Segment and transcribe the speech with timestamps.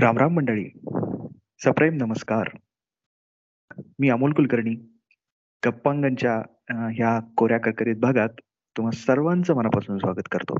[0.00, 0.64] रामराम मंडळी.
[1.64, 2.48] सप्रेम नमस्कार.
[3.98, 4.74] मी अमोल कुलकर्णी.
[5.66, 6.34] गप्पांगणच्या
[6.94, 8.28] ह्या कोऱ्या करकरीत भागात
[8.76, 10.56] तुम्हा सर्वांचं मनापासून स्वागत करतो.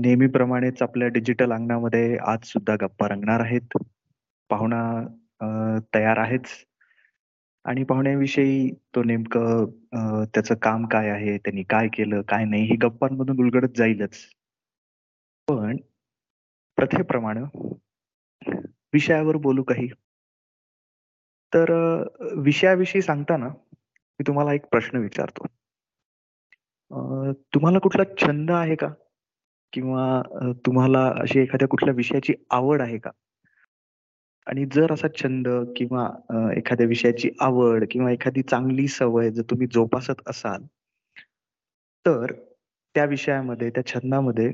[0.00, 3.76] नेहमीप्रमाणेच आपल्या डिजिटल अंगणामध्ये आज सुद्धा गप्पा रंगणार आहेत.
[4.50, 4.82] पाहुणा
[5.94, 6.48] तयार आहेच.
[7.64, 13.38] आणि पाहुण्याविषयी तो नेमकं त्याचं काम काय आहे त्यांनी काय केलं काय नाही हे गप्पांमधून
[13.40, 14.16] उलगडत जाईलच.
[15.48, 15.76] पण
[16.76, 17.40] प्रथेप्रमाणे
[18.92, 19.88] विषयावर बोलू काही.
[21.52, 21.70] तर
[22.36, 25.46] विषयाविषयी सांगताना मी तुम्हाला एक प्रश्न विचारतो.
[27.54, 28.88] तुम्हाला कुठला छंद आहे का?
[29.72, 30.22] किंवा
[30.66, 33.10] तुम्हाला अशी एखाद्या कुठल्या विषयाची आवड आहे का?
[34.46, 36.08] आणि जर असा छंद किंवा
[36.56, 40.64] एखाद्या विषयाची आवड किंवा एखादी चांगली सवय जर तुम्ही जोपासत असाल
[42.06, 42.32] तर
[42.94, 44.50] त्या विषयामध्ये त्या छंदामध्ये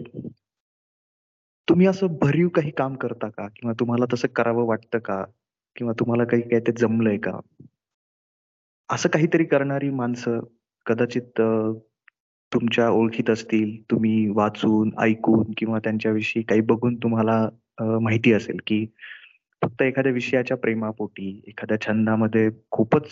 [1.73, 3.47] तुम्ही असं भरीव काही काम करता का?
[3.49, 5.25] किंवा तुम्हाला तसं करावं वाटतं का?
[5.77, 7.33] किंवा तुम्हाला काही काय ते जमलंय का?
[8.91, 10.41] असं काहीतरी करणारी माणसं
[10.87, 11.41] कदाचित
[12.53, 17.49] तुमच्या ओळखीत असतील तुम्ही वाचून ऐकून किंवा त्यांच्याविषयी काही बघून तुम्हाला
[18.01, 18.87] माहिती असेल की
[19.63, 23.09] फक्त एखाद्या विषयाच्या प्रेमापोटी एखाद्या छंदामध्ये खूपच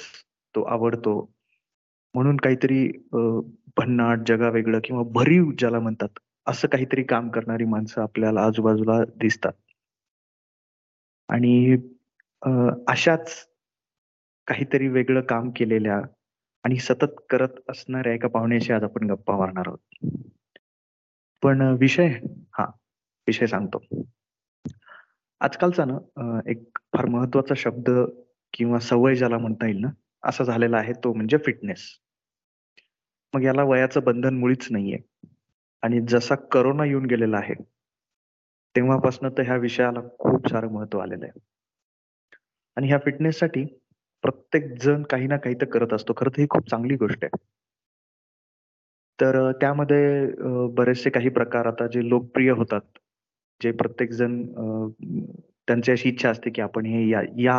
[0.54, 1.32] तो आवडतो.
[2.14, 2.86] म्हणून काहीतरी
[3.76, 6.18] भन्नाट जगा वेगळं किंवा भरीव ज्याला म्हणतात
[6.50, 9.52] असं काहीतरी काम करणारी माणसं आपल्याला आजूबाजूला दिसतात.
[11.28, 11.76] आणि
[12.88, 13.46] अशाच
[14.46, 16.00] काहीतरी वेगळं काम केलेल्या
[16.64, 20.08] आणि सतत करत असणाऱ्या एका पाहुण्याशी आज आपण गप्पा मारणार आहोत.
[21.42, 22.06] पण विषय
[22.58, 22.64] हा
[23.26, 24.04] विषय सांगतो.
[25.40, 27.90] आजकालचा ना एक फार महत्त्वाचा शब्द
[28.52, 29.88] किंवा सवय ज्याला म्हणता येईल ना
[30.24, 31.86] असा झालेला आहे तो म्हणजे फिटनेस.
[33.34, 34.98] मग याला वयाचं बंधन मुळीच नाहीये.
[35.82, 37.54] आणि जसा करोना येऊन गेलेला आहे
[38.74, 41.38] तेव्हापासून तर ह्या विषयाला खूप सारं महत्त्व आलेलं आहे.
[42.76, 43.64] आणि ह्या फिटनेससाठी
[44.24, 46.12] प्रत्येक जण काही ना काही तर करत असतो.
[46.16, 47.36] खरं तर ही खूप चांगली गोष्ट आहे.
[49.18, 50.26] तर त्यामध्ये
[50.74, 52.80] बरेचसे काही प्रकार आता जे लोकप्रिय होतात
[53.60, 54.88] जे प्रत्येक जण अ,
[55.68, 57.56] त्यांची अशी इच्छा असते की आपण हे या या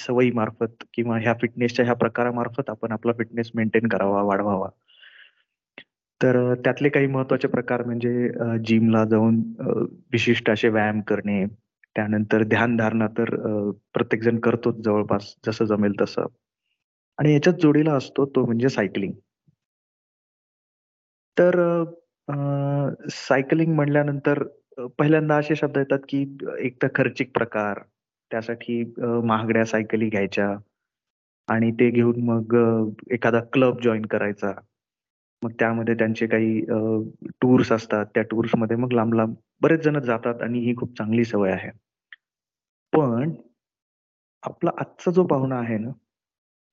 [0.00, 4.68] सवयी मार्फत किंवा ह्या फिटनेसच्या ह्या प्रकारामार्फत आपण आपला फिटनेस मेंटेन करावा वाढवावा.
[6.20, 8.28] तर त्यातले काही महत्त्वाचे प्रकार म्हणजे
[8.66, 9.40] जिमला जाऊन
[10.12, 11.44] विशिष्ट असे व्यायाम करणे
[11.96, 13.34] त्यानंतर ध्यानधारणा तर
[13.94, 16.26] प्रत्येक जण करतोच जवळपास जसं जमेल तसं.
[17.18, 19.12] आणि याच्यात जोडीला असतो तो म्हणजे सायकलिंग.
[21.36, 21.58] तर
[22.28, 22.34] अ,
[23.10, 24.42] सायकलिंग म्हणल्यानंतर
[24.98, 26.22] पहिल्यांदा असे शब्द येतात की
[26.58, 27.78] एक तर खर्चिक प्रकार
[28.30, 28.82] त्यासाठी
[29.24, 30.48] महागड्या सायकली घ्यायच्या
[31.48, 32.54] आणि ते घेऊन मग
[33.12, 34.52] एखादा क्लब जॉईन करायचा.
[35.42, 36.60] मग त्यामध्ये त्यांचे काही
[37.42, 38.06] टूर्स असतात.
[38.14, 41.70] त्या टूर्समध्ये मग लांब लांब बरेच जण जातात आणि ही खूप चांगली सवय आहे.
[42.92, 43.32] पण
[44.42, 45.90] आपला आजचा जो पाहुणा आहे ना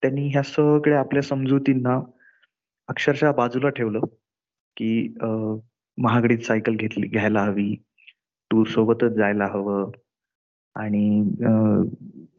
[0.03, 2.00] त्यांनी ह्या सगळ्या आपल्या समजुतींना
[2.90, 4.00] अक्षरशः बाजूला ठेवलं
[4.78, 4.90] की
[5.97, 7.76] महागडीत सायकल घेतली घ्यायला हवी.
[8.52, 9.92] टूर सोबतच जायला हवं.
[10.75, 11.03] आणि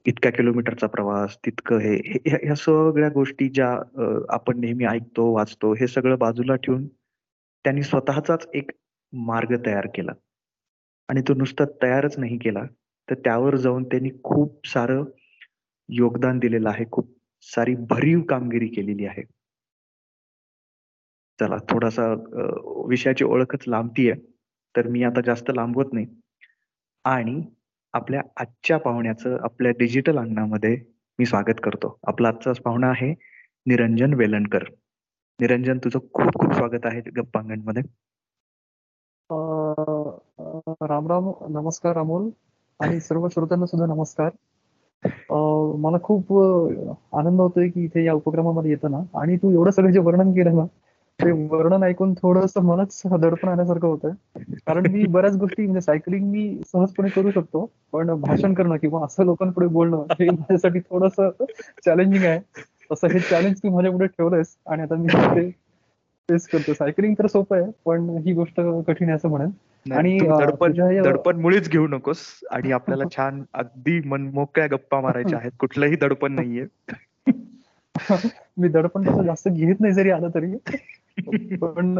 [0.07, 1.95] इतक्या किलोमीटरचा प्रवास तितकं हे
[2.27, 3.71] ह्या सगळ्या गोष्टी ज्या
[4.35, 6.87] आपण नेहमी ऐकतो वाचतो हे सगळं बाजूला ठेवून
[7.65, 8.71] त्यांनी स्वतःचाच एक
[9.13, 10.13] मार्ग तयार केला.
[11.09, 12.63] आणि तो नुसता तयारच नाही केला
[13.09, 15.05] तर त्यावर जाऊन त्यांनी खूप सारं
[15.89, 17.11] योगदान दिलेलं आहे खूप
[17.47, 19.23] सारी भरीव कामगिरी केलेली आहे.
[21.39, 22.13] चला थोडासा
[22.89, 24.15] विषयाची ओळखच लांबतीये
[24.75, 26.07] तर मी आता जास्त लांबवत नाही.
[27.05, 27.41] आणि
[27.97, 30.79] आपल्या आजच्या पाहुण्याचं आपल्या डिजिटल अंगणामध्ये
[31.19, 31.99] मी स्वागत करतो.
[32.07, 33.15] आपला आजचाच पाहुणा आहे
[33.67, 34.62] निरंजन वेलणकर.
[35.41, 37.83] निरंजन तुझं खूप खूप स्वागत आहे गप्पांगणमध्ये.
[40.83, 42.29] राम राम नमस्कार अमोल
[42.81, 44.31] आणि सर्व श्रोत्यांना सुद्धा नमस्कार.
[45.78, 46.33] मला खूप
[47.17, 49.21] आनंद होतोय की इथे या उपक्रमामध्ये येताना.
[49.21, 50.65] आणि तू एवढं सगळं जे वर्णन केलं ना
[51.21, 54.10] ते वर्णन ऐकून थोडस मलाच दडपण आल्यासारखं होतंय.
[54.66, 59.24] कारण मी बऱ्याच गोष्टी म्हणजे सायकलिंग मी सहजपणे करू शकतो पण भाषण करणं किंवा असं
[59.24, 61.21] लोकांपुढे बोलणं हे माझ्यासाठी थोडस
[61.84, 62.39] चॅलेंजिंग आहे.
[62.92, 65.51] तसं हे चॅलेंज तू माझ्या पुढे ठेवलंयस आणि आता मी ते
[66.28, 69.51] तेच करतो सायकलिंग तर सोपं आहे पण ही गोष्ट कठीण आहे असं म्हणेन.
[69.92, 70.19] आणि
[71.03, 72.19] दडपण मुळीच घेऊ नकोस
[72.51, 75.53] आणि आपल्याला छान अगदी मनमोकळ्या गप्पा मारायच्या आहेत.
[75.59, 76.66] कुठलंही दडपण नाहीये.
[78.59, 80.53] मी दडपण तसं जास्त घेत नाही जरी आलं तरी.
[81.57, 81.98] पण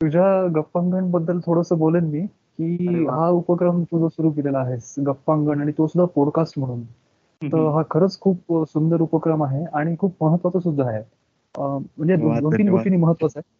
[0.00, 5.72] तुझ्या गप्पांगणबद्दल थोडस बोलेन मी की हा उपक्रम तू जो सुरू केलेला आहेस गप्पांगण आणि
[5.78, 6.82] तो सुद्धा पॉडकास्ट म्हणून
[7.42, 11.02] तर हा खरंच खूप सुंदर उपक्रम आहे आणि खूप महत्त्वाचा सुद्धा आहे.
[11.58, 13.54] म्हणजे दोन तीन गोष्टींनी महत्वाचं आहे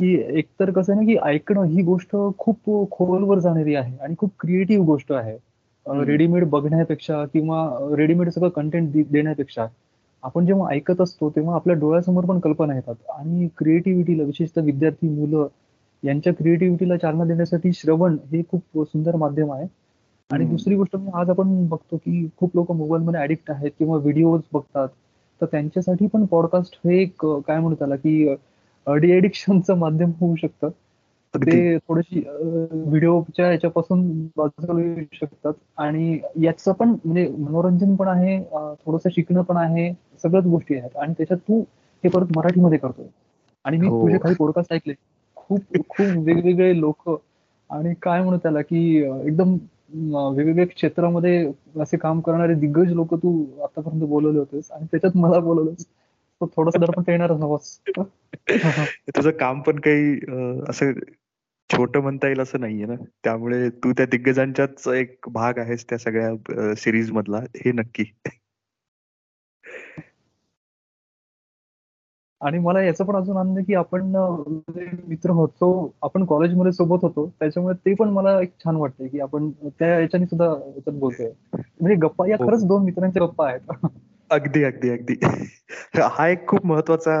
[0.00, 4.30] की एकतर कसं आहे ना की ऐकणं ही गोष्ट खूप खोलवर जाणारी आहे आणि खूप
[4.40, 5.36] क्रिएटिव्ह गोष्ट आहे.
[5.86, 9.66] रेडीमेड बघण्यापेक्षा किंवा रेडीमेड सगळं कंटेंट देण्यापेक्षा.
[10.22, 12.94] आपण जेव्हा ऐकत असतो तेव्हा आपल्या डोळ्यासमोर पण कल्पना येतात.
[13.18, 15.46] आणि क्रिएटिव्हिटीला विशेषतः विद्यार्थी मुलं
[16.02, 19.66] यांच्या क्रिएटिव्हिटीला चालना देण्यासाठी श्रवण हे खूप सुंदर माध्यम आहे.
[20.30, 24.40] आणि दुसरी गोष्ट म्हणजे आज आपण बघतो की खूप लोक मोबाईलमध्ये ऍडिक्ट आहेत किंवा व्हिडिओज
[24.52, 24.88] बघतात.
[25.40, 28.34] तर त्यांच्यासाठी पण पॉडकास्ट हे एक काय म्हणू त्याला की
[28.86, 30.68] डिएडिक्शनचं माध्यम होऊ शकतं.
[31.34, 34.02] ते थोडीशी व्हिडिओच्या याच्यापासून
[34.36, 35.52] बाजूला येऊ शकतात.
[35.78, 38.38] आणि याचं पण म्हणजे मनोरंजन पण आहे
[38.86, 39.92] थोडस शिकणं पण आहे
[40.22, 40.96] सगळ्याच गोष्टी आहेत.
[40.96, 41.60] आणि त्याच्यात तू
[42.04, 43.06] हे परत मराठीमध्ये करतोय.
[43.64, 44.02] आणि मी हो.
[44.02, 44.94] तुझे काही पॉडकास्ट ऐकले.
[45.36, 47.08] खूप खूप वेगवेगळे लोक
[47.70, 48.80] आणि काय म्हणू त्याला की
[49.26, 49.56] एकदम
[50.36, 51.50] वेगवेगळ्या क्षेत्रामध्ये
[51.80, 53.32] असे काम करणारे दिग्गज लोक तू
[53.64, 54.70] आतापर्यंत बोलवले होतेस.
[54.70, 55.86] आणि त्याच्यात मला बोलवलंस.
[56.46, 57.80] थोडस दर पण येणारच नवास
[59.16, 60.18] तुझं काम पण काही
[60.68, 60.92] असं
[61.70, 62.94] छोट म्हणता येईल असं नाहीये ना?
[63.24, 67.38] त्यामुळे तू त्या दिग्गजांच्याच एक भाग आहेस त्या सगळ्या सिरीज मधला.
[67.38, 68.04] हे नक्की.
[72.40, 74.02] आणि मला याचं पण अजून आनंद की आपण
[75.08, 79.50] मित्र होतो आपण कॉलेजमध्ये सोबत होतो त्याच्यामुळे ते पण मला एक छान वाटतंय की आपण
[79.50, 80.54] त्या याच्याने सुद्धा
[80.92, 81.30] बोलतोय.
[81.52, 82.46] म्हणजे गप्पा या हो.
[82.46, 83.60] खरंच दोन मित्रांच्या गप्पा आहेत.
[84.30, 85.14] अगदी अगदी अगदी.
[86.02, 87.14] हा एक खूप महत्त्वाचा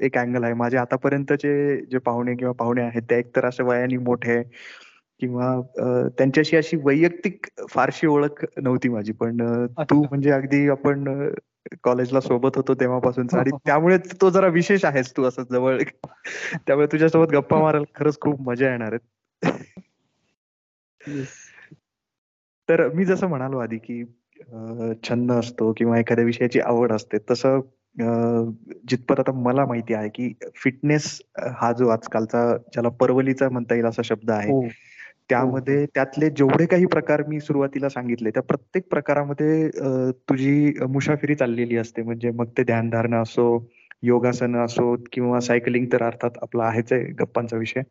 [0.00, 0.54] एक अँगल आहे.
[0.54, 4.42] माझे आतापर्यंतचे जे पाहुणे किंवा पाहुणे आहेत ते एकतर असे वयाने मोठे
[5.20, 5.60] किंवा
[6.18, 9.12] त्यांच्याशी अशी वैयक्तिक फारशी ओळख नव्हती माझी.
[9.12, 9.36] पण
[9.80, 11.28] तू म्हणजे अगदी आपण
[11.82, 13.26] कॉलेजला सोबत होतो तेव्हापासून.
[13.32, 15.78] आणि त्यामुळे तो जरा विशेष आहेस तू असं जवळ.
[16.66, 19.08] त्यामुळे तुझ्यासोबत गप्पा मारायला खरंच खूप मजा येणार आहेत
[22.68, 24.04] तर मी जसं म्हणालो आधी की
[25.04, 27.60] छंद असतो किंवा एखाद्या विषयाची आवड असते तसं
[28.88, 31.20] जितपत आता मला माहिती आहे की फिटनेस
[31.58, 34.66] हा जो आजकालचा ज्याला परवलीचा म्हणता येईल असा शब्द आहे हो.
[35.30, 39.68] त्यामध्ये त्यातले जेवढे काही प्रकार मी सुरुवातीला सांगितले त्या प्रत्येक प्रकारामध्ये
[40.28, 43.46] तुझी मुसाफिरी चाललेली असते म्हणजे मग ते ध्यानधारणा असो
[44.02, 47.82] योगासन असो किंवा सायकलिंग तर अर्थात आपला आहेच आहे गप्पांचा विषय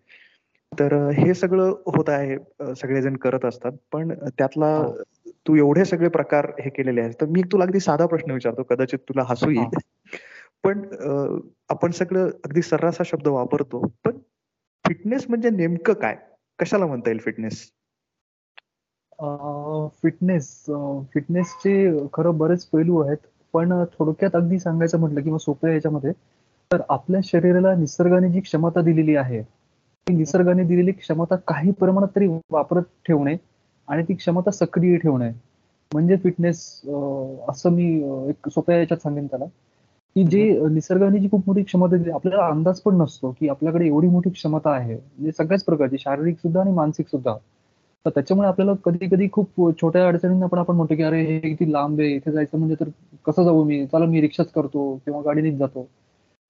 [0.72, 2.38] तर हे सगळं होत आहे
[2.76, 4.94] सगळेजण करत असतात पण त्यातला हो.
[5.46, 7.14] तू एवढे सगळे प्रकार हे केलेले आहेत.
[7.22, 9.78] तर मी तुला अगदी साधा प्रश्न विचारतो कदाचित तुला हसू येईल.
[10.64, 10.82] पण
[11.70, 14.18] आपण सगळं अगदी सर्रास शब्द वापरतो पण
[14.86, 16.16] फिटनेस म्हणजे नेमकं काय?
[16.60, 17.62] कशाला म्हणता येईल फिटनेस?
[20.04, 20.48] फिटनेस
[21.14, 21.74] फिटनेसचे
[22.14, 23.18] खरं बरेच पैलू आहेत
[23.54, 26.12] पण थोडक्यात अगदी सांगायचं म्हटलं किंवा सोप्या याच्यामध्ये
[26.72, 29.42] तर आपल्या शरीराला निसर्गाने जी क्षमता दिलेली आहे
[30.08, 33.36] ती निसर्गाने दिलेली क्षमता काही प्रमाणात तरी वापरत ठेवणे
[33.88, 35.30] आणि ती क्षमता सक्रिय ठेवणे.
[35.92, 36.60] म्हणजे फिटनेस
[37.50, 37.86] असं मी
[38.30, 39.46] एक सोप्या याच्यात सांगेन त्याला.
[40.16, 44.08] की जे निसर्गाने जी खूप मोठी क्षमता दिली आपल्याला अंदाज पण नसतो की आपल्याकडे एवढी
[44.08, 44.96] मोठी क्षमता आहे.
[44.96, 47.36] म्हणजे सगळ्याच प्रकारची शारीरिक सुद्धा आणि मानसिक सुद्धा.
[48.06, 51.72] तर त्याच्यामुळे आपल्याला कधी कधी खूप छोट्या अडचणींना पण आपण म्हणतो की अरे हे किती
[51.74, 52.90] लांब आहे इथे जायचं म्हणजे तर
[53.26, 53.86] कसं जाऊ मी?
[53.86, 55.88] चला मी रिक्षाच करतो किंवा गाडीनेच जातो.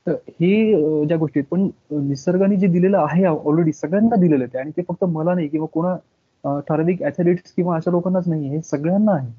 [0.07, 4.81] तर हे ज्या गोष्टी पण निसर्गाने जे दिलेलं आहे ऑलरेडी सगळ्यांना दिलेलं आहे आणि ते
[4.87, 5.95] फक्त मला नाही किंवा कोणा
[6.43, 9.31] ठराविक ऍथलिट्स किंवा अशा लोकांनाच नाही हे सगळ्यांना आहे.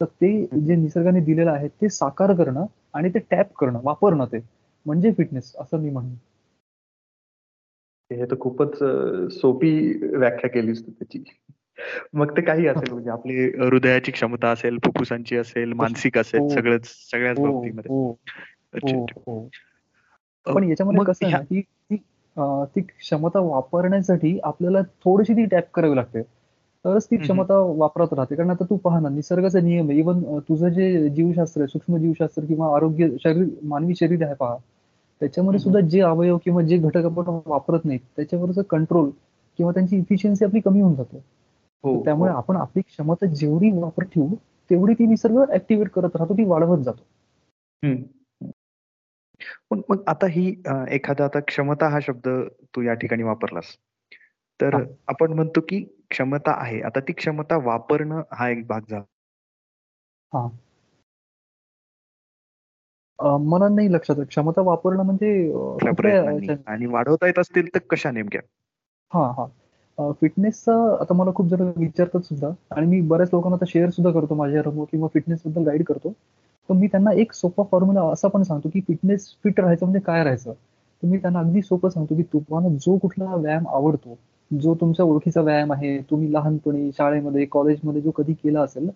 [0.00, 0.30] तर ते
[0.66, 4.38] जे निसर्गाने दिलेलं आहे ते साकार करणं आणि ते टॅप करणं वापरणं ते
[4.86, 6.14] म्हणजे फिटनेस असं मी म्हणेन.
[8.10, 8.78] हे तर खूपच
[9.32, 9.70] सोपी
[10.16, 11.24] व्याख्या केलीस तू त्याची.
[12.14, 16.48] मग ते काही असेल म्हणजे आपली हृदयाची क्षमता असेल फुफ्फुसांची असेल मानसिक असेल हो.
[16.48, 17.90] सगळंच सगळ्याच हो, बाबतीमध्ये.
[19.26, 19.48] हो,
[20.46, 21.96] पण याच्यामध्ये कसं आहे की
[22.76, 26.22] ती क्षमता वापरण्यासाठी आपल्याला थोडीशी ती टॅप करावी लागते.
[26.84, 28.34] तरच ती क्षमता वापरत राहते.
[28.36, 29.98] कारण आता तू पहा ना निसर्गाचा नियम आहे.
[29.98, 34.56] इव्हन तुझं जे जीवशास्त्र आहे सूक्ष्म जीवशास्त्र किंवा आरोग्य शरीर मानवी शरीर आहे पहा.
[35.20, 39.10] त्याच्यामध्ये सुद्धा जे अवयव किंवा जे घटक आपण वापरत नाहीत त्याच्यावरच कंट्रोल
[39.58, 41.16] किंवा त्यांची इफिशियन्सी आपली कमी होऊन जाते.
[41.84, 42.36] हो, त्यामुळे हो.
[42.38, 44.34] आपण आपली क्षमता जेवढी वापर ठेवू
[44.70, 47.02] तेवढी ती निसर्ग ऍक्टिव्हेट करत राहतो ती वाढवत जातो.
[49.70, 50.48] पण मग आता ही
[50.90, 52.28] एखादा आता क्षमता हा शब्द
[52.76, 53.64] तू या ठिकाणी वापरलास.
[54.60, 56.80] तर आपण म्हणतो की क्षमता आहे.
[56.80, 59.04] आता ती क्षमता वापरणं हा एक भाग झाला.
[63.18, 65.52] मला नाही लक्षात क्षमता वापरणं म्हणजे
[66.66, 68.40] आणि वाढवता येत असतील तर कशा नेमक्या?
[69.12, 69.46] हा हा.
[70.20, 72.48] फिटनेसचा आता मला खूप जण विचारतात सुद्धा.
[72.70, 76.12] आणि मी बऱ्याच लोकांना आता शेअर सुद्धा करतो माझ्या किंवा फिटनेस बद्दल गाईड करतो.
[76.68, 80.22] तर मी त्यांना एक सोपा फॉर्म्युला असा पण सांगतो की फिटनेस फिट राहायचं म्हणजे काय
[80.24, 80.52] राहायचं?
[81.02, 84.18] तर मी त्यांना अगदी सोपं सांगतो की तुम्हाला जो कुठला व्यायाम आवडतो
[84.50, 88.88] जो तुमच्या ओळखीचा व्यायाम आहे तुम्ही लहानपणी शाळेमध्ये कॉलेजमध्ये जो कधी केला असेल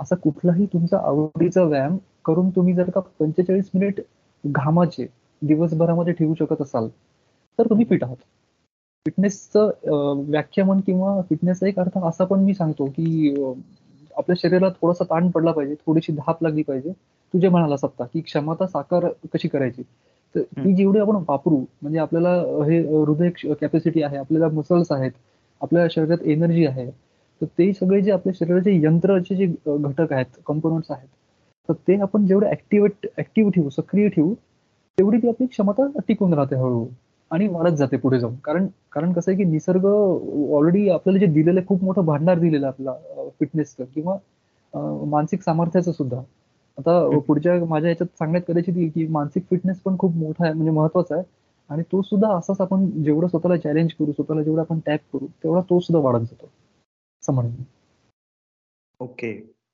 [0.00, 4.00] असा कुठलाही तुमचा आवडीचा व्यायाम करून तुम्ही जर का पंचेचाळीस मिनिट
[4.44, 5.06] घामाचे
[5.42, 6.88] दिवसभरामध्ये ठेवू शकत असाल
[7.58, 8.16] तर तुम्ही फिट आहात.
[9.06, 13.34] फिटनेसचं व्याख्या किंवा फिटनेसचा एक अर्थ असा पण मी सांगतो की
[14.16, 16.92] आपल्या शरीराला थोडासा ताण पडला पाहिजे थोडीशी धाप लागली पाहिजे.
[17.34, 19.82] तुझे म्हणाला सत्ता की क्षमता साकार कशी करायची?
[20.34, 22.34] तर ती जेवढी आपण वापरू म्हणजे आपल्याला
[22.64, 25.12] हे हृदय कॅपॅसिटी आहे आपल्याला मसल्स आहेत
[25.60, 26.90] आपल्या शरीरात एनर्जी आहे
[27.40, 31.08] तर ते सगळे जे आपल्या शरीराचे यंत्राचे जे घटक आहेत कॉम्पोनंट्स आहेत
[31.68, 36.56] तर ते आपण जेवढे ऍक्टिव्ह ऍक्टिव्ह ठेवू सक्रिय ठेवू तेवढी ती आपली क्षमता टिकून राहते
[36.56, 36.86] हळूहळू
[37.30, 38.34] आणि वाढत जाते पुढे जाऊन.
[38.44, 42.94] कारण कारण कसं आहे की निसर्ग ऑलरेडी आपल्याला जे दिलेलं खूप मोठं भांडार दिलेलं आपला
[43.40, 44.16] फिटनेसचं किंवा
[45.04, 46.20] मानसिक सामर्थ्याचं सुद्धा.
[46.80, 51.14] आता पुढच्या माझ्या याच्यात सांगण्यात कदाचित की मानसिक फिटनेस पण खूप मोठा आहे म्हणजे महत्त्वाचा
[51.14, 51.24] आहे.
[51.70, 55.60] आणि तो सुद्धा असाच आपण जेवढं स्वतःला चॅलेंज करू स्वतःला जेवढं आपण टॅप करू तेवढा
[55.60, 56.46] तो सुद्धा वाढत जातो.
[57.22, 57.52] असं म्हणून
[59.00, 59.32] ओके.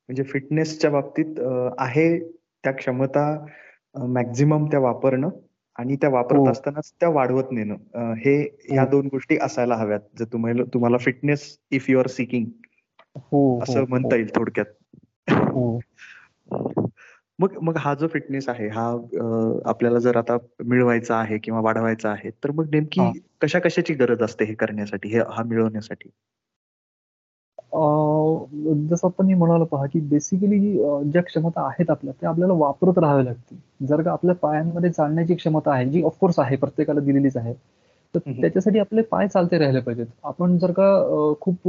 [0.09, 1.39] म्हणजे फिटनेसच्या बाबतीत
[1.79, 2.19] आहे
[2.65, 3.47] त्या क्षमता
[3.95, 5.29] मॅक्झिमम त्या वापरणं
[5.79, 6.51] आणि त्या वापरत हो.
[6.51, 8.13] असतानाच त्या वाढवत नेणं.
[8.15, 8.37] हे
[8.71, 8.89] ह्या हो.
[8.91, 12.45] दोन गोष्टी असायला हव्यात जर तुम्हाला तुम्हाला fitness if you are seeking
[13.63, 14.67] असं म्हणता येईल थोडक्यात.
[17.38, 18.85] मग मग हा जो फिटनेस आहे हा
[19.66, 23.11] आपल्याला जर आता मिळवायचा आहे किंवा वाढवायचा आहे तर मग नेमकी
[23.43, 26.09] कशा कशाची गरज असते हे करण्यासाठी हे हा मिळवण्यासाठी?
[28.90, 30.59] जसं आपण मी म्हणालो पहा की बेसिकली
[31.12, 33.59] ज्या क्षमता आहेत आपल्या त्या आपल्याला वापरत राहाव्या लागतील.
[33.87, 37.55] जर का आपल्या पायांमध्ये चालण्याची क्षमता आहे जी ऑफकोर्स आहे प्रत्येकाला दिलेलीच आहे
[38.14, 40.07] तर त्याच्यासाठी आपले पाय चालते राहिले पाहिजेत.
[40.25, 41.69] आपण जर का खूप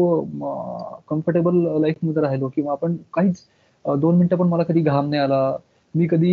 [1.09, 3.43] कम्फर्टेबल लाईफमध्ये राहिलो किंवा आपण काहीच
[3.87, 5.57] दोन मिनिटं पण मला कधी घाम नाही आला.
[5.95, 6.31] मी कधी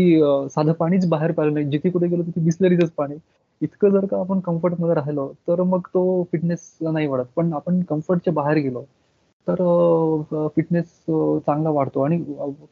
[0.51, 1.67] साधं पाणीच बाहेर पाहिलं नाही.
[1.71, 3.15] जिथे कुठे गेलो तिथे बिस्लरीच पाणी.
[3.63, 7.25] इतकं जर का आपण कम्फर्टमध्ये राहिलो तर मग तो फिटनेस नाही वाढत.
[7.37, 8.83] पण आपण कम्फर्टच्या बाहेर गेलो
[9.47, 9.57] तर
[10.57, 10.85] फिटनेस
[11.47, 12.01] चांगला वाढतो.
[12.03, 12.19] आणि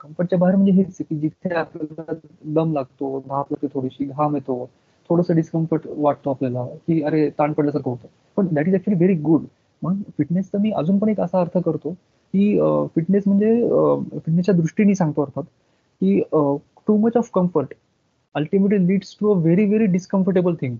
[0.00, 2.12] कम्फर्टच्या बाहेर म्हणजे हेच की जिथे आपल्याला
[2.54, 4.64] दम लागतो धाप लागते थोडीशी घाम येतो
[5.10, 8.08] थोडस डिस्कम्फर्ट वाटतो आपल्याला की अरे ताण पडल्यासारखं होतं.
[8.36, 9.42] पण that is actually very good
[9.82, 11.94] म्हणून फिटनेसचा मी अजून पण एक असा अर्थ करतो
[12.34, 12.58] की
[12.94, 13.54] फिटनेस म्हणजे
[14.18, 15.42] फिटनेसच्या दृष्टीने सांगतो अर्थात
[16.00, 16.20] की
[16.86, 17.74] too much of comfort
[18.34, 20.76] ultimately leads to a very very discomfortable thing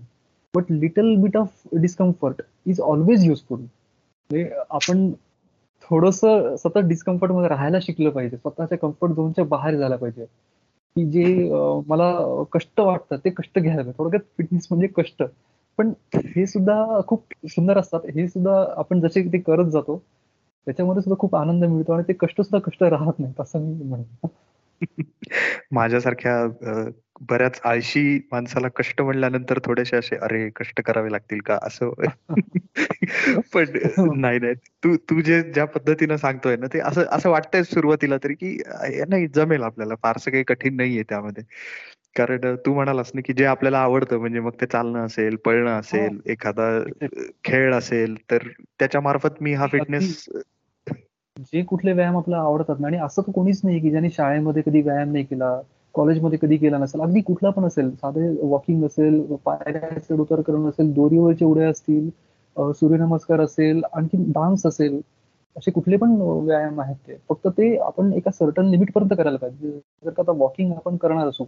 [0.55, 3.65] but little bit of discomfort is always useful
[4.71, 5.11] आपण
[5.91, 6.21] थोडस
[6.59, 8.37] सतत डिस्कम्फर्टमध्ये राहायला शिकलं पाहिजे.
[8.37, 10.25] स्वतःच्या कम्फर्ट झोनच्या बाहेर झाला पाहिजे.
[10.97, 11.25] की जे
[11.87, 12.11] मला
[12.53, 13.99] कष्ट वाटतात ते कष्ट घ्यायला पाहिजे.
[13.99, 15.23] थोडक्यात फिटनेस म्हणजे कष्ट.
[15.79, 18.01] पण हे सुद्धा खूप सुंदर असतात.
[18.15, 20.03] हे सुद्धा आपण जसे ते करत जातो
[20.66, 24.35] त्याच्यामध्ये सुद्धा खूप आनंद मिळतो आणि ते कष्ट सुद्धा कष्ट राहत नाहीत असं मी म्हणतो
[25.73, 26.47] माझ्यासारख्या
[27.21, 31.59] बऱ्याच आळशी माणसाला कष्ट म्हणल्यानंतर थोडेसे असे अरे कष्ट करावे लागतील का?
[31.62, 31.90] असं.
[33.54, 33.64] पण
[34.21, 34.54] नाही नाही.
[34.54, 38.57] तू तू जे ज्या पद्धतीनं सांगतोय ना ते असं असं वाटतंय सुरुवातीला तरी की
[39.09, 39.95] नाही जमेल आपल्याला.
[40.02, 41.45] फारसं काही कठीण नाहीये त्यामध्ये.
[42.16, 46.19] कारण तू म्हणालास ना की जे आपल्याला आवडतं म्हणजे मग ते चालणं असेल पळणं असेल
[46.26, 46.69] एखादा
[47.45, 50.25] खेळ असेल तर त्याच्या मार्फत मी हा फिटनेस
[51.47, 54.81] जे कुठले व्यायाम आपल्याला आवडतात ना आणि असं तर कोणीच नाही की ज्याने शाळेमध्ये कधी
[54.83, 55.61] व्यायाम नाही केला
[55.95, 60.69] कॉलेजमध्ये कधी केला नसेल अगदी कुठला पण असेल साधे वॉकिंग असेल पायऱ्या चढ उतर करणं
[60.69, 62.09] असेल दोरीवरचे उड्या असतील
[62.73, 65.00] सूर्यनमस्कार असेल आणखी डान्स असेल
[65.57, 67.16] असे कुठले पण व्यायाम आहेत ते.
[67.28, 69.71] फक्त ते आपण एका सर्टन लिमिट पर्यंत करायला पाहिजे.
[70.04, 71.45] जर का आता वॉकिंग आपण करणार असू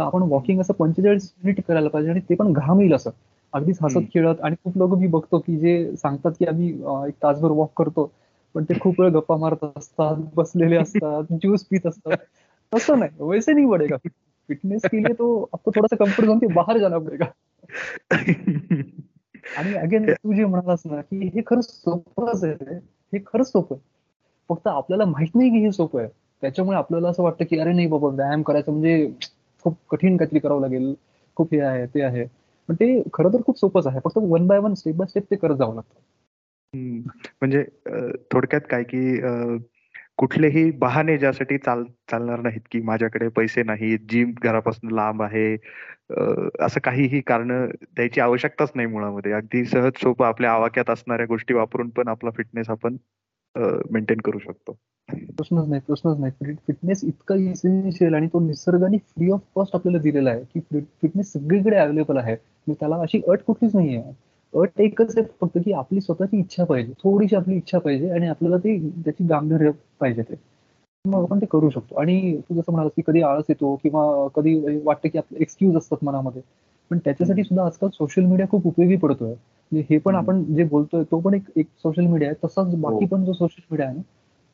[0.00, 3.10] तर आपण वॉकिंग असं पंचेचाळीस मिनिट करायला पाहिजे आणि ते पण घाम येईल असं.
[3.52, 6.68] अगदीच हसत खेळत आणि खूप लोक मी बघतो की जे सांगतात की आम्ही
[7.08, 8.12] एक तासभर वॉक करतो
[8.54, 12.16] पण ते खूप वेळ गप्पा मारत असतात बसलेले असतात ज्यूस पित असतात.
[12.74, 13.10] तसं नाही.
[13.20, 13.96] वैसे नाही पडेगा
[14.48, 17.24] फिटनेस के लिए तो आपको थोड़ा सा कंफर्ट झोन के बाहर जाना पडेगा
[19.56, 22.74] आणि अगेन तू जे म्हणालास ना की हे खरंच सोपंच आहे
[23.12, 23.82] हे खरंच सोपं आहे.
[24.48, 26.08] फक्त आपल्याला माहीत नाही की हे सोपं आहे.
[26.40, 29.10] त्याच्यामुळे आपल्याला असं वाटतं की अरे नाही बाबा व्यायाम करायचं म्हणजे
[29.62, 30.94] खूप कठीण काहीतरी करावं लागेल
[31.36, 32.24] खूप हे आहे ते आहे.
[32.68, 34.00] पण ते खरं तर खूप सोपंच आहे.
[34.04, 36.00] फक्त one by one step by step ते करत जावं लागतं.
[37.40, 37.64] म्हणजे
[38.32, 39.20] थोडक्यात काय की
[40.18, 45.52] कुठलेही बहाने ज्यासाठी चाल चालणार नाहीत की माझ्याकडे पैसे नाहीत जिम घरापासून लांब आहे
[46.60, 49.32] असं काहीही कारण द्यायची आवश्यकताच नाही मुळामध्ये.
[49.32, 52.96] अगदी सहज सोपं आपल्या आवाक्यात असणाऱ्या गोष्टी वापरून पण आपला फिटनेस आपण
[53.56, 54.76] मेंटेन करू शकतो.
[55.08, 56.54] प्रश्नच नाही प्रश्नच नाही.
[56.66, 61.76] फिटनेस इतका इसेन्शियल आणि तो निसर्गाने फ्री ऑफ कॉस्ट आपल्याला दिलेला आहे की फिटनेस सगळीकडे
[61.76, 62.34] अवेलेबल आहे.
[62.34, 64.12] म्हणजे त्याला अशी अट कुठलीच नाही आहे
[64.54, 68.56] अट एकच आहे फक्त की आपली स्वतःची इच्छा पाहिजे थोडीशी आपली इच्छा पाहिजे आणि आपल्याला
[68.58, 70.34] ती त्याची गांभीर्य पाहिजे ते.
[71.04, 71.94] मग आपण ते करू शकतो.
[71.94, 74.54] आणि तू जसं म्हणाल की कधी आळस येतो किंवा कधी
[74.84, 76.42] वाटतं की आपले एक्सक्यूज असतात मनामध्ये
[76.90, 79.28] पण त्याच्यासाठी सुद्धा आजकाल सोशल मीडिया खूप उपयोगी पडतोय.
[79.28, 82.46] म्हणजे हे पण आपण जे बोलतोय तो पण एक सोशल मीडिया आहे.
[82.46, 83.06] तसाच बाकी हो.
[83.06, 84.02] पण जो सोशल मीडिया आहे ना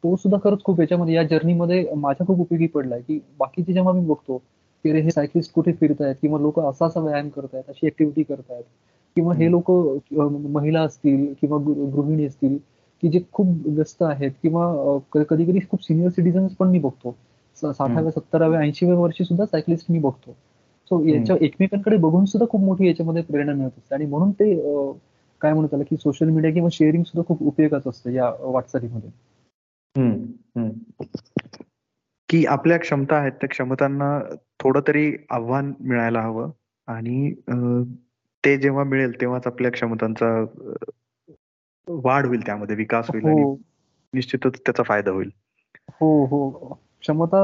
[0.04, 3.00] तो सुद्धा खरंच खूप याच्यामध्ये या जर्नीमध्ये माझ्या खूप उपयोगी पडलाय.
[3.00, 4.36] की बाकीचे जेव्हा मी बघतो
[4.84, 8.64] की अरे हे सायकलिस्ट कुठे फिरतायत किंवा लोक असा असा व्यायाम करतायत अशी ऍक्टिव्हिटी करतायत
[9.16, 9.70] किंवा हे लोक
[10.50, 12.56] महिला असतील किंवा गृहिणी असतील
[13.02, 17.14] की जे खूप व्यस्त आहेत किंवा कधी कधी खूप सिनियर सिटीजन्स पण मी बघतो.
[17.56, 20.34] साठाव्या सत्तराव्या ऐंशीव्या वर्षी सुद्धा सायकलिस्ट मी बघतो.
[20.90, 23.94] सो याच्या एकमेकांकडे बघून सुद्धा खूप मोठी याच्यामध्ये प्रेरणा मिळत असते.
[23.94, 24.54] आणि म्हणून ते
[25.40, 29.10] काय म्हणत आलं की सोशल मीडिया किंवा शेअरिंग सुद्धा खूप उपयोगाचं असतं या वाटचालीमध्ये.
[32.28, 34.18] की आपल्या क्षमता आहेत त्या क्षमतांना
[34.60, 36.50] थोडं तरी आव्हान मिळायला हवं.
[36.86, 37.34] आणि
[38.44, 40.44] ते जेव्हा मिळेल तेव्हाच आपल्या क्षमतांचा
[41.88, 43.56] वाढ होईल त्यामध्ये विकास होईल आणि हो.
[44.14, 45.30] निश्चितच त्याचा फायदा होईल.
[45.88, 46.78] हो हो.
[47.02, 47.38] क्षमता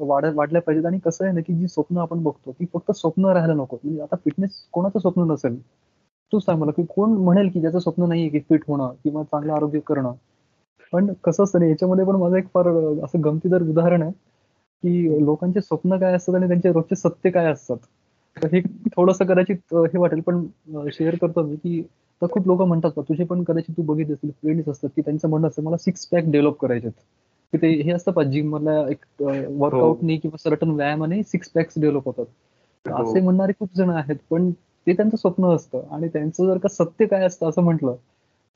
[0.00, 3.24] वाढ वाढल्या पाहिजेत आणि कसं आहे ना की जी स्वप्न आपण बघतो ती फक्त स्वप्न
[3.26, 3.78] राहायला नको.
[3.84, 5.58] म्हणजे आता फिटनेस कोणाचं स्वप्न नसेल?
[6.32, 9.52] तू सांग मला की कोण म्हणेल की ज्याचं स्वप्न नाहीये की फिट होणं किंवा चांगलं
[9.52, 10.12] आरोग्य करणं?
[10.92, 12.68] पण कसं असतं ना याच्यामध्ये पण माझं एक फार
[13.04, 14.12] असं गमतीदार उदाहरण आहे
[14.82, 17.76] की लोकांचे स्वप्न काय असतात आणि त्यांचे रोजचे सत्य काय असतात?
[18.36, 18.60] तर हे
[18.96, 20.44] थोडस कदाचित हे वाटेल पण
[20.92, 21.82] शेअर करतो मी की
[22.22, 25.48] तर खूप लोक म्हणतात तुझे पण कदाचित तू बघित असतील फ्रेंड्स असतात की त्यांचं म्हणणं
[25.48, 26.88] असतं मला सिक्स पॅक डेव्हलप करायचे
[27.54, 29.04] की ते हे असतं पाहिजे जिम मधल्या एक
[29.48, 32.24] वर्कआउटने किंवा सर्टन व्यायामाने सिक्स पॅक्स डेव्हलप होतात.
[32.88, 33.02] हो.
[33.02, 34.50] असे म्हणणारे खूप जण आहेत पण
[34.86, 37.94] ते त्यांचं स्वप्न असतं आणि त्यांचं जर का सत्य काय असतं असं म्हटलं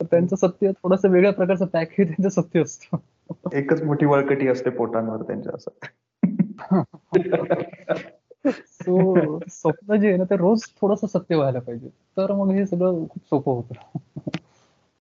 [0.01, 2.97] तर त्यांचं सत्य थोडस वेगळ्या प्रकारचं पॅक हे त्यांचं सत्य असतं.
[3.53, 5.71] एकच मोठी वळकटी असते पोटांवर त्यांच्या असं.
[8.61, 11.89] सो स्वप्न जे आहे ना ते रोज थोडस सत्य व्हायला पाहिजे.
[11.89, 13.99] तर मग हे सगळं खूप सोपं होतं.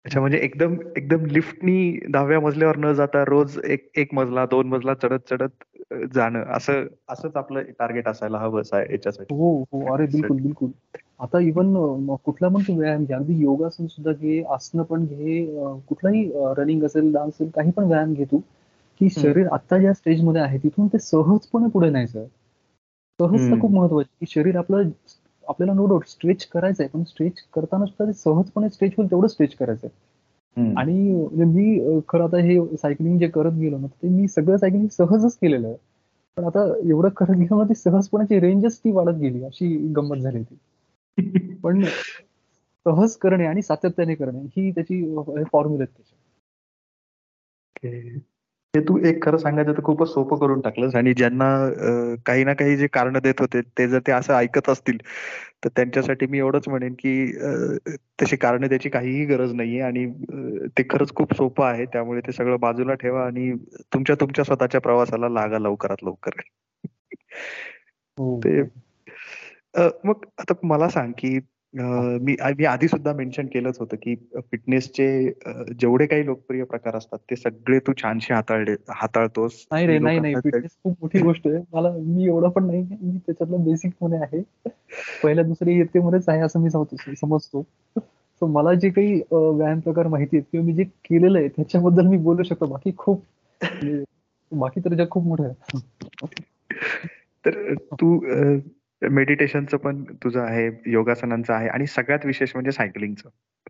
[0.05, 4.93] अच्छा म्हणजे एकदम एकदम लिफ्टनी दहाव्या मजल्यावर न जाता रोज एक एक मजला दोन मजला
[4.93, 5.63] चढत चढत
[6.13, 6.43] जाणं.
[6.47, 9.33] असं असंच आपलं टार्गेट असायला हवं याच्यासाठी.
[9.33, 9.93] हो हो.
[9.93, 10.69] अरे बिलकुल बिलकुल.
[11.19, 15.45] आता इवन कुठला पण तू व्यायाम घे अगदी योगासन सुद्धा घे आसनं पण घे
[15.89, 18.39] कुठलाही रनिंग असेल डान्स असेल काही पण व्यायाम घे तू
[19.01, 22.25] की शरीर आता ज्या स्टेजमध्ये आहे तिथून ते सहजपणे पुढे न्यायचं.
[23.19, 24.89] सहजता खूप महत्वाची की शरीर आपलं
[25.47, 29.89] आपल्याला नो डाऊट स्ट्रेच करायचंय पण स्ट्रेच करताना सुद्धा सहजपणे स्ट्रेच होईल तेवढं स्ट्रेच करायचंय.
[30.77, 34.87] आणि म्हणजे मी खरं आता हे सायकलिंग जे करत गेलो ना ते मी सगळं सायकलिंग
[34.87, 35.77] सहजच केलेलं आहे.
[36.37, 40.43] पण आता एवढं करत गेलो ना ती सहजपणाची रेंजच ती वाढत गेली अशी गंमत झाली
[40.43, 40.57] ती
[41.63, 41.83] पण
[42.85, 45.15] सहज करणे आणि सातत्याने करणे ही त्याची
[45.51, 46.15] फॉर्म्युला त्याची.
[48.75, 50.95] हे तू एक खरं सांगायचं तर खूपच सोपं करून टाकलंस.
[50.95, 51.47] आणि ज्यांना
[52.25, 54.97] काही ना काही जे कारण देत होते ते जर ते असं ऐकत असतील
[55.63, 57.13] तर त्यांच्यासाठी मी एवढंच म्हणेन की
[58.21, 59.81] तशी कारण त्याची काहीही गरज नाहीये.
[59.81, 60.05] आणि
[60.77, 61.85] ते खरंच खूप सोपं आहे.
[61.93, 63.51] त्यामुळे ते सगळं बाजूला ठेवा आणि
[63.93, 66.39] तुमच्या तुमच्या स्वतःच्या प्रवासाला लागा लवकरात लवकर.
[68.17, 68.61] हो, ते.
[70.05, 71.39] मग आता मला सांग की
[71.77, 75.29] मी मी आधी सुद्धा मेन्शन केलंच होतं की फिटनेसचे
[75.79, 79.67] जेवढे काही लोकप्रिय प्रकार असतात ते सगळे तू छानशे हाताळले हाताळतोस.
[79.71, 80.35] नाही रे नाही नाही.
[80.35, 81.63] फिटनेस खूप मोठी गोष्ट आहे.
[81.73, 84.41] मला मी एवढं पण नाही मी त्याच्यातलं बेसिकमध्ये आहे.
[85.23, 87.65] पहिल्या दुसऱ्या इयत्तेमध्येच आहे असं मी समजतो.
[88.41, 92.17] सो मला जे काही व्यायाम प्रकार माहिती आहेत किंवा मी जे केलेलं आहे त्याच्याबद्दल मी
[92.17, 92.65] बोलू शकतो.
[92.65, 93.23] बाकी खूप
[93.61, 94.03] म्हणजे
[94.51, 95.77] बाकी तर जग खूप मोठं आहे.
[97.45, 98.19] तर तू
[99.01, 103.29] मेडिटेशनचं पण तुझं आहे योगासनांचं आहे आणि सगळ्यात विशेष म्हणजे सायकलिंगचं.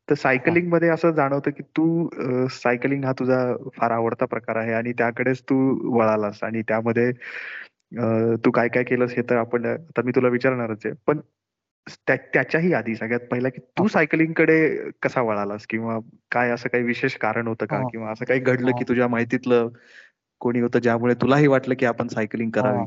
[0.09, 5.41] तर सायकलिंगमध्ये असं जाणवतं की तू सायकलिंग हा तुझा फार आवडता प्रकार आहे आणि त्याकडेच
[5.41, 5.57] तू
[5.97, 7.11] वळालास आणि त्यामध्ये
[8.45, 10.93] तू काय काय केलंस हे तर आपण आता मी तुला विचारणारच आहे.
[11.07, 11.19] पण
[12.07, 15.99] त्याच्याही आधी सगळ्यात पहिला की तू सायकलिंगकडे कसा वळालास किंवा
[16.31, 19.69] काय असं काही विशेष कारण होतं का किंवा असं काही घडलं की तुझ्या माहितीतलं
[20.39, 22.85] कोणी होतं ज्यामुळे तुलाही वाटलं की आपण सायकलिंग करावी?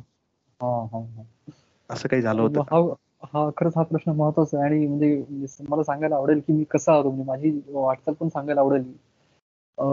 [1.91, 4.67] असं काही झालं होतं हा खरंच हा प्रश्न महत्त्वाचा आहे.
[4.67, 8.83] आणि म्हणजे मला सांगायला आवडेल की मी कसा आलो म्हणजे माझी वाटचाल पण सांगायला आवडेल.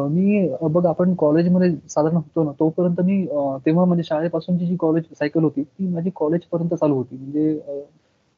[0.09, 3.25] मी बघ आपण कॉलेजमध्ये साधारण होतो ना तोपर्यंत मी
[3.65, 7.15] तेव्हा म्हणजे शाळेपासूनची जी कॉलेज सायकल होती ती माझी कॉलेज पर्यंत चालू होती.
[7.15, 7.59] म्हणजे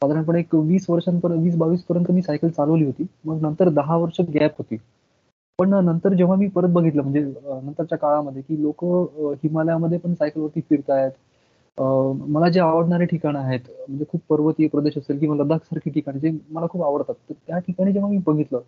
[0.02, 3.06] साधारणपणे एक वीस वर्षांपर्यंत वीस बावीस पर्यंत मी सायकल चालवली होती.
[3.26, 4.78] मग नंतर दहा वर्ष गॅप होती.
[5.60, 8.84] पण नंतर जेव्हा मी परत बघितलं म्हणजे नंतरच्या काळामध्ये की लोक
[9.44, 11.12] हिमालयामध्ये पण सायकलवरती फिरतायत.
[11.78, 16.32] मला जे आवडणारे ठिकाण आहेत म्हणजे खूप पर्वतीय प्रदेश असेल किंवा लडाख सारखी ठिकाणी जे
[16.52, 18.62] मला खूप आवडतात तर त्या ठिकाणी जेव्हा मी बघितलं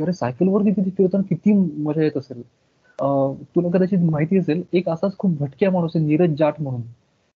[0.00, 2.42] अरे सायकलवरती तिथे फिरताना किती मजा येत असेल.
[3.54, 6.80] तुला कदाचित माहिती असेल एक असाच खूप भटक्या माणूस आहे नीरज जाट म्हणून.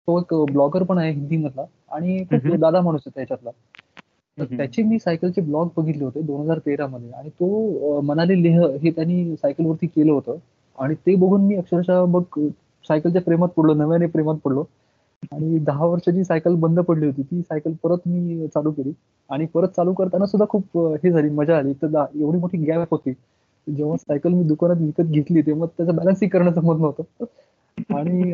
[0.07, 3.49] तो एक ब्लॉगर पण आहे हिंदी मधला आणि खूप दादा माणूस आहे त्याच्यातला.
[4.37, 8.59] तर त्याचे मी सायकलचे ब्लॉग बघितले होते दोन हजार तेरा मध्ये आणि तो मनाली लेह
[8.83, 10.37] हे त्यांनी सायकलवरती केलं होतं
[10.77, 12.23] आणि ते बघून मी अक्षरशः बघ
[12.85, 14.63] सायकलच्या प्रेमात पडलो नव्याने प्रेमात पडलो.
[15.23, 18.91] आणि दहा वर्षाची सायकल बंद पडली होती ती सायकल परत मी चालू केली.
[19.29, 21.73] आणि परत चालू करताना सुद्धा खूप हे झाली मजा आली.
[21.73, 23.13] तर एवढी मोठी गॅप होती.
[23.67, 27.25] जेव्हा सायकल मी दुकानात विकत घेतली तेव्हा त्याचं बॅलन्सिंग करणं जमत नव्हतं.
[27.89, 28.33] आणि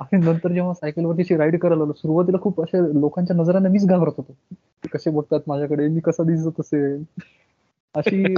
[0.00, 4.32] आणि नंतर जेव्हा सायकलवरती राईड करायला लागलो सुरुवातीला खूप अशा लोकांच्या नजरांना मीच घाबरत होतो.
[4.52, 5.88] ते कसे बघतात माझ्याकडे?
[5.88, 7.02] मी कसा दिसत असेल?
[7.94, 8.34] अशी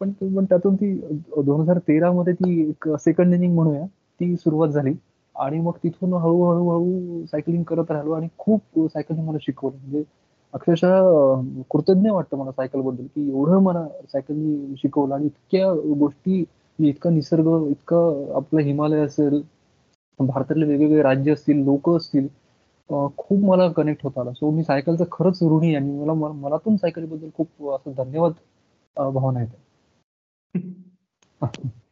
[0.00, 0.92] पण पण त्यातून ती
[1.36, 3.84] दोन हजार तेरा मध्ये ती सेकंड इनिंग म्हणूया
[4.20, 4.92] ती सुरुवात झाली.
[5.40, 9.76] आणि मग तिथून हळूहळू हळू सायकलिंग करत राहिलो आणि खूप सायकलिंग मला शिकवलं.
[9.76, 10.02] म्हणजे
[10.54, 16.44] अक्षरशः कृतज्ञ वाटतं मला सायकलबद्दल की एवढं मला सायकलनी शिकवलं आणि इतक्या गोष्टी
[16.78, 19.40] इतका निसर्ग इतकं आपलं हिमालय असेल
[20.20, 22.26] भारतातले वेगवेगळे राज्य असतील लोक असतील
[23.18, 24.32] खूप मला कनेक्ट होत आला.
[24.32, 28.32] सो मी सायकलचं खरंच ऋणी आणि मला मनातून सायकलीबद्दल खूप असं धन्यवाद
[28.96, 29.58] भावना येते.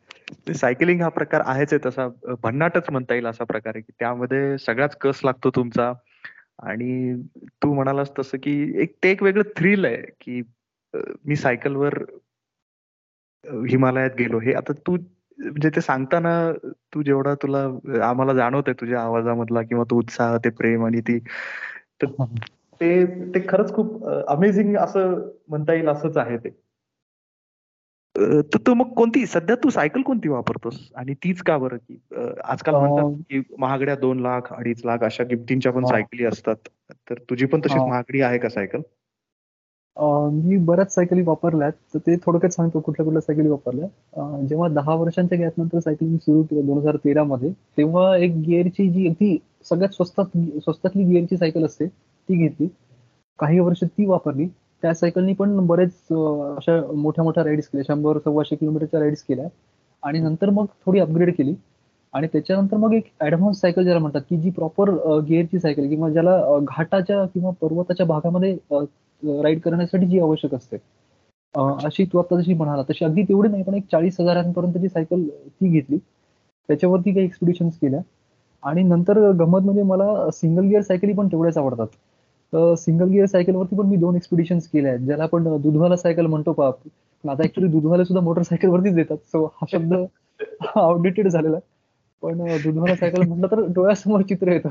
[0.55, 2.09] सायकलिंग हा प्रकार आहेच आहे तसा.
[2.43, 5.93] भन्नाटच म्हणता येईल असा प्रकार आहे की त्यामध्ये सगळाच कस लागतो तुमचा?
[6.63, 7.23] आणि
[7.63, 10.43] तू म्हणालास तसं की एक ते एक वेगळं थ्रिल आहे की
[11.27, 11.95] मी सायकलवर
[13.69, 14.39] हिमालयात गेलो.
[14.39, 14.97] हे आता तू
[15.39, 16.53] म्हणजे ते सांगताना
[16.95, 17.59] तू जेवढा तुला
[18.09, 21.19] आम्हाला जाणवत आहे तुझ्या आवाजामधला किंवा तो उत्साह ते प्रेम आणि ती
[22.81, 26.68] ते ते खरंच खूप अमेझिंग असं म्हणता येईल असंच आहे ते.
[28.19, 30.79] तर तू मग कोणती सध्या तू सायकल कोणती वापरतोस?
[30.97, 31.99] आणि तीच का बरं की
[32.45, 36.57] आजकाल म्हणतात की महागड्या दोन लाख अडीच लाख अशा किमतींच्या पण सायकली असतात.
[37.11, 38.81] तर तुझी पण तशीच महागडी आहे का सायकल?
[40.33, 41.73] मी बऱ्याच सायकली वापरल्यात.
[41.95, 44.47] तर ते थोडक्यात सांगतो कुठल्या कुठल्या सायकली वापरल्या.
[44.49, 48.89] जेव्हा दहा वर्षांच्या गॅप नंतर सायकलिंग सुरू केलं दोन हजार तेरा मध्ये तेव्हा एक गिअरची
[48.91, 52.69] जी ती सगळ्यात स्वस्तात स्वस्तातली गिअरची सायकल असते ती घेतली.
[53.39, 54.49] काही वर्ष ती वापरली.
[54.83, 57.85] त्या सायकलनी पण बरेच अशा मोठ्या मोठ्या राईड्स केल्या.
[57.89, 59.47] शंभर सव्वाशे किलोमीटरच्या राईड्स केल्या.
[60.03, 61.55] आणि नंतर मग थोडी अपग्रेड केली.
[62.15, 64.91] आणि त्याच्यानंतर मग एक ऍडव्हान्स सायकल ज्याला म्हणतात की जी प्रॉपर
[65.29, 68.57] गिअरची सायकल किंवा ज्याला घाटाच्या किंवा पर्वताच्या भागामध्ये
[69.23, 70.77] राईड करण्यासाठी जी आवश्यक असते.
[71.55, 75.69] अशी तू आता जशी म्हणाला तशी अगदी तेवढी नाही पण एक चाळीस हजारांपर्यंतची सायकल ती
[75.71, 75.99] घेतली.
[76.69, 78.01] त्याच्यावरती काही एक्सपिडिशन्स केल्या.
[78.63, 81.87] आणि नंतर गमत म्हणजे मला सिंगल गिअर सायकली पण तेवढ्याच आवडतात.
[82.53, 85.01] सिंगल गिअर सायकलवरती पण मी दोन एक्सपिडिशन्स केले आहेत.
[85.01, 86.79] ज्याला आपण दुधवाला सायकल म्हणतो पाप
[87.25, 89.17] पण आता ऍक्च्युली दुधवाला सुद्धा मोटरसायकलवरतीच देतात.
[89.33, 89.95] सो हा शब्द
[90.77, 91.59] आउटडेटेड झालेला
[92.23, 94.69] पण दुधवाला सायकल म्हटलं तर डोळ्यासमोर चित्र येतं.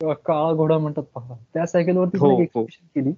[0.00, 0.12] हो.
[0.24, 0.76] काळा घोडा.
[0.78, 1.34] म्हणतात पहा.
[1.54, 3.00] त्या सायकलवरती पण एक्सपिडिशन हो, हो.
[3.00, 3.12] केली.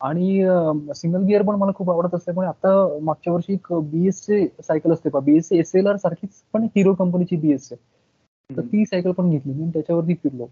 [0.00, 5.08] आणि सिंगल गिअर पण मला खूप आवडत असल्यामुळे आता मागच्या वर्षी एक बीएस सायकल असते
[5.10, 5.20] पहा.
[5.20, 9.52] बीएस एस एल आर सारखीच पण हिरो कंपनीची बीएस तर ती सायकल पण घेतली.
[9.52, 10.46] मी त्याच्यावरती फिरलो.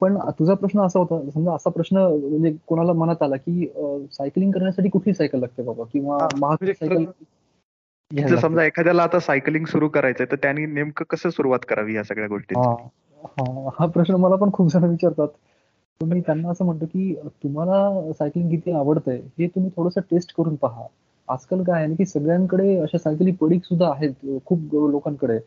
[0.00, 3.66] पण तुझा प्रश्न असा होता समजा असा प्रश्न म्हणजे कोणाला मनात आला की
[4.12, 5.84] सायकलिंग करण्यासाठी कुठली सायकल लागते बाबा?
[5.92, 7.04] किंवा महागडी सायकल
[8.36, 12.54] समजा एखाद्याला आता सायकलिंग सुरू करायचंय तर त्यांनी नेमकं कसं सुरुवात करावी या सगळ्या गोष्टी
[13.78, 15.28] हा प्रश्न मला पण खूप जण विचारतात.
[16.00, 20.86] तुम्ही त्यांना असं म्हणतो की तुम्हाला सायकलिंग किती आवडतंय हे तुम्ही थोडस टेस्ट करून पहा.
[21.28, 25.38] आजकाल काय आहे की सगळ्यांकडे अशा सायकली पडीक सुद्धा आहेत खूप लोकांकडे.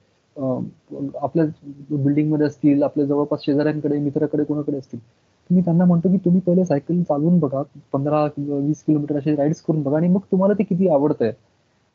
[0.41, 1.45] आपल्या
[1.91, 7.01] बिल्डिंगमध्ये असतील आपल्या जवळपास शेजाऱ्यांकडे मित्राकडे कोणाकडे असतील तुम्ही त्यांना म्हणतो की तुम्ही पहिले सायकल
[7.04, 7.62] चालवून बघा
[7.93, 11.32] पंधरा वीस किलोमीटर असे राईड्स करून बघा आणि मग तुम्हाला ते किती आवडतंय.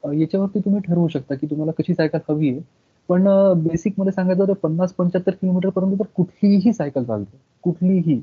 [0.03, 2.61] याच्यावरती तुम्ही ठरवू शकता की तुम्हाला कशी सायकल हवी आहे.
[3.09, 3.25] पण
[3.63, 7.37] बेसिकमध्ये सांगायचं तर पन्नास पंच्याहत्तर किलोमीटर पर्यंत तर कुठलीही सायकल चालते.
[7.65, 8.21] कुठलीही.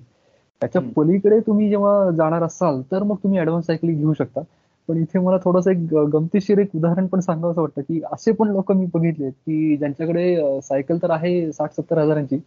[0.62, 4.42] त्याच्या पलीकडे तुम्ही जेव्हा जाणार असाल तर मग तुम्ही ऍडव्हान्स सायकल घेऊ शकता.
[4.88, 8.48] पण इथे मला थोडस एक गमतीशीर एक उदाहरण पण सांगावं असं वाटतं की असे पण
[8.48, 12.38] लोक मी बघितले की ज्यांच्याकडे सायकल तर आहे साठ सत्तर हजारांची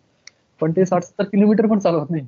[0.60, 2.26] पण ते साठ सत्तर किलोमीटर पण चालवत नाही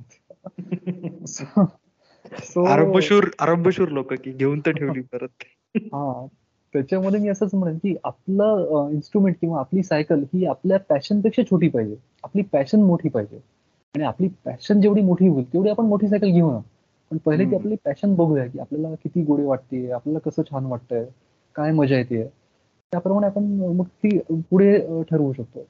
[2.66, 5.44] आरंभशूर आरंभशूर लोक की घेऊन तर ठेवली परत.
[5.74, 6.26] हा
[6.72, 11.96] त्याच्यामध्ये मी असंच म्हणेन की आपलं इन्स्ट्रुमेंट किंवा आपली सायकल ही आपल्या पॅशनपेक्षा छोटी पाहिजे.
[12.24, 13.40] आपली पॅशन मोठी पाहिजे.
[13.94, 16.58] आणि आपली पॅशन जेवढी मोठी होईल तेवढी आपण मोठी सायकल घेऊ ना.
[17.10, 21.04] पण पहिले ती आपली पॅशन बघूया की आपल्याला किती गोडी वाटते आपल्याला कसं छान वाटतंय
[21.56, 22.22] काय मजा येते
[22.92, 23.44] त्याप्रमाणे आपण
[23.76, 24.18] मग ती
[24.50, 24.76] पुढे
[25.10, 25.60] ठरवू शकतो.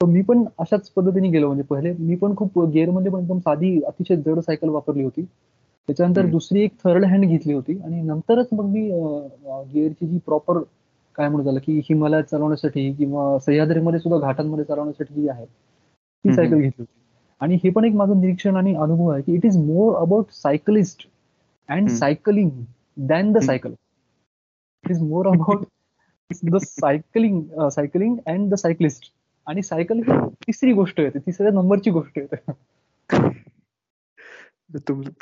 [0.00, 1.46] सो मी पण अशाच पद्धतीने गेलो.
[1.46, 5.22] म्हणजे पहिले मी पण खूप मध्ये पण एकदम साधी अतिशय जड सायकल वापरली होती.
[5.88, 7.78] त्याच्यानंतर दुसरी एक थर्ड हँड घेतली होती.
[7.84, 10.58] आणि नंतरच मग मी गिअरची जी प्रॉपर
[11.18, 16.60] काय म्हणू झालं की हिमालयात चालवण्यासाठी किंवा सह्याद्रीमध्ये सुद्धा घाटांमध्ये चालवण्यासाठी जी आहे ती सायकल
[16.60, 17.00] घेतली होती.
[17.42, 21.06] आणि हे पण एक माझं निरीक्षण आणि अनुभव आहे की it is more about cyclist
[21.68, 22.50] and cycling
[22.96, 23.70] than the cycle
[24.84, 25.64] it is more about
[26.50, 29.12] the cycling cycling and the cyclist
[29.46, 32.50] आणि सायकल ही तिसरी गोष्ट येते तिसऱ्या नंबरची गोष्ट येते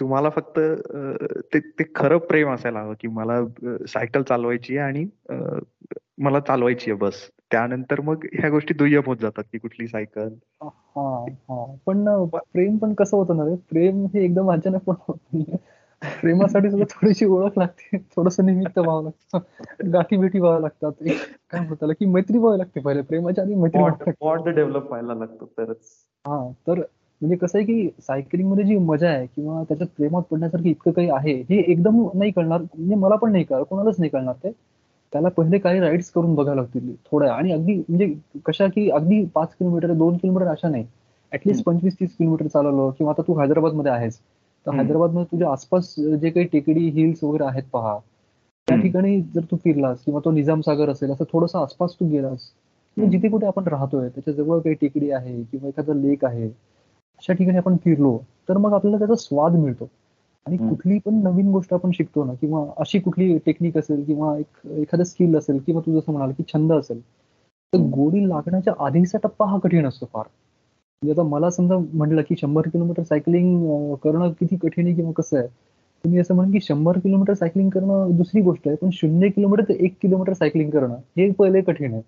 [0.01, 0.59] तुम्हाला फक्त
[1.55, 3.41] ते खरं प्रेम असायला हवं की मला
[3.89, 5.05] सायकल चालवायची आहे आणि
[6.21, 7.15] मला चालवायची आहे बस.
[7.53, 10.29] त्यानंतर मग ह्या गोष्टी दुय्यम होत जातात की कुठली सायकल
[11.87, 12.05] पण
[12.53, 13.55] प्रेम पण कसं होतं ना रे?
[13.71, 15.41] प्रेम हे एकदम अचानक पण होत
[16.03, 17.97] प्रेमासाठी सुद्धा थोडीशी ओळख लागते.
[18.17, 19.91] थोडस निमित्त व्हावं लागतं.
[19.93, 20.93] गाठी भेटी व्हावं लागतात.
[21.01, 23.03] काय म्हणतात त्याला की मैत्री व्हावी लागते पहिले.
[23.03, 25.79] प्रेमाच्या आधी मैत्री डेव्हलप व्हायला लागतो तरच.
[26.27, 30.91] हा तर म्हणजे कसं आहे की सायकलिंगमध्ये जी मजा आहे किंवा त्याच्यात प्रेमात पडण्यासारखं इतकं
[30.91, 32.61] काही आहे हे एकदम नाही कळणार.
[32.61, 33.63] म्हणजे मला पण नाही कळणार.
[33.63, 34.53] कोणालाच नाही कळणार ते.
[35.13, 36.95] त्याला पहिले काही राईड्स करून बघायला लागतील.
[37.11, 38.13] थोड्या आणि अगदी म्हणजे
[38.47, 40.85] कशा की अगदी पाच किलोमीटर दोन किलोमीटर अशा नाही.
[41.33, 42.91] ऍटलीस्ट पंचवीस तीस किलोमीटर चालवलं.
[42.99, 44.19] किंवा आता तू हैदराबादमध्ये आहेस.
[44.67, 44.75] तर.
[44.77, 47.99] हैदराबादमध्ये तुझ्या आसपास जे काही टेकडी हिल्स वगैरे आहेत पहा.
[48.69, 48.77] त्या.
[48.77, 52.51] ठिकाणी जर तू फिरलास किंवा तो निजाम सागर असेल असं थोडंसं आसपास तू गेलास.
[52.97, 57.77] जिथे कुठे आपण राहतोय त्याच्याजवळ काही टेकडी आहे किंवा एखादं लेक आहे अशा ठिकाणी आपण
[57.77, 58.17] फिरलो
[58.49, 59.89] तर मग आपल्याला त्याचा स्वाद मिळतो.
[60.47, 60.57] आणि.
[60.59, 65.05] कुठली पण नवीन गोष्ट आपण शिकतो ना किंवा अशी कुठली टेक्निक असेल किंवा एक एखादं
[65.05, 67.79] स्किल असेल किंवा तू जसं म्हणाल की छंद असेल तर.
[67.91, 70.25] गोडी लागण्याच्या आधीचा टप्पा हा कठीण असतो फार
[71.03, 75.39] म्हणजे आता मला समजा म्हटलं की शंभर किलोमीटर सायकलिंग करणं किती कठीण आहे किंवा कसं
[75.39, 75.47] आहे
[76.05, 79.75] तुम्ही असं म्हण की शंभर किलोमीटर सायकलिंग करणं दुसरी गोष्ट आहे पण शून्य किलोमीटर ते
[79.85, 82.03] एक किलोमीटर सायकलिंग करणं हे पहिले कठीण आहे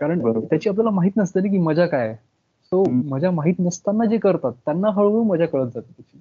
[0.00, 0.20] कारण.
[0.40, 2.14] त्याची आपल्याला माहीत नसतं ना की मजा काय आहे
[2.72, 2.82] सो.
[3.06, 6.18] मजा माहीत नसताना जे करतात त्यांना हळूहळू मजा कळत जाते त्याची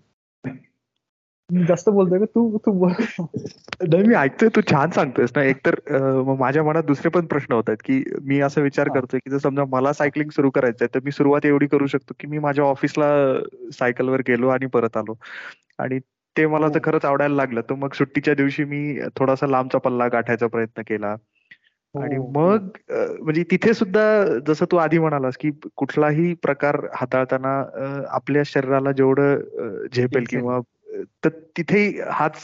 [1.50, 5.76] मी जास्त बोलतोय का तू तू बोल नाही मी ऐकतोय तू छान सांगतोयस ना एकतर
[6.40, 8.94] माझ्या मनात दुसरे पण प्रश्न होत आहेत की मी असा विचार हा.
[8.94, 12.28] करतोय की जर समजा मला सायकलिंग सुरू करायचंय तर मी सुरुवात एवढी करू शकतो की
[12.28, 13.12] मी माझ्या ऑफिसला
[13.74, 15.16] सायकलवर गेलो आणि परत आलो
[15.80, 16.00] आणि
[16.36, 16.72] ते मला हो.
[16.72, 21.16] जर खरंच आवडायला लागलं तर मग सुट्टीच्या दिवशी मी थोडासा लांबचा पल्ला गाठायचा प्रयत्न केला
[21.96, 22.68] आणि हो, मग
[23.22, 24.04] म्हणजे तिथे सुद्धा
[24.48, 30.24] जसं तू आधी म्हणालास की कुठलाही प्रकार हाताळताना आपल्या शरीराला जेवढं झेपेल.
[30.30, 30.60] किंवा
[31.24, 32.44] तर तिथेही हाच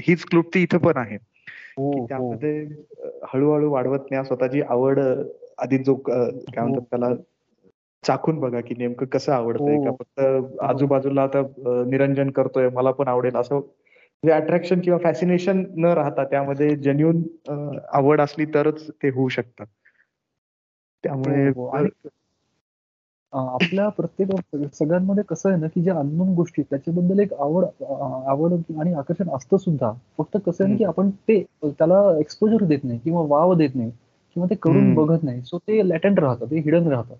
[0.00, 1.16] हीच क्लृप्ती इथं पण आहे
[1.78, 2.66] हो हो त्यामध्ये
[3.24, 4.98] हळूहळू वाढवत न्या स्वतःची आवड
[5.58, 6.62] आधी जो काय हो.
[6.62, 7.14] म्हणतात त्याला
[8.04, 9.96] चाखून बघा की नेमकं कसं आवडतंय का हो.
[9.96, 11.42] फक्त आजूबाजूला आता
[11.86, 13.60] निरंजन करतोय मला पण आवडेल असं
[14.22, 17.22] म्हणजे अट्रॅक्शन किंवा फॅसिनेशन न राहता त्यामध्ये जेन्युन
[17.92, 19.66] आवड असली तरच ते होऊ शकतात
[21.04, 21.86] त्यामुळे हो, हो.
[23.32, 24.30] आपल्या प्रत्येक
[24.74, 27.64] सगळ्यांमध्ये कसं आहे ना की ज्या अननोन गोष्टी त्याच्याबद्दल एक आवड
[28.28, 29.92] आवड आणि आकर्षण असतं सुद्धा.
[30.18, 33.90] फक्त कसं आहे ना की आपण ते त्याला एक्सपोजर देत नाही किंवा वाव देत नाही
[33.90, 34.94] किंवा ते करून.
[34.94, 35.40] बघत नाही.
[35.42, 37.14] सो ते लॅटंट राहतं ते हिडन राहतं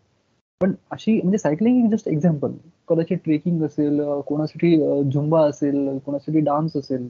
[0.60, 2.52] पण अशी म्हणजे सायकलिंग जस्ट एक्झाम्पल
[2.88, 7.08] कदाचित ट्रेकिंग असेल कोणासाठी झुंबा असेल कोणासाठी डान्स असेल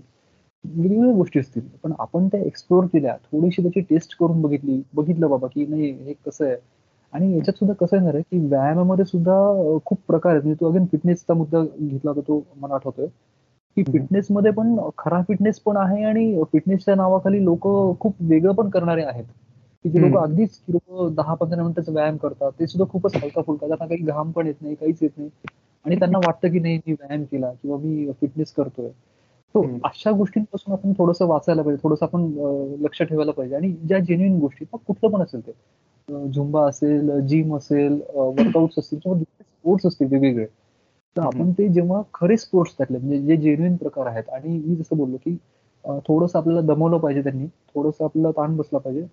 [0.64, 1.62] वेगवेगळ्या गोष्टी असतील.
[1.82, 6.12] पण आपण त्या एक्सप्लोर केल्या थोडीशी त्याची टेस्ट करून बघितली बघितलं बाबा की नाही हे
[6.26, 6.56] कसं आहे?
[7.12, 9.34] आणि याच्यात सुद्धा कसं येणार आहे की व्यायामामध्ये सुद्धा
[9.84, 10.42] खूप प्रकार आहेत.
[10.42, 13.06] म्हणजे तू अगेन फिटनेसचा मुद्दा घेतला होता तो मला आठवतोय.
[13.76, 13.82] की.
[13.84, 17.66] फिटनेस मध्ये पण खरा फिटनेस पण आहे आणि फिटनेसच्या नावाखाली लोक
[18.00, 19.24] खूप वेगळं पण करणारे आहेत.
[19.84, 20.16] की जे लोक.
[20.18, 24.30] अगदीच लोक दहा पंधरा मिनिटाचा व्यायाम करतात ते सुद्धा खूपच हलका फुलका त्यांना काही घाम
[24.30, 25.30] पण येत नाही काहीच येत नाही.
[25.84, 28.88] आणि त्यांना वाटतं की नाही मी व्यायाम केला किंवा मी फिटनेस करतोय.
[29.54, 29.62] तो.
[29.84, 32.24] अशा गोष्टींपासून आपण थोडंसं वाचायला पाहिजे थोडंसं आपण
[32.84, 33.54] लक्ष ठेवायला पाहिजे.
[33.56, 35.52] आणि ज्या जेन्युइन गोष्टी मग कुठलं पण असेल ते.
[36.08, 41.20] झुंबा असेल जिम असेल वर्कआउट असतील किंवा स्पोर्ट्स असतील वेगवेगळे तर.
[41.22, 45.16] आपण ते जेव्हा खरे स्पोर्ट्स टाकले म्हणजे जे जेन्युइन प्रकार आहेत आणि मी जसं बोललो
[45.18, 45.36] की
[46.00, 49.06] थोडंसं आपल्याला दमवलं पाहिजे त्यांनी थोडंसं आपल्याला ताण बसला पाहिजे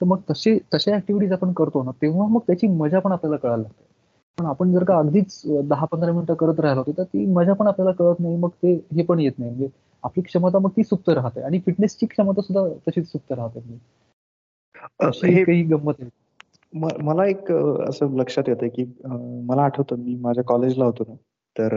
[0.00, 3.62] तर मग तसे तशा ऍक्टिव्हिटीज आपण करतो ना तेव्हा मग त्याची मजा पण आपल्याला कळायला
[3.62, 3.84] लागते.
[4.38, 7.92] पण आपण जर का अगदीच दहा पंधरा मिनिटं करत राहिलो तर ती मजा पण आपल्याला
[7.94, 9.50] कळत नाही मग ते हे पण येत नाही.
[9.50, 9.68] म्हणजे
[10.04, 13.60] आपली क्षमता मग ती सुप्त राहते आणि फिटनेसची क्षमता सुद्धा तशीच सुप्त राहते.
[14.82, 16.10] अ, अशी हे काही गंमत आहे
[17.04, 17.52] मला एक
[17.88, 18.84] असं लक्षात येतं की
[19.46, 21.14] मला आठवतं मी माझ्या कॉलेजला होतो ना
[21.58, 21.74] तर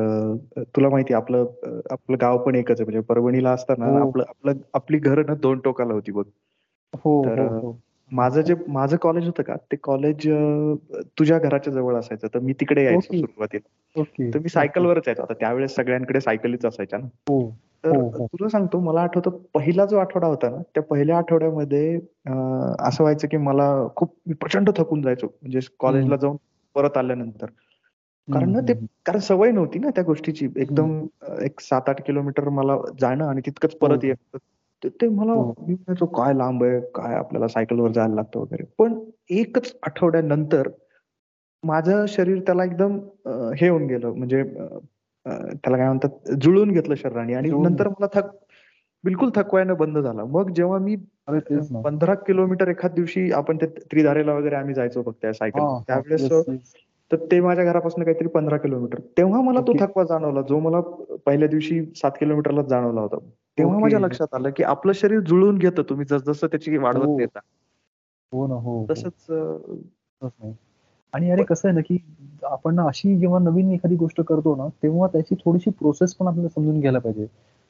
[0.76, 1.46] तुला माहिती आपलं
[1.92, 3.98] आपलं गाव पण एकच आहे म्हणजे परभणीला असताना हो.
[3.98, 6.24] आपलं आपलं आपली घरं ना दोन टोकाला होती बघ.
[7.06, 7.80] हो तर हो हो.
[8.12, 10.28] माझं जे माझं कॉलेज होतं का ते कॉलेज
[11.20, 13.18] तुझ्या घराच्या जवळ असायचं तर मी तिकडे यायचो.
[13.18, 14.02] सुरुवातीला.
[14.34, 15.22] तर मी सायकलवरच यायचो.
[15.22, 17.08] आता त्यावेळेस सगळ्यांकडे सायकलीच असायच्या ना.
[17.86, 18.26] तर हो, हो.
[18.28, 21.96] तुला सांगतो मला आठवतं पहिला जो आठवडा होता ना त्या पहिल्या आठवड्यामध्ये
[22.80, 25.28] असं व्हायचं की मला खूप प्रचंड थकून जायचो.
[25.42, 26.38] म्हणजे कॉलेजला जाऊन
[26.76, 27.46] परत आल्यानंतर.
[28.34, 28.74] कारण ना ते
[29.06, 30.48] कारण सवय नव्हती ना त्या गोष्टीची.
[30.56, 31.06] एकदम
[31.42, 34.08] एक सात आठ किलोमीटर मला जाणं आणि तितकंच परत हो.
[34.08, 34.38] येणं
[34.84, 35.34] ते- ते मला.
[35.34, 36.80] मी म्हणायचो काय लांब आहे?
[36.96, 38.64] काय आपल्याला सायकलवर जायला लागतं वगैरे?
[38.78, 40.68] पण एकच आठवड्यानंतर
[41.64, 42.98] माझं शरीर त्याला एकदम
[43.58, 44.12] हे होऊन गेलं.
[44.12, 44.44] म्हणजे
[45.38, 48.26] त्याला काय म्हणतात जुळून घेतलं शरीराने आणि नंतर मला थक
[49.04, 50.96] बिलकुल थकवायनं बंद झाला मग जेव्हा मी
[51.84, 55.60] पंधरा किलोमीटर एखाद दिवशी आपण ते त्रिधारेला वगैरे आम्ही जायचो बघ त्या सायकल.
[55.88, 56.46] त्यावेळेस.
[57.12, 59.74] तर ते माझ्या घरापासून काहीतरी पंधरा किलोमीटर तेव्हा मला तो.
[59.80, 60.80] थकवा जाणवला जो मला
[61.26, 63.18] पहिल्या दिवशी सात किलोमीटरला जाणवला होता
[63.58, 63.80] तेव्हा.
[63.80, 67.20] माझ्या लक्षात आलं की आपलं शरीर जुळून घेतं तुम्ही जसजसं त्याची वाढवत हो.
[67.20, 67.40] नेता
[68.32, 68.86] हो ना हो हो.
[68.90, 69.26] तसंच
[71.14, 71.98] आणि अरे कसं आहे ना की
[72.46, 76.80] आपण अशी जेव्हा नवीन एखादी गोष्ट करतो ना तेव्हा त्याची थोडीशी प्रोसेस पण आपल्याला समजून
[76.80, 77.26] घ्यायला पाहिजे.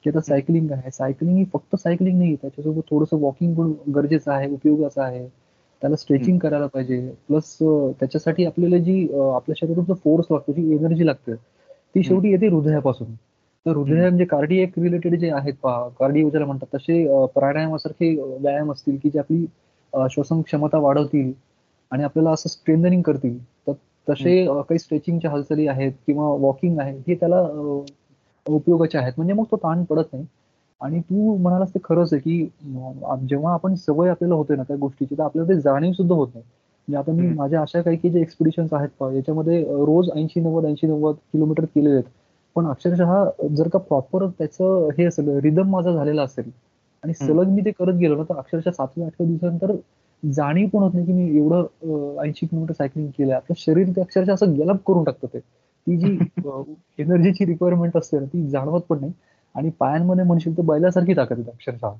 [0.06, 0.92] की आता सायकलिंग आहे.
[0.92, 5.28] सायकलिंग ही फक्त सायकलिंग नाही त्याच्यासोबत थोडंसं वॉकिंग पण गरजेचं आहे उपयोगाचं आहे.
[5.82, 7.00] त्याला स्ट्रेचिंग करायला पाहिजे.
[7.28, 7.58] प्लस
[8.00, 9.02] त्याच्यासाठी आपल्याला जी
[9.34, 13.14] आपल्या शरीराचा फोर्स लागतो जी एनर्जी लागते ती शेवटी येते हृदयापासून.
[13.66, 18.98] तर हृदय म्हणजे कार्डिएक रिलेटेड जे आहेत पहा कार्डिओ ज्याला म्हणतात तसे प्राणायामासारखे व्यायाम असतील
[18.98, 19.46] की जे आपली
[19.94, 21.32] श्वसन क्षमता वाढवतील
[21.92, 23.38] आणि आपल्याला असं स्ट्रेंथनिंग करतील.
[23.68, 23.74] तर
[24.08, 27.42] तसे काही स्ट्रेचिंगच्या हालचाली आहेत किंवा वॉकिंग आहे हे त्याला
[28.46, 29.14] उपयोगाचे आहेत.
[29.18, 30.26] म्हणजे मग तो ताण पडत नाही.
[30.82, 35.16] आणि तू म्हणालास ते खरंच आहे की जेव्हा आपण सवय आपल्याला होते ना त्या गोष्टीची
[35.18, 36.44] तर आपल्याला ते जाणीव सुद्धा होत नाही.
[36.88, 40.66] म्हणजे आता मी माझ्या अशा काही की जे एक्सपिडिशन आहेत पहा याच्यामध्ये रोज ऐंशी नव्वद
[40.66, 42.04] ऐंशी नव्वद किलोमीटर केले आहेत.
[42.56, 46.50] पण अक्षरशः जर का प्रॉपर त्याचं हे असेल रिदम माझा झालेला असेल
[47.04, 49.72] आणि सलग मी ते करत गेलो ना तर अक्षरशः सातव्या आठव्या दिवसानंतर
[50.24, 53.34] जाणीव पण होत नाही की मी एवढं ऐंशी किलोमीटर सायकलिंग केलंय.
[53.34, 55.40] आपलं शरीर ते अक्षरशः असं गलप करून टाकतं ते.
[55.40, 56.18] ती जी
[57.00, 59.14] एनर्जीची रिक्वायरमेंट असते ना ती जाणवत पण नाही.
[59.56, 61.94] आणि पायांमध्ये म्हणशील तर बैलासारखी ताकद येते अक्षरशः.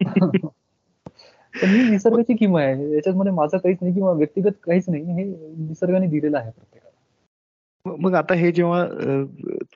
[1.54, 2.94] पण ही निसर्गाची किंमत आहे.
[2.94, 5.02] याच्यामध्ये माझं काहीच नाही किंवा व्यक्तिगत काहीच नाही.
[5.02, 5.24] हे
[5.58, 7.96] निसर्गाने दिलेलं आहे प्रत्येकाला.
[8.00, 8.84] मग आता हे जेव्हा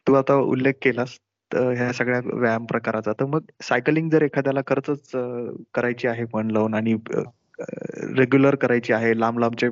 [0.07, 1.19] तू आता उल्लेख केलास
[1.51, 5.11] ह्या सगळ्या व्यायाम प्रकाराचा तर मग सायकलिंग जर एखाद्याला खरंच
[5.75, 6.95] करायची आहे मन लावून आणि
[8.17, 9.69] रेग्युलर करायची आहे लांब लांबचे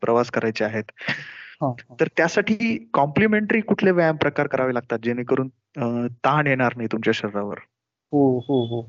[0.00, 0.84] प्रवास करायचे आहेत.
[2.00, 5.48] तर त्यासाठी कॉम्प्लिमेंटरी कुठले व्यायाम प्रकार करावे लागतात जेणेकरून
[6.24, 7.58] ताण येणार नाही तुमच्या शरीरावर?
[8.12, 8.82] हो हो हो.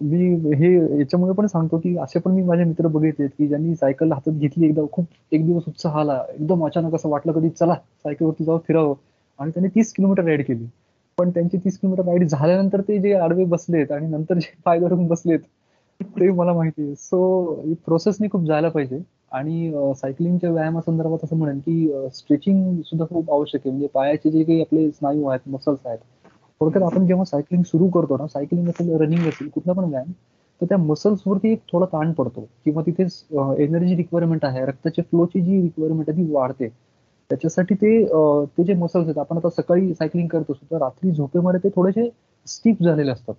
[0.00, 4.12] मी हे याच्यामुळे पण सांगतो की असे पण मी माझे मित्र बघितले की ज्यांनी सायकल
[4.12, 8.44] हातात घेतली एकदा खूप एक दिवस उत्साह आला एकदम अचानक असं वाटलं कधी चला सायकलवरती
[8.44, 8.94] जाऊ फिरावं
[9.38, 10.66] आणि त्यांनी तीस किलोमीटर राईड केली.
[11.18, 15.06] पण त्यांची तीस किलोमीटर राईड झाल्यानंतर ते जे आडवे बसलेत आणि नंतर जे पाय धरून
[15.06, 15.38] बसलेत
[16.02, 16.94] ते मला माहिती आहे.
[16.94, 19.00] सो प्रोसेसने खूप जायला पाहिजे.
[19.32, 23.70] आणि सायकलिंगच्या व्यायामासंदर्भात असं म्हणेन की स्ट्रेचिंग सुद्धा खूप आवश्यक आहे.
[23.70, 25.98] म्हणजे पायाचे जे काही आपले स्नायू आहेत मसल्स आहेत.
[26.60, 30.10] थोडक्यात आपण जेव्हा सायकलिंग सुरू करतो ना सायकलिंग असेल रनिंग असेल कुठला पण व्यायाम
[30.60, 32.40] तर त्या मसल्स वरती एक थोडा ताण पडतो.
[32.64, 33.02] किंवा तिथे
[33.64, 36.68] एनर्जी रिक्वायरमेंट आहे रक्ताच्या फ्लोची जी रिक्वायरमेंट आहे ती वाढते.
[37.30, 38.04] त्याच्यासाठी ते
[38.56, 42.08] ते जे मसल्स आहेत आपण आता सकाळी सायकलिंग करत असतो तर रात्री झोपेमध्ये ते थोडेसे
[42.46, 43.34] स्टीप झालेले असतात.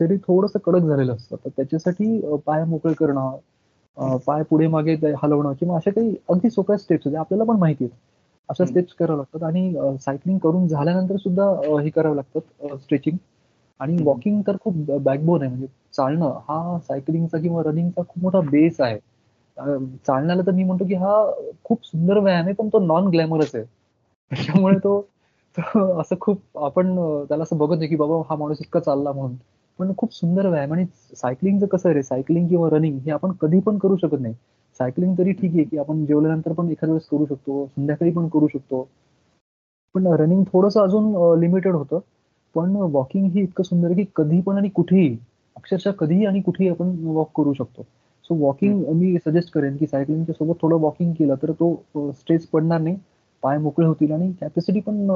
[0.00, 1.36] शरीर थोडस कडक झालेलं असतं.
[1.36, 7.06] तर त्याच्यासाठी पाय मोकळे करणं पाय पुढे मागे हलवणं किंवा अशा काही अगदी सोप्या स्टेप्स
[7.06, 7.94] आहेत आपल्याला पण माहिती आहेत.
[8.48, 13.16] अशा स्टेप्स कराव्या लागतात आणि सायकलिंग करून झाल्यानंतर सुद्धा हे करावं लागतात स्ट्रेचिंग
[13.80, 15.50] आणि वॉकिंग तर खूप बॅकबोन आहे.
[15.50, 18.98] म्हणजे चालणं हा सायकलिंगचा किंवा रनिंगचा खूप मोठा बेस आहे.
[20.06, 21.14] चालण्याला तर मी म्हणतो की हा
[21.64, 23.64] खूप सुंदर व्यायाम आहे पण तो नॉन ग्लॅमरस आहे.
[24.30, 25.00] त्याच्यामुळे तो
[26.00, 26.94] असं खूप आपण
[27.28, 29.36] त्याला असं बघत नाही की बाबा हा माणूस इतका चालला म्हणून.
[29.78, 30.84] पण खूप सुंदर व्यायाम आणि
[31.16, 32.02] सायकलिंगचं कसं रे?
[32.02, 34.34] सायकलिंग किंवा रनिंग हे आपण कधी पण करू शकत नाही.
[34.80, 38.48] सायकलिंग तरी ठीक आहे की आपण जेवल्यानंतर पण एखाद्या वेळेस करू शकतो संध्याकाळी पण करू
[38.48, 38.86] शकतो.
[39.94, 41.98] पण रनिंग थोडस अजून लिमिटेड होतं.
[42.54, 45.16] पण वॉकिंग ही इतकं सुंदर की कधी पण आणि कुठेही
[45.56, 47.82] अक्षरशः कधीही आणि कुठेही आपण वॉक करू शकतो.
[48.24, 52.80] सो वॉकिंग मी सजेस्ट करेन की सायकलिंगच्या सोबत थोडं वॉकिंग केलं तर तो स्ट्रेस पडणार
[52.80, 52.96] नाही.
[53.42, 55.08] पाय मोकळे होतील आणि कॅपॅसिटी पण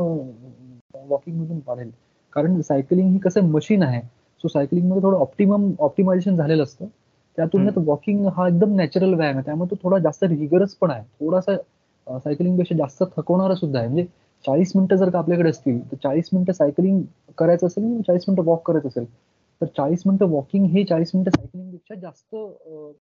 [1.09, 1.91] वॉकिंग मधून वाढेल.
[2.33, 4.01] कारण सायकलिंग ही कसं मशीन आहे.
[4.45, 6.87] सो सायकलिंगमध्ये थोडं ऑप्टिमम ऑप्टिमायझेशन झालेलं असतं.
[7.39, 9.45] त्या तुलनेत वॉकिंग हा एकदम नॅचरल व्यायाम आहे.
[9.45, 11.05] त्यामुळे तो थोडा जास्त रिगरस पण आहे.
[11.21, 11.57] थोडासा
[12.19, 13.89] सायकलिंगपेक्षा जास्त थकवणारा सुद्धा आहे.
[13.89, 14.07] म्हणजे
[14.45, 17.03] चाळीस मिनिटं जर का आपल्याकडे असतील तर चाळीस मिनिटं सायकलिंग
[17.39, 19.05] करायचं असेल किंवा चाळीस मिनिटं वॉक करायचं असेल
[19.61, 22.35] तर चाळीस मिनिटं वॉकिंग हे चाळीस मिनिटं सायकलिंगपेक्षा जास्त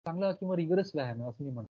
[0.07, 1.69] चांगला किंवा रिगरस व्यायाम आहे असं मी म्हणतो.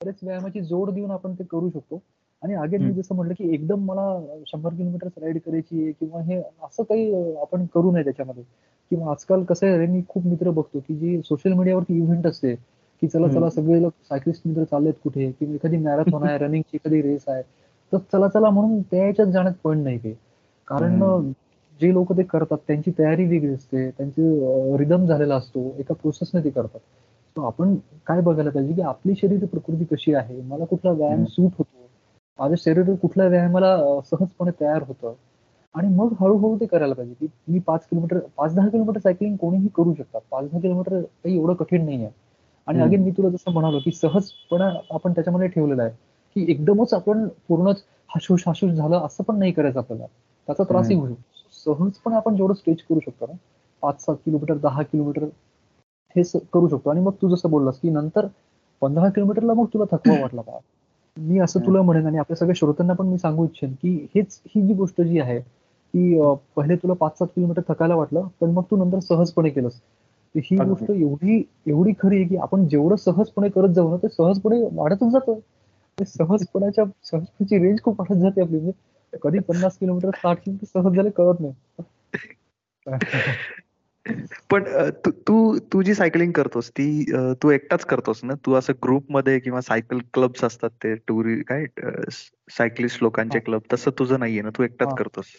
[0.00, 2.00] बरेच व्यायामाची जोड देऊन आपण ते करू शकतो.
[2.44, 4.02] आणि अगेन मी जसं म्हटलं की एकदम मला
[4.46, 8.42] शंभर किलोमीटर राईड करायची आहे किंवा हे असं काही आपण करू नये त्याच्यामध्ये.
[8.90, 12.54] किंवा आजकाल कसं आहे मी खूप मित्र बघतो की जी सोशल मीडियावरती इव्हेंट असते
[13.02, 17.00] की चला चला सगळे लोक सायकलिस्ट मित्र चाललेत कुठे किंवा एखादी मॅरेथॉन आहे रनिंगची एखादी
[17.02, 17.42] रेस आहे
[17.92, 20.14] तर चला चला म्हणून त्या याच्यात जाण्यात पण नाही काही.
[20.68, 21.30] कारण
[21.80, 26.50] जे लोक ते करतात त्यांची तयारी वेगळी असते त्यांचे रिदम झालेला असतो एका प्रोसेसने ते
[26.50, 26.80] करतात.
[27.36, 27.74] आपण
[28.06, 30.40] काय बघायला पाहिजे की आपली शरीर प्रकृती कशी आहे?
[30.42, 31.83] मला कुठला व्यायाम सूट होतो?
[32.38, 35.14] माझं शरीर कुठल्या व्यायामाला सहजपणे तयार होतं.
[35.74, 37.14] आणि मग हळूहळू ते करायला पाहिजे.
[37.16, 40.20] की मी पाच किलोमीटर पाच दहा किलोमीटर सायकलिंग कोणीही करू शकतात.
[40.30, 42.12] पाच दहा किलोमीटर काही एवढं कठीण नाही आहे
[42.66, 45.92] आणि अगेन मी तुला जसं म्हणालो की सहजपणे आपण त्याच्यामध्ये ठेवलेलं आहे.
[46.36, 50.06] की एकदमच आपण पूर्णच हाशूश हाशूश झालं असं पण नाही करायचं आपल्याला.
[50.48, 53.32] त्याचा त्रासही होऊ शकतो सहजपणे आपण जेवढं स्ट्रेच करू शकतो ना
[53.82, 55.24] पाच सात किलोमीटर दहा किलोमीटर
[56.16, 56.22] हे
[56.52, 56.90] करू शकतो.
[56.90, 58.26] आणि मग तू जसं बोललास की नंतर
[58.82, 60.58] पंधरा किलोमीटरला मग तुला थकवा वाटला का
[61.16, 64.66] मी असं तुला म्हणेन आणि आपल्या सगळ्या श्रोत्यांना पण मी सांगू इच्छेन की हेच ही
[64.66, 66.20] जी गोष्ट जी आहे की
[66.56, 69.80] पहिले तुला पाच सात किलोमीटर थकायला वाटलं पण मग तू नंतर सहजपणे केलंस.
[70.34, 70.56] ही.
[70.58, 75.12] गोष्ट एवढी एवढी खरी आहे की आपण जेवढं सहजपणे करत जाऊ ना ते सहजपणे वाढतच
[75.12, 75.38] जातं.
[75.98, 78.58] ते सहजपणाच्या सहजपणाची रेंज खूप वाढत जाते आपली.
[78.58, 81.82] म्हणजे कधी पन्नास किलोमीटर साठ किलोमीटर सहज झाले कळत नाही.
[84.50, 84.64] पण
[85.04, 85.34] तू तू
[85.72, 86.86] तू जी सायकलिंग करतोस ती
[87.42, 88.34] तू एकटाच करतोस ना?
[88.46, 91.64] तू असं ग्रुपमध्ये किंवा सायकल क्लब्स असतात ते टुरी काय
[92.10, 93.38] सायकलिस्ट लोकांचे.
[93.40, 94.50] क्लब तसं तुझं नाहीये ना?
[94.52, 94.92] तू एकटाच.
[94.94, 95.32] करतोस.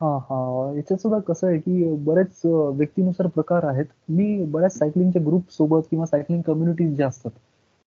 [0.00, 0.38] हा हा.
[0.76, 3.86] याच्यात सुद्धा कसं आहे की बरेच व्यक्तीनुसार प्रकार आहेत.
[4.10, 7.30] मी बऱ्याच सायकलिंगच्या ग्रुप सोबत किंवा सायकलिंग कम्युनिटीज ज्या असतात.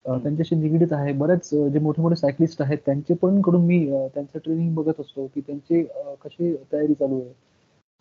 [0.05, 1.11] त्यांच्याशी निगडीत आहे.
[1.13, 3.79] बरेच जे मोठे मोठे सायकलिस्ट आहेत त्यांचे पण कडून मी
[4.13, 5.83] त्यांचं ट्रेनिंग बघत असतो की त्यांचे
[6.21, 7.33] कशी तयारी चालू आहे.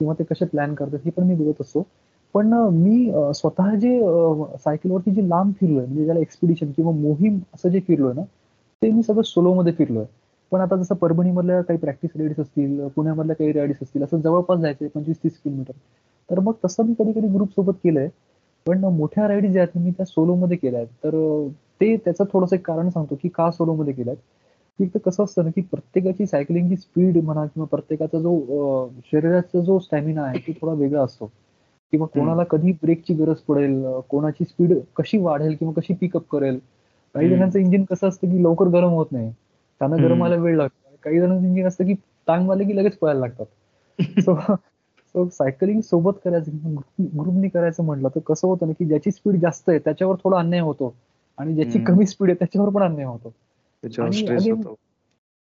[0.00, 1.86] किंवा ते कसे प्लॅन करतात हे पण मी बघत असतो.
[2.34, 3.98] पण मी स्वतः जे
[4.58, 8.22] सायकलवरती जे लांब फिरलोय म्हणजे ज्याला एक्सपिडिशन किंवा मोहीम असं जे फिरलोय ना
[8.82, 10.04] ते मी सगळं सोलो मध्ये फिरलोय.
[10.52, 14.88] पण आता जसं परभणीमधल्या काही प्रॅक्टिस राईड्स असतील पुण्यामधल्या काही राईड्स असतील असं जवळपास जायचंय
[14.88, 15.72] पंचवीस तीस किलोमीटर.
[16.28, 18.08] तर मग तसं मी कधी कधी ग्रुप सोबत केलंय
[18.66, 21.16] पण मोठ्या राईड ज्या आहेत मी त्या सोलोमध्ये केल्या आहेत तर
[21.80, 24.16] ते त्याचं थोडंसं एक कारण सांगतो की का सोलो मध्ये केल्यात.
[24.78, 30.22] की कसं असतं ना की प्रत्येकाची सायकलिंगची स्पीड म्हणा किंवा प्रत्येकाचा जो शरीराचा जो स्टॅमिना
[30.22, 31.30] आहे तो थोडा वेगळा असतो.
[31.92, 36.58] किंवा कोणाला कधी ब्रेकची गरज पडेल कोणाची स्पीड कशी वाढेल किंवा कशी पिकअप करेल.
[37.14, 37.28] काही.
[37.28, 39.30] जणांचं इंजिन कसं असतं की लवकर गरम होत नाही.
[39.80, 40.18] त्यांना गरम.
[40.18, 40.96] व्हायला वेळ लागतो.
[41.04, 41.94] काही जणांचं इंजिन असतं की
[42.26, 43.46] टांग मारले की लगेच पळायला लागतात.
[44.20, 44.34] सो
[45.14, 49.68] सो सायकलिंग सोबत करायचं ग्रुपनी करायचं म्हटलं तर कसं होतं ना की ज्याची स्पीड जास्त
[49.68, 50.94] आहे त्याच्यावर थोडा अन्याय होतो.
[51.38, 51.78] आणि ज्याची.
[51.78, 53.32] कमी स्पीड आहे त्याच्यावर पण अन्याय होतो.
[53.84, 54.74] त्याच्यावर आणि स्ट्रेस again, होतो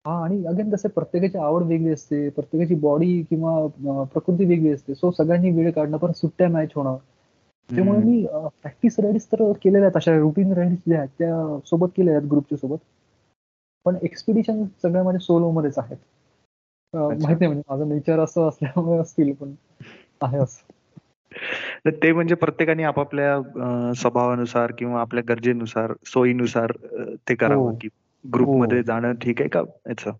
[0.05, 5.11] हा आणि अगेन कसं प्रत्येकाची आवड वेगळी असते प्रत्येकाची बॉडी किंवा प्रकृती वेगळी असते सो
[5.11, 6.97] सगळ्यांनी वेळ काढणं पण सुट्ट्या मॅच होणं
[7.69, 7.99] त्यामुळे.
[7.99, 8.25] मी
[8.61, 12.57] प्रॅक्टिस राईड्स तर केलेल्या आहेत अशा रुटीन राईड्स ज्या आहेत त्या सोबत केलेल्या आहेत ग्रुपच्या
[12.57, 12.77] सोबत
[13.85, 15.97] पण एक्सपिडिशन सगळ्या माझ्या सोलो मध्येच आहेत.
[16.93, 19.53] माहीत म्हणजे माझं नेचर असं असल्यामुळे असतील पण
[20.21, 26.71] आहे असं ते म्हणजे प्रत्येकाने आपापल्या स्वभावानुसार किंवा आपल्या गरजेनुसार सोयीनुसार
[27.27, 27.75] ते करावं हो.
[27.81, 27.87] की
[28.25, 28.83] ग्रुपमध्ये हो.
[28.83, 29.61] जाणं ठीक आहे का?
[29.89, 30.11] याचं.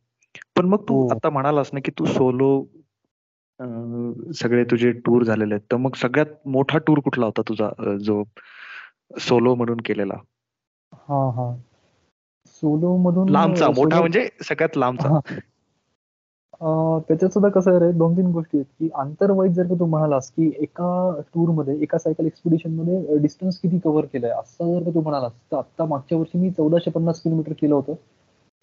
[0.56, 1.10] पण मग तू हो.
[1.10, 2.66] आता म्हणालास ना की तू सोलो
[4.34, 5.66] सगळे तुझे टूर झालेले आहेत.
[5.72, 8.24] तर मग सगळ्यात मोठा टूर कुठला होता तुझा जो
[9.20, 10.14] सोलो म्हणून केलेला?
[10.94, 11.56] हा हा.
[12.46, 15.20] सोलो मधून लांबचा मोठा म्हणजे सगळ्यात लांबचा.
[16.62, 20.30] त्याच्यात सुद्धा कसं आहे रे दोन तीन गोष्टी आहेत की आंतरवाईज जर का तू म्हणालास
[20.32, 20.90] की एका
[21.34, 25.86] टूरमध्ये एका सायकल एक्सपिडिशनमध्ये डिस्टन्स किती कव्हर केलंय असं जर का तू म्हणालास तर आता
[25.86, 27.94] मागच्या वर्षी मी चौदाशे पन्नास किलोमीटर केलं होतं.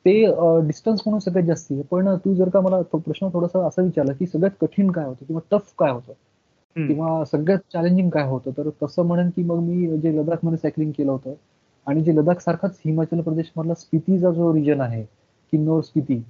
[0.05, 0.13] ते
[0.67, 1.83] डिस्टन्स म्हणून सगळ्यात जास्ती आहे.
[1.91, 5.41] पण तू जर का मला प्रश्न थोडासा असा विचारला की सगळ्यात कठीण काय होतं किंवा
[5.51, 6.13] टफ काय होतं.
[6.77, 8.51] किंवा सगळ्यात चॅलेंजिंग काय होतं?
[8.57, 11.35] तर तसं म्हणेन की मग मी जे लडाखमध्ये सायकलिंग केलं होतं
[11.87, 15.03] आणि जे लडाख सारखाच हिमाचल प्रदेश मधला स्पितीचा जो रिजन आहे
[15.53, 16.23] किन्नौर स्पिती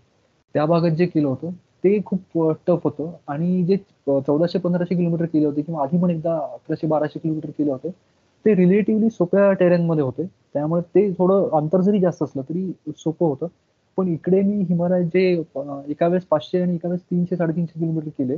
[0.55, 1.51] त्या भागात जे केलं होतं
[1.85, 3.13] ते खूप टफ होतं.
[3.29, 7.71] आणि जे चौदाशे पंधराशे किलोमीटर केले होते किंवा आधी पण एकदा अकराशे बाराशे किलोमीटर केले
[7.71, 7.91] होते
[8.45, 10.27] ते रिलेटिव्हली सोप्या टेरेनमध्ये होते.
[10.55, 13.47] त्यामुळे ते थोडं अंतर जरी जास्त असलं तरी सोपं होतं.
[13.99, 15.23] पण इकडे मी हिमालयात जे
[15.91, 18.37] एका वेळेस पाचशे आणि एका वेळेस तीनशे साडेतीनशे किलोमीटर केले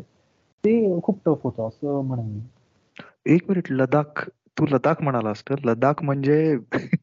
[0.64, 6.02] ते खूप टफ होतं असं म्हणेन मी एक मिनिट लडाख तू लडाख म्हणाला असतं लडाख
[6.02, 6.56] म्हणजे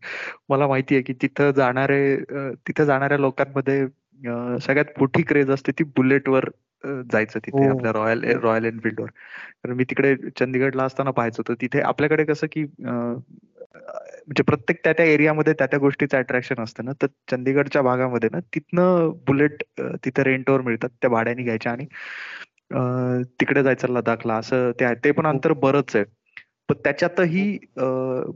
[0.50, 2.02] मला माहिती आहे की तिथं जाणारे
[2.68, 3.86] तिथं जाणाऱ्या लोकांमध्ये
[4.62, 6.50] सगळ्यात मोठी क्रेज असते ती बुलेटवर
[7.12, 7.70] जायचं तिथे हो.
[7.70, 9.10] आपल्या रॉयल रॉयल एनफिल्डवर
[9.64, 12.64] तर मी तिकडे चंदीगडला असताना पाहायचो तर तिथे आपल्याकडे कसं की
[13.76, 16.92] म्हणजे प्रत्येक त्या त्या एरियामध्ये त्या त्या गोष्टीचं अट्रॅक्शन असतं ना.
[17.02, 19.64] तर चंदीगडच्या भागामध्ये ना तिथनं बुलेट
[20.06, 21.86] तिथे रेंटवर मिळतात त्या भाड्याने घ्यायच्या आणि
[23.40, 25.32] तिकडे जायचं लडाखला असं ते आहे ते पण हो.
[25.32, 26.06] अंतर बरंच आहे.
[26.70, 27.58] पण त्याच्यातही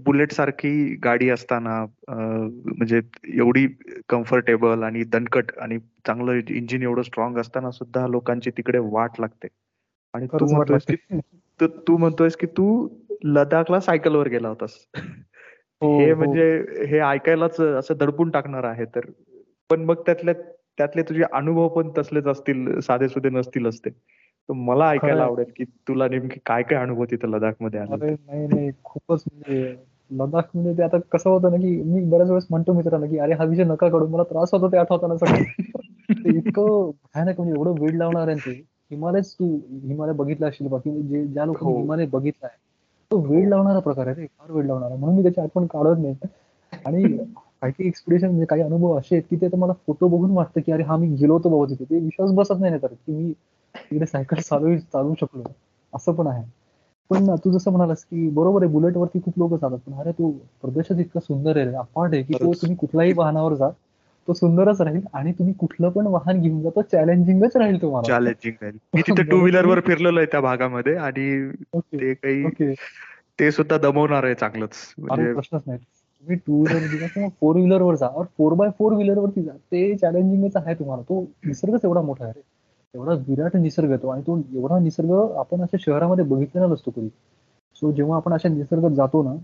[0.05, 3.01] बुलेट सारखी गाडी असताना म्हणजे
[3.33, 3.67] एवढी
[4.09, 5.77] कम्फर्टेबल आणि दणकट आणि
[6.07, 9.47] चांगलं इंजिन एवढं स्ट्रॉंग असताना सुद्धा लोकांची तिकडे वाट लागते.
[10.13, 10.95] आणि तू म्हणतोयस की
[11.87, 12.87] तू म्हणतोयस की तू
[13.23, 14.77] लडाखला सायकलवर गेला होतास.
[15.81, 16.17] हो हे हो.
[16.17, 19.09] म्हणजे हे ऐकायलाच असं दडपून टाकणार आहे तर.
[19.69, 20.33] पण मग त्यातले
[20.77, 23.89] त्यातले तुझे अनुभव पण तसलेच असतील साधेसुधे नसतील असते
[24.51, 28.71] मला ऐकायला आवडेल की तुला नेमके काय काय अनुभव तिथं लडाखमध्ये आले अरे नाही नाही
[28.83, 29.75] खूपच म्हणजे
[30.11, 33.43] लडाखमध्ये ते आता कसं होतं ना की मी बऱ्याच वेळेस म्हणतो मित्रांना की अरे हा
[33.43, 35.43] विषय नका काढू मला त्रास होतो ते आठवताना सगळं.
[36.15, 38.51] ते इतकं भयानक म्हणजे एवढं वेळ लावणार आहे ते.
[38.91, 39.45] हिमालयच तू
[39.83, 41.79] हिमालय बघितला असशील बाकी जे ज्या लोकांनी हो.
[41.79, 42.57] हिमालय बघितला आहे
[43.11, 44.95] तो वेळ लावणारा प्रकार आहे रे फार वेळ लावणारा.
[44.95, 46.15] म्हणून मी त्याची आठवण काढत नाही.
[46.85, 50.31] आणि काही काही एक्सपिडिशन म्हणजे काही अनुभव असे आहेत की ते तर मला फोटो बघून
[50.31, 51.83] वाटतं की अरे हा मी गेलो होतो बाबा तिथे.
[51.85, 53.33] ते विश्वास बसत नाही तर की मी
[53.75, 55.43] तिकडे सायकल चालू चालवू शकलो.
[55.93, 56.43] असं पण आहे.
[57.09, 60.29] पण तू जसं म्हणालास की बरोबर आहे बुलेट वरती खूप लोक चालतात पण अरे तो
[60.61, 63.69] प्रदेशच इतका सुंदर आहे रे अफाट आहे की तो तुम्ही कुठल्याही वाहनावर जा
[64.27, 68.07] तो सुंदरच राहील आणि तुम्ही कुठलं पण वाहन घेऊन जा तो चॅलेंजिंगच राहील तुम्हाला.
[68.07, 68.77] चॅलेंजिंग राहील.
[68.95, 72.73] मी तिथे टू व्हीलर वर फिरलेलो आहे त्या भागामध्ये आणि ते काही
[73.39, 74.93] ते सुद्धा दमवणार आहे चांगलंच.
[74.97, 75.79] म्हणजे प्रश्नच नाही.
[75.79, 79.95] तुम्ही टू व्हीलर किंवा फोर व्हीलर वर जा फोर बाय फोर व्हीलर वरती जा ते
[79.97, 81.03] चॅलेंजिंगच आहे तुम्हाला.
[81.03, 82.41] तो निसर्गच एवढा मोठा आहे.
[82.95, 87.09] एवढा विराट निसर्ग आहे तो आणि तो एवढा निसर्ग आपण अशा शहरामध्ये बघितलेला नसतो कधी.
[87.75, 89.35] सो जेव्हा आपण अशा निसर्गात जातो ना.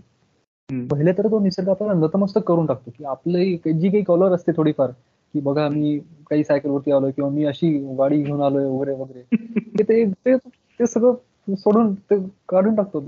[0.90, 2.90] पहिले तर तो निसर्ग आपल्याला नतमस्तक करून टाकतो.
[2.98, 4.90] की आपली जी काही कलर असते थोडीफार
[5.34, 5.98] की बघा मी
[6.30, 9.22] काही सायकलवरती आलोय किंवा मी अशी गाडी घेऊन आलोय वगैरे वगैरे.
[9.82, 10.36] ते
[10.80, 11.14] ते सगळं
[11.54, 12.16] सोडून ते
[12.48, 13.04] काढून टाकतो.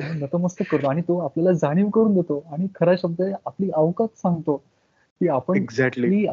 [0.00, 2.44] नतमस्तक करतो आणि तो आपल्याला जाणीव करून देतो.
[2.52, 4.56] आणि खरा शब्द आपली अवकात सांगतो.
[5.20, 6.26] की आपण एक्झॅक्टली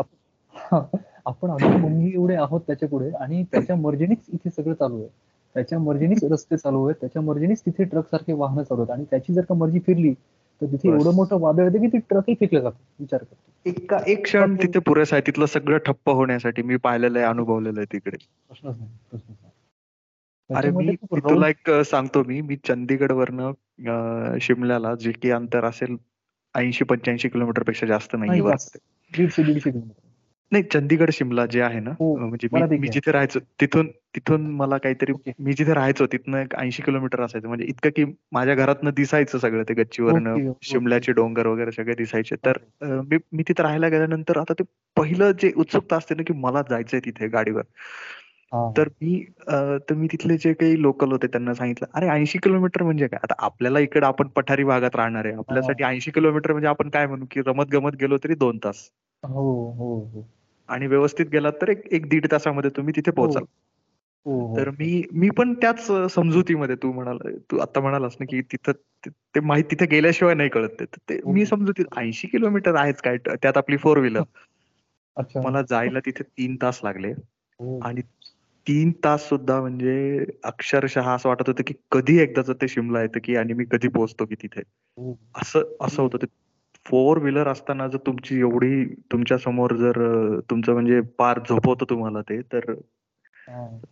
[1.27, 5.07] आपण अजून मुंगी एवढे आहोत त्याच्या पुढे आणि त्याच्या मर्जीनेच इथे सगळं चालू आहे.
[5.55, 9.33] त्याच्या मर्जीनेच रस्ते चालू आहेत त्याच्या मर्जीनेच तिथे ट्रक सारखे वाहनं चालू आहेत आणि त्याची
[9.33, 10.13] जर का मर्जी फिरली
[10.61, 10.89] तर तिथे.
[10.89, 13.69] एवढं मोठं वादळ येतं की ती ट्रकही फेकलं जातं विचार करतो.
[13.69, 17.93] एका एक क्षण तिथे पुरेसा आहे तिथलं सगळं ठप्प होण्यासाठी मी पाहिलेलं आहे अनुभवलेलं आहे
[17.93, 18.17] तिकडे.
[18.47, 19.53] प्रश्नच नाही प्रश्नच नाही.
[20.49, 25.95] अरे मी तुला एक सांगतो मी मी चंदीगड वरनं शिमल्याला जे की अंतर असेल
[26.55, 28.41] ऐंशी पंच्याऐंशी किलोमीटरपेक्षा जास्त नाही.
[28.41, 30.06] दीडशे दीडशे किलोमीटर.
[30.51, 32.87] नाही चंदीगड शिमला जे आहे ना हो, म्हणजे मी.
[32.87, 35.13] जिथे राहायचो तिथून तिथून मला काहीतरी.
[35.39, 39.63] मी जिथे राहायचो तिथनं एक ऐंशी किलोमीटर असायचं म्हणजे इतकं की माझ्या घरातनं दिसायचं सगळं
[39.63, 40.51] ते गच्चीवरनं.
[40.61, 44.63] शिमल्याचे डोंगर वगैरे सगळे दिसायचे तर मी मी तिथे राहायला गेल्यानंतर आता ते
[44.97, 47.61] पहिलं जे उत्सुकता असते ना की मला जायचंय तिथे गाडीवर.
[48.77, 53.07] तर मी तर मी तिथले जे काही लोकल होते त्यांना सांगितलं अरे ऐंशी किलोमीटर म्हणजे
[53.07, 57.07] काय आता आपल्याला इकडे आपण पठारी भागात राहणार आहे आपल्यासाठी ऐंशी किलोमीटर म्हणजे आपण काय
[57.07, 58.89] म्हणू की रमत गमत गेलो तरी दोन तास
[59.23, 60.29] हो हो हो
[60.67, 63.43] आणि व्यवस्थित गेलात तर एक एक दीड तासामध्ये तुम्ही तिथे पोहोचाल.
[64.25, 64.57] हो हो.
[64.57, 67.17] तर मी मी पण त्याच समजुतीमध्ये तू म्हणाल
[67.51, 68.71] तू आता म्हणालास ना की तिथं
[69.05, 71.19] ते- माहीत तिथे गेल्याशिवाय नाही कळत ते.
[71.25, 74.21] मी समजुतीत ऐंशी किलोमीटर आहेच काय त्यात आपली फोर व्हीलर
[75.35, 77.11] मला जायला तिथे तीन तास लागले.
[77.11, 77.79] हो.
[77.79, 78.01] आणि
[78.67, 83.35] तीन तास सुद्धा म्हणजे अक्षरशः असं वाटत होतं की कधी एकदाच ते शिमला येतं की
[83.35, 84.61] आणि मी कधी पोहोचतो की तिथे.
[84.97, 85.19] हो.
[85.35, 86.25] असं असं होतं ते.
[86.87, 92.73] फोर व्हीलर असताना जर तुमची एवढी तुमच्यासमोर जर तुमचं म्हणजे पार झोपवतं तुम्हाला ते तर.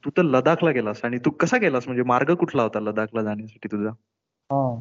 [0.06, 1.84] तू तर लडाखला गेलास आणि तू कसा गेलास?
[1.88, 3.89] म्हणजे मार्ग कुठला होता लडाखला जाण्यासाठी तुझा?
[4.52, 4.80] हा.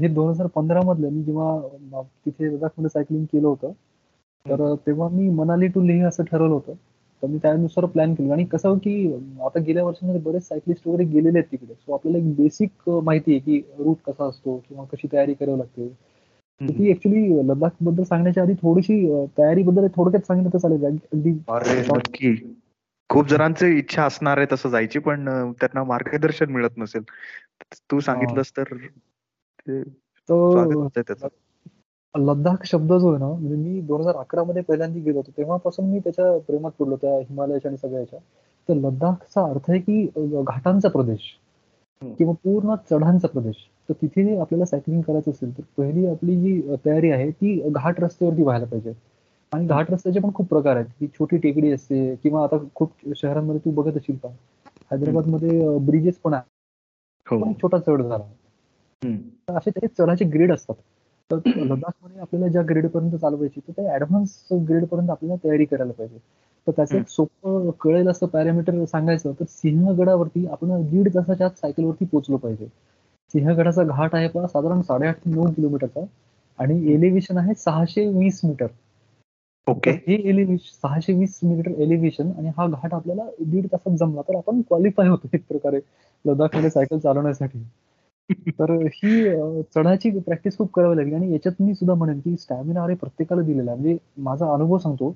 [0.00, 3.72] हे दोन हजार पंधरा मधलं मी जेव्हा तिथे लडाखमध्ये सायकलिंग केलं होतं
[4.46, 6.72] तर तेव्हा मी मनाली टू लेह असं ठरवलं होतं.
[7.22, 8.32] तर मी त्यानुसार प्लॅन केलं.
[8.32, 8.94] आणि कसं की
[9.46, 11.74] आता गेल्या वर्षांमध्ये बरेच सायकलिस्ट वगैरे गेलेले आहेत तिकडे.
[11.74, 15.88] सो आपल्याला एक बेसिक माहिती आहे की रूट कसा असतो किंवा कशी तयारी करावी लागते.
[16.60, 18.96] ती ऍक्च्युली लडाखबद्दल सांगण्याच्या आधी थोडीशी
[19.38, 20.84] तयारीबद्दल थोडक्यात सांगितलं तर चालेल.
[21.12, 22.34] अगदी
[23.10, 25.24] खूप जणांची इच्छा असणार आहे तसं जायची पण
[25.60, 27.02] त्यांना मार्गदर्शन मिळत नसेल.
[27.90, 28.74] तू सांगितलंस तर
[32.14, 35.90] लडाख शब्द जो आहे ना म्हणजे मी दोन हजार अकरा मध्ये पहिल्यांदा गेलो होतो तेव्हापासून
[35.90, 38.18] मी त्याच्या प्रेमात पडलो त्या हिमालयाच्या आणि सगळ्याच्या.
[38.68, 40.06] तर लडाखचा अर्थ आहे की
[40.42, 41.20] घाटांचा प्रदेश.
[42.02, 43.56] किंवा पूर्ण चढांचा प्रदेश.
[43.90, 48.42] तर तिथे आपल्याला सायकलिंग करायचं असेल तर पहिली आपली जी तयारी आहे ती घाट रस्त्यावरती
[48.42, 48.92] व्हायला पाहिजे.
[49.52, 50.86] आणि घाट रस्त्याचे पण खूप प्रकार आहेत.
[51.00, 54.28] की छोटी टेकडी असते किंवा आता खूप शहरांमध्ये तू बघत असेल का?
[54.90, 57.52] हैदराबादमध्ये ब्रिजेस पण आहे हो.
[57.62, 58.24] छोटा चढ झाला.
[59.48, 60.74] असे त्याचे चढाचे ग्रेड असतात.
[61.30, 65.92] तर लडाखमध्ये आपल्याला ज्या ग्रेड पर्यंत चालवायची तर त्या ऍडव्हान्स ग्रेड पर्यंत आपल्याला तयारी करायला
[65.92, 66.18] पाहिजे.
[66.66, 72.04] तर त्याचं एक सोपं कळेल असं पॅरामीटर सांगायचं तर सिंहगडावरती आपण दीड तासाच्या आत सायकलवरती
[72.04, 72.66] पोहोचलो पाहिजे.
[73.34, 76.04] सिंहगडाचा घाट आहे पण साधारण साडेआठ ते नऊ किलोमीटरचा.
[76.58, 78.66] आणि एलिव्हेशन आहे सहाशे वीस मीटर.
[79.66, 79.90] ओके.
[79.90, 84.60] हे एलिव्हेशन सहाशे वीस मीटर एलिव्हेशन आणि हा घाट आपल्याला दीड तासात जमला तर आपण
[84.60, 85.80] क्वालिफाय होतो एक प्रकारे
[86.24, 87.62] लडाखमध्ये सायकल चालवण्यासाठी.
[88.60, 92.94] तर ही चढायची प्रॅक्टिस खूप करावी लागली आणि याच्यात मी सुद्धा म्हणेन की स्टॅमिना अरे
[92.94, 93.80] प्रत्येकाला दिलेला आहे.
[93.80, 95.10] म्हणजे माझा अनुभव सांगतो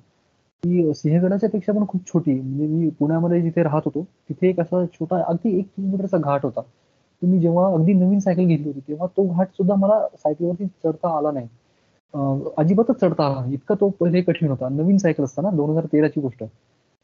[0.63, 4.85] की सिंहगडाच्या पेक्षा पण खूप छोटी म्हणजे मी पुण्यामध्ये जिथे राहत होतो तिथे एक असा
[4.85, 6.61] छोटा अगदी एक किलोमीटरचा घाट होता.
[7.25, 11.31] मी जेव्हा अगदी नवीन सायकल घेतली होती तेव्हा तो घाट सुद्धा मला सायकलवरती चढता आला
[11.31, 11.47] नाही.
[12.57, 14.69] अजिबातच चढता आला इतका तो पहिले कठीण होता.
[14.71, 16.43] नवीन सायकल असताना दोन हजार तेराची गोष्ट.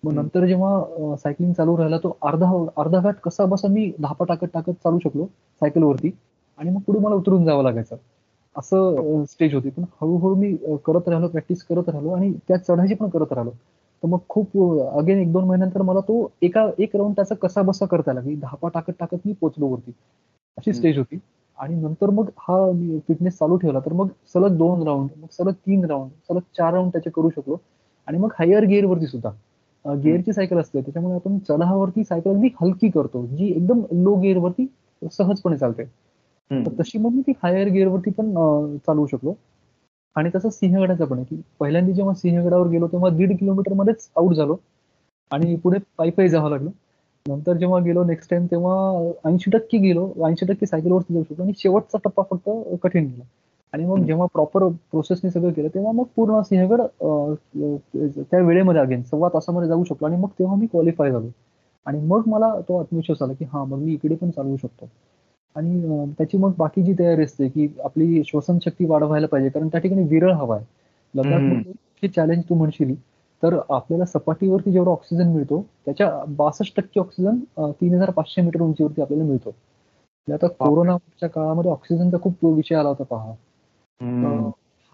[0.04, 0.14] मग.
[0.14, 4.74] नंतर जेव्हा सायकलिंग चालू राहिला तो अर्धा अर्धा घाट कसा बसा मी धापा टाकत टाकत
[4.80, 5.26] चालू शकलो
[5.62, 6.12] सायकलवरती
[6.60, 7.96] आणि मग पुढे मला उतरून जावं लागायचं.
[8.56, 9.70] असं स्टेज होती.
[9.70, 10.56] पण हळूहळू मी
[10.86, 13.52] करत राहिलो प्रॅक्टिस करत राहिलो आणि त्या चढायची पण करत राहिलो.
[14.04, 14.58] तर मग खूप
[14.98, 18.70] अगेन एक दोन महिन्यानंतर मला तो एका एक राऊंड त्याचा कसा बसा करता की धापा
[18.70, 19.92] टाकत टाकत मी पोचलो वरती.
[20.58, 20.74] अशी.
[20.74, 21.20] स्टेज होती.
[21.60, 23.80] आणि नंतर मग हा मी फिटनेस चालू ठेवला.
[23.80, 27.58] तर मग सलग दोन राऊंड मग सलग तीन राऊंड सलग चार राऊंड त्याचे करू शकलो.
[28.08, 29.30] आणि मग हायर गिअर वरती सुद्धा.
[29.86, 30.82] गिअरची सायकल असते.
[30.82, 34.66] त्याच्यामुळे आपण चढावरती सायकल अगदी हलकी करतो जी एकदम लो गिअर वरती
[35.12, 35.84] सहजपणे चालते.
[36.80, 38.34] तशी मग मी ती हायर गिअर वरती पण
[38.78, 39.34] चालवू शकलो.
[40.16, 44.34] आणि तसं सिंहगडाचं पण आहे की पहिल्यांदा जेव्हा सिंहगडावर गेलो तेव्हा दीड किलोमीटर मध्येच आउट
[44.34, 44.56] झालो.
[45.32, 46.70] आणि पुढे पायी पायी जावं लागलं.
[47.26, 48.76] नंतर जेव्हा गेलो नेक्स्ट टाइम तेव्हा
[49.30, 50.12] ऐंशी टक्के गेलो.
[50.28, 52.50] ऐंशी टक्के सायकलवरती जाऊ शकतो आणि शेवटचा टप्पा फक्त
[52.84, 53.24] कठीण गेला.
[53.74, 56.82] आणि मग जेव्हा प्रॉपर प्रोसेसने सगळं केलं तेव्हा मग पूर्ण सिंहगड
[58.22, 60.08] त्या वेळेमध्ये अगेन सव्वा तासामध्ये जाऊ शकलो.
[60.08, 61.30] आणि मग तेव्हा मी क्वालिफाय झालो.
[61.86, 64.90] आणि मग मला तो आत्मविश्वास आला की हा मग मी इकडे पण चालवू शकतो.
[65.56, 70.04] आणि त्याची मग बाकीची तयारी असते की आपली श्वसन शक्ती वाढवायला पाहिजे कारण त्या ठिकाणी
[70.10, 70.66] विरळ हवा आहे.
[71.14, 72.94] लडाख चॅलेंज तू म्हणशील.
[73.44, 77.38] तर आपल्याला सपाटीवरती जेवढा ऑक्सिजन मिळतो त्याच्या बासष्ट टक्के ऑक्सिजन
[77.72, 79.50] तीन हजार पाचशे मीटर उंचीवरती आपल्याला मिळतो.
[79.50, 83.34] म्हणजे आता कोरोनाच्या काळामध्ये ऑक्सिजनचा खूप विषय आला होता पहा.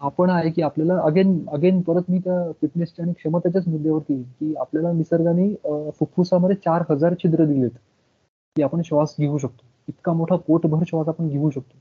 [0.00, 4.54] हा पण आहे की आपल्याला अगेन अगेन परत मी त्या फिटनेसच्या आणि क्षमतेच्याच मुद्द्यावरती की
[4.56, 5.48] आपल्याला निसर्गाने
[5.98, 7.70] फुफ्फुसामध्ये चार हजार छिद्र दिलेत
[8.56, 9.64] की आपण श्वास घेऊ शकतो.
[9.88, 11.76] इतका मोठा पोटभर श्वास आपण घेऊ शकतो.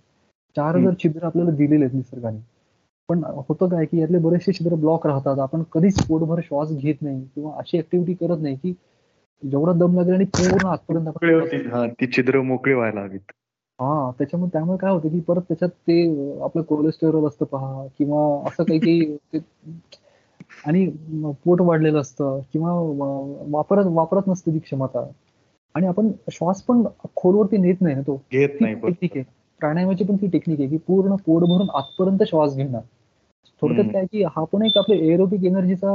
[0.56, 2.40] चार हजार छिद्र आपल्याला दिलेले आहेत निसर्गाने
[3.10, 5.40] पण होतं काय की यातले बरेचसे छिद्र ब्लॉक राहतात.
[5.40, 8.74] आपण कधीच पोटभर श्वास घेत नाही किंवा अशी ऍक्टिव्हिटी करत नाही की
[9.44, 13.32] जेवढा दम लागेल आणि पूर्ण आतपर्यंत ती छिद्र मोकळी व्हायला हवीत.
[13.80, 15.98] हा त्याच्यामुळे त्यामुळे काय होतं की परत त्याच्यात ते
[16.42, 19.16] आपलं कोलेस्टेरॉल असतं पहा किंवा असं काही काही
[20.66, 20.90] आणि
[21.46, 22.72] पोट वाढलेलं असतं किंवा
[23.48, 25.08] वापरत वापरत नसते ती क्षमता.
[25.76, 26.84] आणि आपण श्वास पण
[27.16, 28.16] खोलवरती नेत नाही ना तो.
[28.32, 29.24] घेत नाही टेक्निक आहे.
[29.62, 32.82] प्राणायामाची पण ती टेक्निक आहे की पूर्ण पोट भरून आतपर्यंत श्वास घेणार.
[33.62, 35.92] थोडक्यात काय की हा पण एक आपल्या एरोबिक एनर्जीचा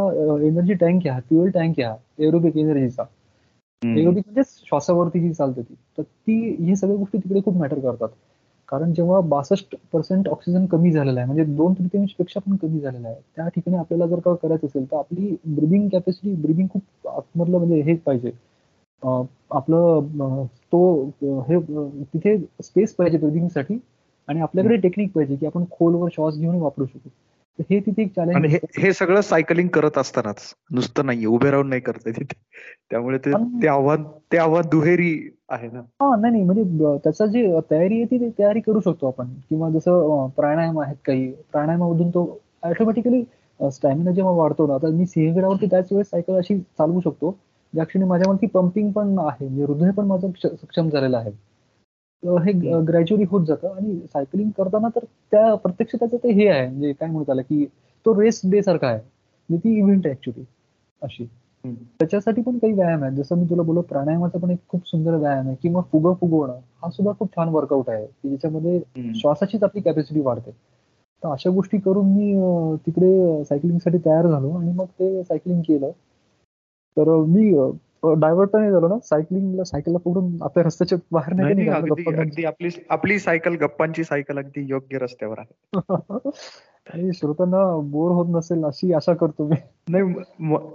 [0.46, 3.04] एनर्जी टँक आहे फ्युएल टँक आहे एरोबिक एनर्जीचा
[3.82, 5.74] एरोबिक म्हणजे श्वासावरती जी चालते ती.
[5.98, 8.08] तर ती ही सगळ्या गोष्टी तिकडे खूप मॅटर करतात.
[8.68, 13.20] कारण जेव्हा बासष्ट पर्सेंट ऑक्सिजन कमी झालेला आहे म्हणजे दोन तृतीयांशपेक्षा पण कमी झालेला आहे
[13.36, 17.80] त्या ठिकाणी आपल्याला जर का करायचं असेल तर आपली ब्रिदिंग कॅपॅसिटी ब्रिदिंग खूप आतमधलं म्हणजे
[17.82, 18.30] हेच पाहिजे.
[19.02, 20.82] आपलं तो
[21.48, 21.58] हे
[22.04, 23.78] तिथे स्पेस पाहिजे ब्रिदिंगसाठी
[24.28, 27.08] आणि आपल्याकडे टेक्निक पाहिजे की आपण खोलवर श्वास घेऊन वापरू शकू.
[27.58, 30.54] हे तिथे एक चॅलेंज हे सगळं सायकलिंग करत असतानाच.
[30.70, 32.24] नुसतं नाही उभे राहून नाही करत तिथे
[32.90, 35.12] त्यामुळे ते आव्हान ते आव्हान दुहेरी
[35.48, 35.80] आहे ना.
[36.00, 39.28] हा नाही नाही म्हणजे त्याचा जी तयारी आहे ती तयारी करू शकतो आपण.
[39.48, 42.26] किंवा जसं प्राणायाम आहेत काही प्राणायामामधून तो
[42.62, 43.22] ऑटोमॅटिकली
[43.60, 47.36] स्टॅमिना जेव्हा वाढतो ना आता मी सिंहगडावरती त्याच वेळेस सायकल अशी चालवू शकतो.
[47.74, 49.46] ज्या क्षणी माझ्यावरती पंपिंग पण आहे.
[49.46, 51.30] म्हणजे हृदय पण माझं सक्षम झालेलं आहे.
[52.22, 52.52] हे
[52.86, 56.68] ग्रॅज्युअली होत जातं आणि सायकलिंग करताना तर त्या प्रत्यक्ष त्याचं ते हे आहे.
[56.68, 57.64] म्हणजे काय म्हणत आलं की
[58.06, 58.98] तो रेस डे सारखा आहे.
[58.98, 60.44] म्हणजे ती इव्हेंट आहे ऍक्च्युली
[61.02, 61.24] अशी.
[62.00, 63.14] त्याच्यासाठी पण काही व्यायाम आहे.
[63.16, 65.56] जसं मी तुला बोललो प्राणायामाचा पण एक खूप सुंदर व्यायाम आहे.
[65.62, 68.06] किंवा फुग फुगवणं हा सुद्धा खूप छान वर्कआउट आहे.
[68.06, 68.80] की ज्याच्यामध्ये
[69.20, 70.50] श्वासाचीच आपली कॅपॅसिटी वाढते.
[71.22, 72.32] तर अशा गोष्टी करून मी
[72.86, 75.90] तिकडे सायकलिंगसाठी तयार झालो आणि मग ते सायकलिंग केलं.
[76.96, 77.50] तर मी
[78.20, 78.98] डायव्हर्ट नाही झालो ना.
[79.04, 84.98] सायकलिंगला सायकलला पकडून आपल्या रस्त्याच्या बाहेर नाही अगदी आपली आपली सायकल गप्पांची सायकल अगदी योग्य
[84.98, 85.72] रस्त्यावर आहे.
[86.94, 89.56] आणि श्रोतांना बोर होत नसेल अशी आशा करतो मी.
[89.88, 90.14] नाही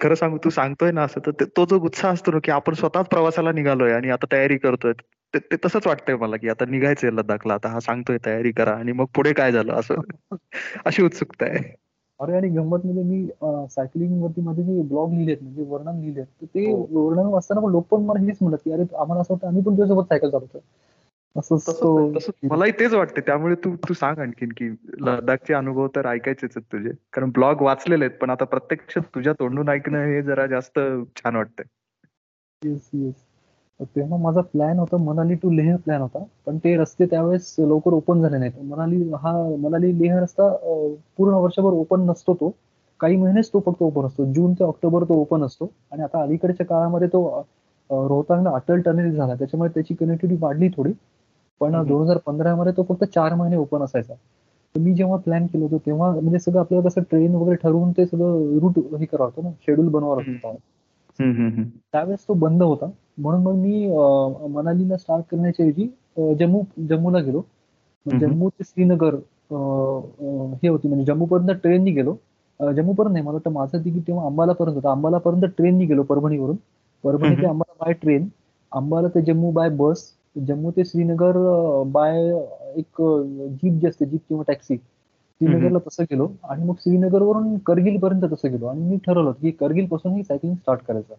[0.01, 3.07] खरं सांगू तू सांगतोय ना असं तर तो जो उत्साह असतो ना की आपण स्वतःच
[3.07, 4.93] प्रवासाला निघालोय आणि आता तयारी करतोय
[5.34, 9.05] ते तसंच वाटतंय मला की आता निघायचंय लद्दाखला आता हा सांगतोय तयारी करा आणि मग
[9.15, 9.95] पुढे काय झालं असं.
[10.86, 11.87] अशी उत्सुकता आहे.
[12.20, 13.26] अरे आणि गंमत म्हणजे मी
[13.70, 16.86] सायकलिंग वरती माझे जे ब्लॉग लिहिलेत म्हणजे वर्णन लिहिलेत तर ते हो.
[16.91, 19.72] वर्णन वाचताना पण लोक पण मला हेच म्हणत की अरे आम्हाला असं वाटतं आम्ही पण
[19.72, 20.61] तुझ्यासोबत सायकल चालवतो
[21.36, 26.72] असं मलाही तेच वाटतं त्यामुळे तू तू सांग आणखीन की लडाखचे अनुभव तर ऐकायचेच आहेत
[26.72, 30.80] तुझे कारण ब्लॉग वाचलेले आहेत पण आता प्रत्यक्ष तुझ्या तोंडून ऐकणं हे जरा जास्त
[31.15, 31.65] छान वाटतंय.
[32.61, 33.15] येस येस
[33.80, 36.23] तेव्हा माझा प्लॅन होता मनाली टू लेह प्लॅन होता.
[36.45, 38.53] पण ते रस्ते त्यावेळेस लवकर ओपन झाले नाहीत.
[38.63, 40.49] मनाली हा मनाली लेह रस्ता
[41.17, 42.53] पूर्ण वर्षभर ओपन नसतो तो.
[42.99, 44.25] काही महिनेच तो फक्त ओपन असतो.
[44.34, 45.69] जून ते ऑक्टोबर तो ओपन असतो.
[45.91, 47.23] आणि आता अलीकडच्या काळामध्ये तो
[47.89, 49.36] रोहतांगला अटल टनेल झाला.
[49.36, 50.91] त्याच्यामुळे त्याची कनेक्टिव्हिटी वाढली थोडी.
[51.61, 54.13] पण दोन हजार पंधरा मध्ये तो फक्त चार महिने ओपन असायचा.
[54.75, 58.05] तर मी जेव्हा प्लॅन केलं होतं तेव्हा म्हणजे सगळं आपल्याला कसं ट्रेन वगैरे ठरवून ते
[58.05, 59.51] सगळं रूट हे करावं होतं ना.
[59.65, 60.55] शेड्यूल बनवावं लागतं
[61.20, 62.89] त्यावेळेस तो बंद होता.
[63.18, 63.88] म्हणून मग मी
[64.53, 65.88] मनालीला स्टार्ट करण्याच्या ऐवजी
[66.39, 67.41] जम्मू जम्मूला गेलो.
[68.05, 69.15] जम्मू ते श्रीनगर
[70.61, 70.88] हे होती.
[70.88, 72.15] म्हणजे जम्मूपर्यंत ट्रेननी गेलो.
[72.59, 74.89] जम्मूपर्यंत नाही मला वाटतं माझं तिकीट तेव्हा अंबालापर्यंत होतं.
[74.89, 76.55] अंबालापर्यंत ट्रेननी गेलो परभणीवरून
[77.03, 78.28] परभणी ते अंबाला बाय ट्रेन
[78.72, 80.03] अंबाला ते जम्मू बाय बस
[80.47, 81.38] जम्मू ते श्रीनगर
[81.91, 82.20] बाय
[82.78, 83.01] एक
[83.61, 84.76] जीप जी असते जीप किंवा टॅक्सी
[85.42, 88.66] श्रीनगरला तसं गेलो आणि मग श्रीनगरवरून करगिल पर्यंत तसं गेलो.
[88.68, 91.14] आणि मी ठरवलं की करगिलपासून सायकलिंग स्टार्ट करायचं.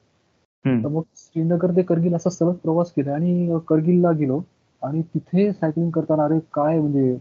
[0.64, 4.40] तर मग श्रीनगर ते करगिल असा सलग प्रवास केला आणि करगिलला गेलो.
[4.82, 7.16] आणि तिथे सायकलिंग करताना अरे काय म्हणजे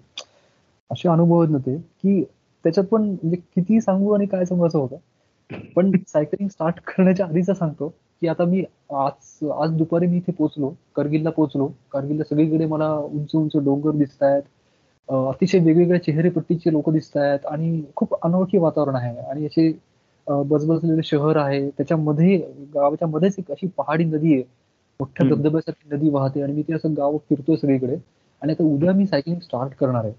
[0.91, 2.23] असे अनुभव नव्हते की
[2.65, 4.95] त्याच्यात पण म्हणजे किती सांगू आणि काय सांगू असं होतं.
[5.75, 7.87] पण सायकलिंग स्टार्ट करण्याच्या आधीच सांगतो
[8.21, 8.63] की आता मी
[8.95, 11.67] आज आज दुपारी मी इथे पोहोचलो करगिलला पोहोचलो.
[11.91, 14.43] करगिलला सगळीकडे मला उंच उंच डोंगर दिसत आहेत
[15.09, 19.15] अतिशय वेगवेगळ्या चेहरेपट्टीचे लोक दिसत आहेत आणि खूप अनोळखी वातावरण आहे.
[19.19, 19.71] आणि असे
[20.27, 21.69] बजबजलेले शहर आहे.
[21.69, 22.37] त्याच्यामध्ये
[22.75, 24.43] गावाच्या मध्येच एक अशी पहाडी नदी आहे.
[24.99, 25.27] मोठ्या.
[25.27, 27.95] धबधब्यासारखी नदी वाहते आणि मी ते असं गाव फिरतोय सगळीकडे.
[28.41, 30.13] आणि आता उद्या मी सायकलिंग स्टार्ट करणार आहे.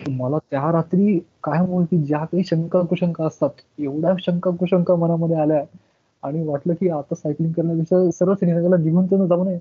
[0.00, 5.36] मला त्या रात्री काय म्हणू की ज्या काही शंका कुशंका असतात एवढ्या शंका कुशंका मनामध्ये
[5.36, 5.62] आल्या
[6.22, 9.58] आणि वाटलं की आता सायकलिंग करण्यापेक्षा सरळ श्रीनगरला निघून तर जाऊ नये.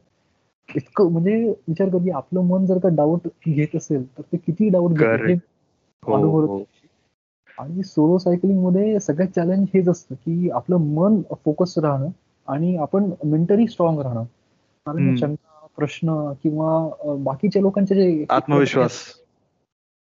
[0.69, 1.35] इतकं म्हणजे
[1.67, 5.37] विचार कर की आपलं मन जर का डाऊट घेत असेल तर ते किती डाऊट घेत.
[6.03, 6.15] हो,
[6.47, 6.63] हो.
[7.57, 12.09] आणि सोलो सायकलिंगमध्ये सगळ्यात चॅलेंज हेच असतं की आपलं मन फोकस राहणं
[12.47, 14.23] आणि आपण मेंटली स्ट्रॉंग राहणं
[14.85, 15.15] कारण.
[15.15, 18.91] शंका प्रश्न किंवा बाकीच्या लोकांचे जे आत्मविश्वास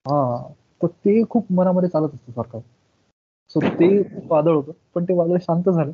[0.07, 0.46] हा
[0.82, 2.61] तर ते खूप मनामध्ये चालत असतं सारखं
[3.48, 3.88] सो ते
[4.26, 5.90] वादळ होतं पण ते वादळ शांत झालं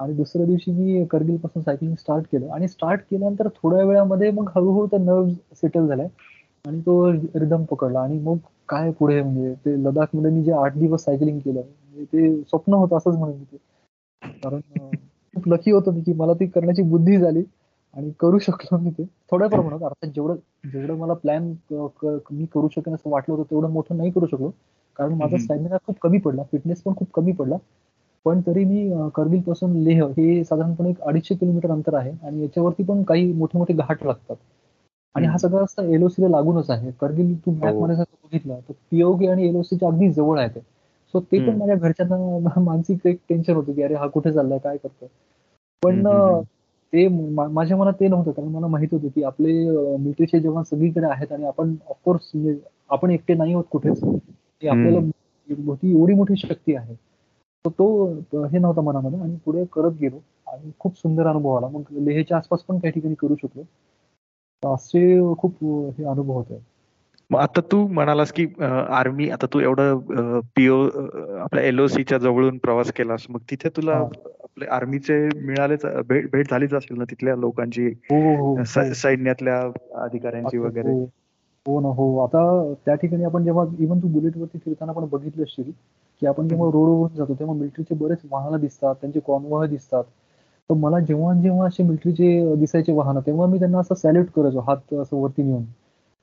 [0.00, 2.48] आणि दुसऱ्या दिवशी मी करगिलपासून सायकलिंग स्टार्ट केलं.
[2.50, 6.06] आणि स्टार्ट केल्यानंतर थोड्या वेळामध्ये मग हळूहळू त्या नर्व सेटल झाल्या
[6.64, 8.00] आणि तो रिदम पकडला.
[8.00, 8.36] आणि मग
[8.68, 12.96] काय पुढे म्हणजे ते लडाखमध्ये मी जे आठ दिवस सायकलिंग केलं म्हणजे ते स्वप्न होतं
[12.96, 13.56] असंच म्हणेन मी ते
[14.42, 14.60] कारण
[15.34, 17.42] खूप लकी होतं मी की मला ती करण्याची बुद्धी झाली
[17.96, 19.04] आणि करू शकलो मी ते.
[19.30, 20.36] थोड्या प्रमाणात अर्थात जेवढं
[20.66, 24.50] जेवढं मला प्लॅन मी करू शकेन असं वाटलं होतं तेवढं मोठं नाही करू शकलो.
[24.98, 25.36] कारण माझा.
[25.36, 27.56] स्टॅमिना खूप कमी पडला फिटनेस पण खूप कमी पडला.
[28.26, 33.02] पण तरी मी करगिलपासून लेह हे साधारणपणे एक अडीचशे किलोमीटर अंतर आहे आणि याच्यावरती पण
[33.02, 34.36] काही मोठे मोठे घाट लागतात
[35.14, 35.36] आणि हा.
[35.38, 37.80] सगळा रस्ता एलओसी ला लागूनच आहे करगिल तू हो.
[37.80, 40.60] मध्ये बघितलं तर पीओके आणि एलओसीच्या अगदी जवळ आहे ते
[41.14, 41.56] सो ते पण.
[41.58, 45.08] माझ्या घरच्यांना मानसिक एक टेन्शन होतं की अरे हा कुठे चाललाय काय करतोय
[45.82, 46.04] पण.
[46.92, 49.52] ते माझ्या मनात ते नव्हतं कारण मला माहीत होतं की आपले
[49.96, 52.58] मिलिटरीचे जवान सगळीकडे आहेत आणि आपण ऑफकोर्स म्हणजे
[52.90, 54.98] आपण एकटे नाही आहोत कुठेच आपल्याला
[55.82, 56.94] एवढी मोठी शक्ती आहे
[57.64, 60.18] तो हे नव्हता मनामध्ये आणि पुढे करत गेलो.
[60.46, 61.68] आणि खूप सुंदर अनुभव आला.
[61.68, 63.62] मग लेहच्या आसपास पण काही ठिकाणी करू शकलो.
[64.62, 65.64] असे खूप
[65.98, 66.58] हे अनुभव होते.
[67.30, 70.82] मग आता तू म्हणालास की आर्मी आता तू एवढं पीओ
[71.38, 73.26] आपल्या एलओसीच्या जवळून प्रवास केलास.
[73.30, 73.96] मग तिथे तुला.
[74.42, 77.86] आपले आर्मीचे मिळालेच भेट भेट झालीच असेल ना तिथल्या लोकांची?
[77.86, 78.64] हो हो हो.
[78.94, 79.60] सैन्यातल्या
[80.02, 80.90] अधिकाऱ्यांची वगैरे?
[80.90, 81.04] हो.
[81.66, 82.18] हो ना हो.
[82.18, 85.70] आता त्या ठिकाणी आपण जेव्हा इव्हन तू बुलेटवरती फिरताना पण बघितलं असशील
[86.20, 86.70] की आपण जेव्हा.
[86.70, 90.04] रोडवरून जातो तेव्हा मिलिटरीचे बरेच वाहनं दिसतात त्यांचे कॉन्वॉय दिसतात.
[90.70, 94.94] तर मला जेव्हा जेव्हा असे मिलिटरीचे दिसायचे वाहनं तेव्हा मी त्यांना असं सॅल्यूट करायचो हात
[94.94, 95.64] असं वरती नेऊन.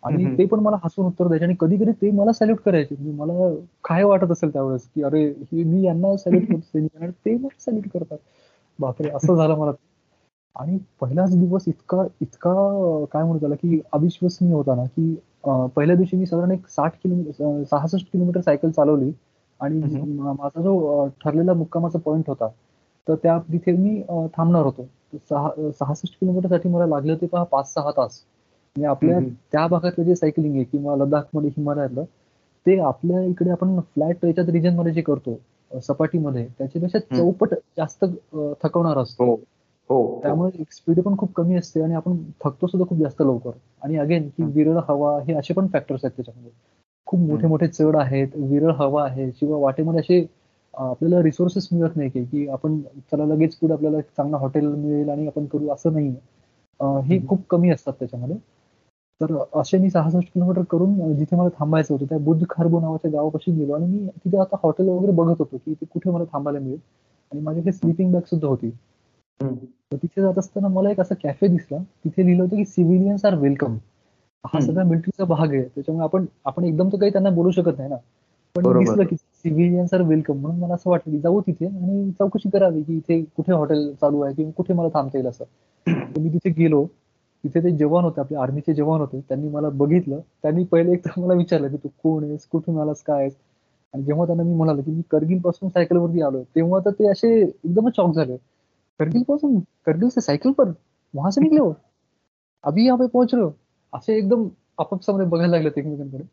[0.04, 0.26] आणि.
[0.38, 2.95] ते पण मला हसून उत्तर द्यायचे आणि कधी कधी ते मला सॅल्यूट करायचे.
[2.95, 3.50] म्हणजे मला
[3.84, 8.18] काय वाटत असेल त्यावेळेस की अरे हे मी यांना सॅल्यूट करतो ते मला सॅल्यूट करतात.
[8.80, 9.72] बापरे असं झालं मला.
[10.56, 12.54] आणि पहिलाच दिवस इतका इतका
[13.12, 15.16] काय म्हणू त्याला की अविश्वसनीय होता ना की
[15.76, 19.12] पहिल्या दिवशी मी साधारण एक साठ किलोमीटर सहासष्ट किलोमीटर सायकल चालवली.
[19.60, 19.80] आणि
[20.12, 22.47] माझा जो ठरलेला मुक्कामाचा पॉईंट होता
[23.08, 24.01] तर त्या तिथे मी
[24.34, 24.88] थांबणार होतो
[25.20, 28.22] सहा सहासष्ट किलोमीटरसाठी मला लागले होते पहा पाच सहा तास
[28.76, 29.20] म्हणजे आपल्या.
[29.51, 32.03] त्या भागातलं जे सायकलिंग आहे किंवा लडाखमध्ये हिमालयातलं
[32.66, 35.39] ते आपल्या इकडे आपण फ्लॅट याच्यात रिजनमध्ये जे करतो
[35.72, 36.99] सपाटीमध्ये त्याच्यापेक्षा.
[37.10, 38.05] चौपट जास्त
[38.64, 39.36] थकवणार असतो हो
[39.89, 40.20] हो हो.
[40.22, 43.51] त्यामुळे स्पीड पण खूप कमी असते आणि आपण थकतो सुद्धा खूप जास्त लवकर
[43.82, 44.43] आणि अगेन की.
[44.45, 46.51] विरळ हवा हे असे पण फॅक्टर्स आहेत त्याच्यामध्ये
[47.08, 47.47] खूप मोठे.
[47.47, 50.26] मोठे चढ आहेत विरळ हवा आहे किंवा वाटेमध्ये असे
[50.74, 52.80] आपल्याला रिसोर्सेस मिळत नाही की की आपण
[53.12, 56.10] चला लगेच पुढे आपल्याला चांगला हॉटेल मिळेल आणि आपण करू असं नाही
[57.05, 57.20] हे.
[57.28, 58.36] खूप कमी असतात त्याच्यामध्ये
[59.22, 63.51] तर असे मी सहासष्ट किलोमीटर करून जिथे मला थांबायचं होतं त्या बुद्ध खारबो नावाच्या गावापाशी
[63.51, 66.80] गेलो आणि मी तिथे आता हॉटेल वगैरे बघत होतो की ते कुठे मला थांबायला मिळेल
[67.32, 68.70] आणि माझ्याकडे स्लीपिंग बॅग सुद्धा होती.
[69.39, 73.36] तर तिथे जात असताना मला एक असा कॅफे दिसला तिथे लिहिलं होतं की सिव्हिलियन्स आर
[73.36, 73.78] वेलकम
[74.44, 74.60] हा.
[74.60, 75.64] सगळा मिलिटरीचा भाग आहे.
[75.64, 77.96] त्याच्यामुळे आपण आपण एकदम तर काही त्यांना बोलू शकत नाही ना.
[78.56, 78.78] पण.
[78.80, 82.82] दिसलं की सिव्हिलियन्स आर वेलकम म्हणून मला असं वाटलं की जाऊ तिथे आणि चौकशी करावी
[82.84, 85.44] की इथे कुठे हॉटेल चालू आहे किंवा कुठे मला थांबता येईल असं.
[85.88, 86.86] मी तिथे गेलो.
[87.44, 89.20] तिथे ते जवान होते आपले आर्मीचे जवान होते.
[89.20, 90.20] त्यांनी मला बघितलं.
[90.42, 92.46] त्यांनी पहिले एक तर मला विचारलं की तू कोण आहेस?
[92.46, 93.04] कुठून आलास?
[93.04, 93.36] काय आहेस?
[93.94, 96.44] आणि जेव्हा त्यांना मी म्हणालो की मी करगिलपासून सायकलवरती आलोय.
[96.56, 98.36] तेव्हा तर ते असे एकदमच शॉक झाले.
[99.00, 100.72] करगिलपासून करगिल से सायकल पर?
[101.14, 101.74] वहां से निकले हो
[102.64, 103.50] अभी यहाँ पे पहुंच रहे हो?
[103.94, 106.24] असे एकदम आपापसामध्ये बघायला लागले एकमेकांकडे.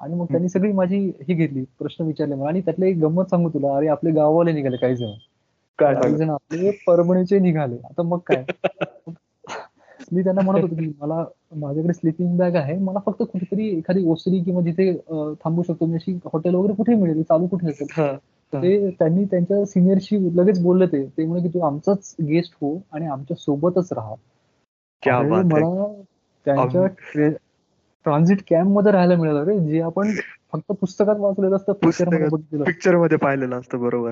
[0.00, 2.48] आणि मग त्यांनी सगळी माझी ही घेतली प्रश्न विचारले मला.
[2.48, 3.76] आणि त्यातले एक गंमत सांगू तुला.
[3.76, 5.12] अरे आपले गाववाले निघाले काही जण.
[5.78, 7.74] काही जण आपले परभणीचे निघाले.
[7.74, 8.44] आता मग काय?
[10.12, 11.24] मी त्यांना म्हणत होतो की मला
[11.56, 12.78] माझ्याकडे स्लीपिंग बॅग आहे.
[12.78, 14.96] मला फक्त कुठेतरी एखादी ओसरी किंवा जिथे
[15.44, 15.86] थांबू शकतो.
[15.86, 17.22] मी अशी हॉटेल वगैरे कुठे मिळेल?
[17.22, 18.16] चालू कुठे असेल?
[18.62, 21.26] ते त्यांनी त्यांच्या सिनियरशी लगेच बोलले ते.
[21.26, 24.14] म्हणे की तू आमचाच गेस्ट हो आणि आमच्या सोबतच राहा.
[25.42, 26.02] मला
[26.46, 27.28] त्यांच्या
[28.06, 30.10] ट्रान्झिट कॅम्पमध्ये राहायला मिळालं रे जे आपण
[30.52, 32.64] फक्त पुस्तकात वाचलेलं असतं बघितलेलं.
[32.64, 34.10] पिक्चरमध्ये पाहिलेलं असतं बरोबर.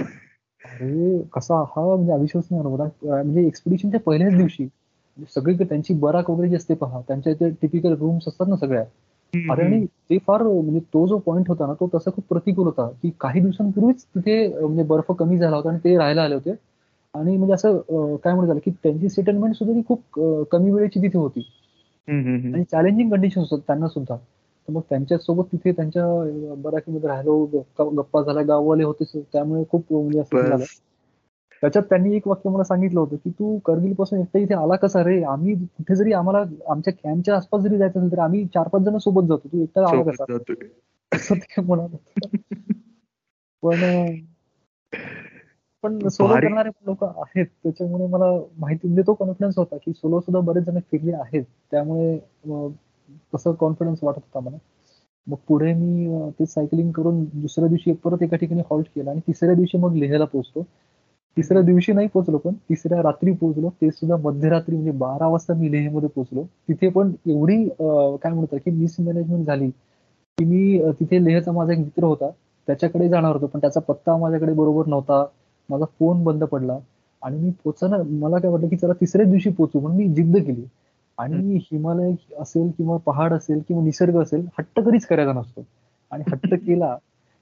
[0.00, 2.84] अरे कसा हा म्हणजे अविश्वसनीय अनुभव.
[3.02, 7.94] म्हणजे एक्सपिडिशनच्या पहिल्याच दिवशी म्हणजे सगळीकडे त्यांची बराक वगैरे जी असते पहा त्यांच्या इथे टिपिकल
[7.94, 8.84] रूम्स असतात ना सगळ्या.
[9.50, 12.88] अरे आणि ते फार म्हणजे तो जो पॉइंट होता ना तो तसा खूप प्रतिकूल होता
[13.02, 16.54] की काही दिवसांपूर्वीच तिथे म्हणजे बर्फ कमी झाला होता आणि ते राहायला आले होते.
[17.14, 20.20] आणि म्हणजे असं काय म्हणतात की त्यांची सेटलमेंट सुद्धा ती खूप
[20.50, 21.46] कमी वेळेची तिथे होती.
[22.54, 24.16] आणि चॅलेंजिंग कंडिशन होतात त्यांना सुद्धा.
[24.16, 26.04] तर मग त्यांच्यासोबत तिथे त्यांच्या
[26.56, 27.44] बराकीमध्ये राहिलो
[27.80, 30.64] गप्पा झाल्या गाववाले होते त्यामुळे खूप म्हणजे असं झालं.
[31.60, 35.22] त्याच्यात त्यांनी एक वाक्य मला सांगितलं होतं की तू करगिलपासून एकटा इथे आला कसा रे?
[35.22, 38.96] आम्ही कुठे जरी आम्हाला आमच्या कॅम्पच्या आसपास जरी जायचं असेल तर आम्ही चार पाच जण
[38.96, 39.48] सोबत जातो.
[39.48, 40.24] तू एकटा आला कसा?
[41.12, 41.92] असं ते होते.
[43.62, 44.06] पण
[45.84, 47.46] पण सोलो करणारे लोक आहेत.
[47.62, 51.44] त्याच्यामुळे मला माहिती म्हणजे तो कॉन्फिडन्स होता की सोलो सुद्धा बरेच जण फिरले आहेत.
[51.70, 52.18] त्यामुळे
[53.34, 54.56] तसं कॉन्फिडन्स वाटत होता मला.
[55.26, 59.54] मग पुढे मी ते सायकलिंग करून दुसऱ्या दिवशी परत एका ठिकाणी हॉल्ट केला आणि तिसऱ्या
[59.54, 60.62] दिवशी मग लेहला पोहोचलो.
[61.36, 63.70] तिसऱ्या दिवशी नाही पोहोचलो पण तिसऱ्या रात्री पोहोचलो.
[63.80, 66.42] ते सुद्धा मध्यरात्री म्हणजे बारा वाजता मी लेहमध्ये पोहोचलो.
[66.68, 72.04] तिथे पण एवढी काय म्हणतात की मिसमॅनेजमेंट झाली की मी तिथे लेहचा माझा एक मित्र
[72.04, 72.30] होता.
[72.68, 75.24] त्याच्याकडे जाणार होतो पण त्याचा पत्ता माझ्याकडे बरोबर नव्हता.
[75.70, 76.78] माझा फोन बंद पडला
[77.22, 80.64] आणि मी पोहोचना मला काय वाटलं की चला तिसऱ्या दिवशी पोहोचू म्हणून मी जिद्द केली.
[81.18, 85.64] आणि हिमालय असेल किंवा पहाड असेल किंवा निसर्ग असेल हट्ट कधीच करायचा नसतो.
[86.10, 86.96] आणि हट्ट केला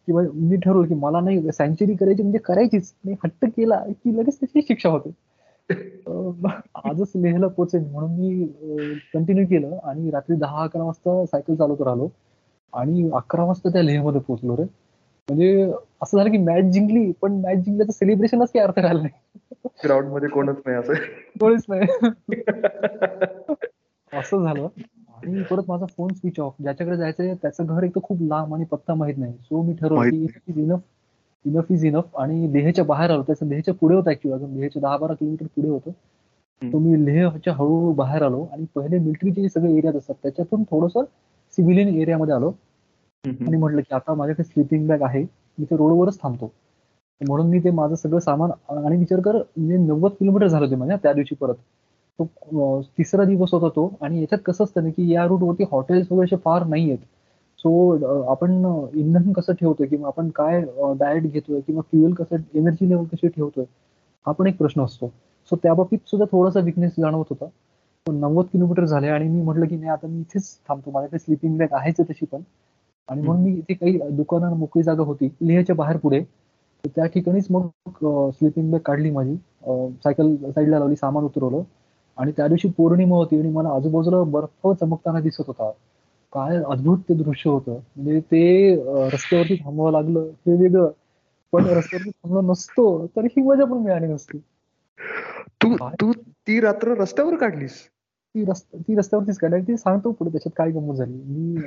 [0.07, 4.41] किंवा मी ठरवलं की मला नाही सँचुरी करायची म्हणजे करायचीच मी हट्ट केला की लगेच
[4.41, 5.11] त्याची शिक्षा होते.
[6.85, 8.47] आजच लेहला पोहोचेन म्हणून मी
[9.15, 12.09] कंटिन्यू केलं आणि रात्री दहा अकरा वाजता सायकल चालवत राहिलो.
[12.73, 14.65] आणि अकरा वाजता त्या लेहमध्ये पोहोचलो रे.
[15.29, 15.73] म्हणजे
[16.03, 19.69] असं झालं की मॅच जिंकली पण मॅच जिंकल्याचं सेलिब्रेशनच काही अर्थ राहिला नाही.
[19.85, 20.93] ग्राउंडमध्ये कोणच नाही असं.
[21.41, 22.41] कोणीच नाही.
[24.13, 24.69] असं झालं.
[25.17, 28.65] आणि परत माझा फोन स्विच ऑफ ज्याच्याकडे जायचंय त्याचं घर एक तर खूप लांब आणि
[28.65, 29.33] पत्ता माहीत नाही.
[29.33, 30.81] सो मी ठरवलं की enough is enough
[31.45, 33.23] enough is enough आणि लेहच्या बाहेर आलो.
[33.23, 34.57] त्याचं लेहच्या पुढे होतं ऍक्च्युअली अजून.
[34.59, 35.91] लेहच्या दहा बारा किलोमीटर पुढे होतं.
[36.63, 38.47] तो मी लेहच्या हळूहळू बाहेर आलो.
[38.53, 41.05] आणि पहिले मिलिटरीचे जे सगळे एरियात असतात त्याच्यातून थोडंसं
[41.53, 42.53] सिव्हिलियन एरियामध्ये आलो.
[43.25, 45.23] आणि म्हटलं की आता माझ्याकडे स्लिपिंग बॅग आहे
[45.59, 46.51] मी ते रोडवरच थांबतो.
[47.21, 50.97] म्हणून मी ते माझं सगळं सामान आणि विचार कर म्हणजे नव्वद किलोमीटर झालं होते माझ्या
[50.97, 51.55] त्या दिवशी परत.
[52.19, 56.25] तो तिसरा दिवस होता तो आणि याच्यात कसं असतं ना की या रूटवरती हॉटेल्स वगैरे
[56.27, 56.99] असे फार नाही आहेत.
[57.59, 57.71] सो
[58.31, 58.53] आपण
[58.95, 60.61] इंधन कसं ठेवतोय किंवा आपण काय
[60.99, 63.65] डाएट घेतोय किंवा फ्युएल कसं एनर्जी लेवल कशी ठेवतोय
[64.27, 65.11] हा पण एक प्रश्न असतो.
[65.51, 67.47] सो त्या बाबतीत सुद्धा थोडासा विकनेस जाणवत होता.
[68.07, 70.91] पण नव्वद किलोमीटर झाले आणि मी म्हटलं की नाही आता मी इथेच थांबतो.
[70.91, 72.43] माझ्याकडे स्लिपिंग बॅग आहेच तशी पण.
[73.09, 76.21] आणि म्हणून मी इथे काही दुकानं मोकळी जागा होती लेहच्या बाहेर पुढे.
[76.85, 77.67] तर त्या ठिकाणीच मग
[78.31, 79.35] स्लिपिंग बॅग काढली माझी.
[80.05, 81.63] सायकल साईडला लावली सामान उतरवलं.
[82.19, 85.71] आणि त्या दिवशी पौर्णिमा होती आणि मला आजूबाजूला बर्फ चमकताना दिसत होता.
[86.33, 87.73] काय अद्भुत ते दृश्य होतं.
[87.73, 88.75] म्हणजे ते
[89.13, 90.91] रस्त्यावरती थांबावं लागलं हे वेगळं.
[91.53, 94.39] पण रस्त्यावरती थांबलो नसतो तर ही मजा पण मिळाली नसती.
[95.63, 95.77] तू?
[96.01, 97.73] तू ती रात्र रस्त्यावर काढलीस?
[98.35, 101.13] ती रस्ता ती रस्त्यावरतीच काढली ती सांगतो पुढे त्याच्यात काय गंमत झाली.
[101.13, 101.61] मी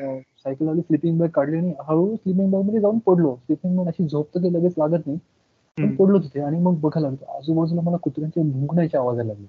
[0.43, 3.36] सायकल वाली स्लिपिंग बॅग काढली आणि हळूहळू स्लिपिंग बॅगमध्ये जाऊन पडलो.
[3.36, 5.18] स्लिपिंग बॅग अशी झोप तर लगेच लागत नाही
[5.78, 5.95] पण.
[5.95, 9.47] पडलो तिथे आणि मग बघायला लागलो आजूबाजूला मला कुत्र्यांचे भुंकण्याचे आवाज यायला लागले.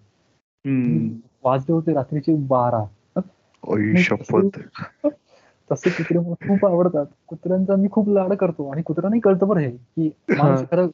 [0.64, 1.08] हम्म.
[1.44, 2.84] वाजले होते रात्रीचे बारा.
[5.70, 7.06] तसे कुत्रे मला खूप आवडतात.
[7.28, 10.60] कुत्र्यांचा मी खूप लाड करतो आणि कुत्र्यांनाही कळतं बरं हे की माणूस.
[10.70, 10.88] खरं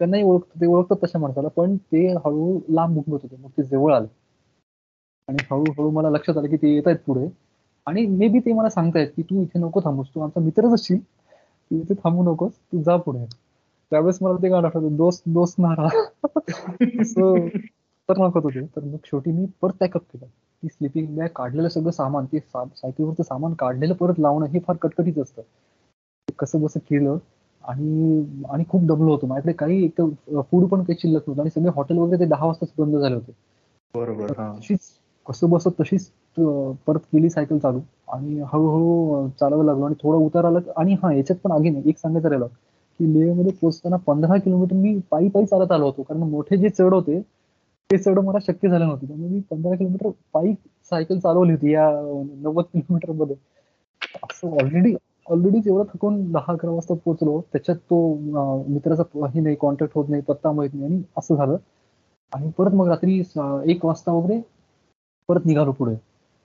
[0.00, 3.94] त्यांनाही ओळखतो ते ओळखतात तशा माणसाला पण ते हळूहळू लांब भुंकत होते मग ते जवळ
[3.94, 4.19] आले.
[5.30, 7.26] आणि हळूहळू मला लक्षात आलं की ते येत आहेत पुढे.
[7.86, 10.98] आणि मे बी ते मला सांगतायत की तू इथे नको थांबूस तू आमचा मित्रच असशील.
[10.98, 13.24] तू इथे थांबू नकोस तू जा पुढे.
[13.90, 15.88] त्यावेळेस मला ते गाणं आठवतं दोस्त दोस्त नारा.
[17.00, 20.26] असं खतरनाक होतं तर मग शेवटी मी परत पॅकअप केलं.
[20.26, 25.18] ती स्लिपिंग बॅग काढलेलं सगळं सामान ते सायकलवरचं सामान काढलेलं परत लावणं हे फार कटकटीच
[25.18, 25.42] असतं.
[26.38, 27.16] कसं बसं केलं
[27.64, 29.26] आणि आणि खूप दमलो होतो.
[29.26, 30.00] माझ्याकडे काही एक
[30.50, 33.32] फूड पण काही शिल्लक नव्हतं आणि सगळे हॉटेल वगैरे ते दहा वाजताच बंद झाले होते.
[33.94, 34.32] बरोबर
[35.30, 37.80] कसं बसत तशीच परत केली सायकल चालू.
[38.08, 39.84] आणि हळूहळू चालावं चालवायला लागलो.
[39.86, 42.46] आणि थोडं उतार आला आणि हा याच्यात पण आगी नाही एक सांगायचं राहिलं.
[43.00, 46.02] की लेहमध्ये पोहोचताना पंधरा किलोमीटर मी पायी पायी चालत आलो होतो.
[46.02, 47.20] कारण मोठे जे चढ होते
[47.90, 49.06] ते चढ मला शक्य झालं नव्हतं.
[49.06, 50.54] त्यामुळे मी पंधरा किलोमीटर पायी
[50.90, 51.88] सायकल चालवली होती या
[52.42, 53.36] नव्वद किलोमीटरमध्ये.
[54.22, 54.94] असं ऑलरेडी
[55.26, 57.98] ऑलरेडीच एवढं थकून दहा अकरा वाजता पोहोचलो त्याच्यात तो
[58.68, 60.84] मित्राचा हे नाही कॉन्टॅक्ट होत नाही पत्ता माहीत नाही.
[60.86, 61.56] आणि असं झालं.
[62.32, 63.18] आणि परत मग रात्री
[63.66, 64.40] एक वाजता वगैरे
[65.30, 65.94] परत निघालो पुढे.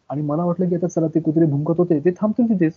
[0.10, 2.74] आणि मला वाटलं की आता चला ते कुत्रे भुंकत होते ते थांबतील तिथेच.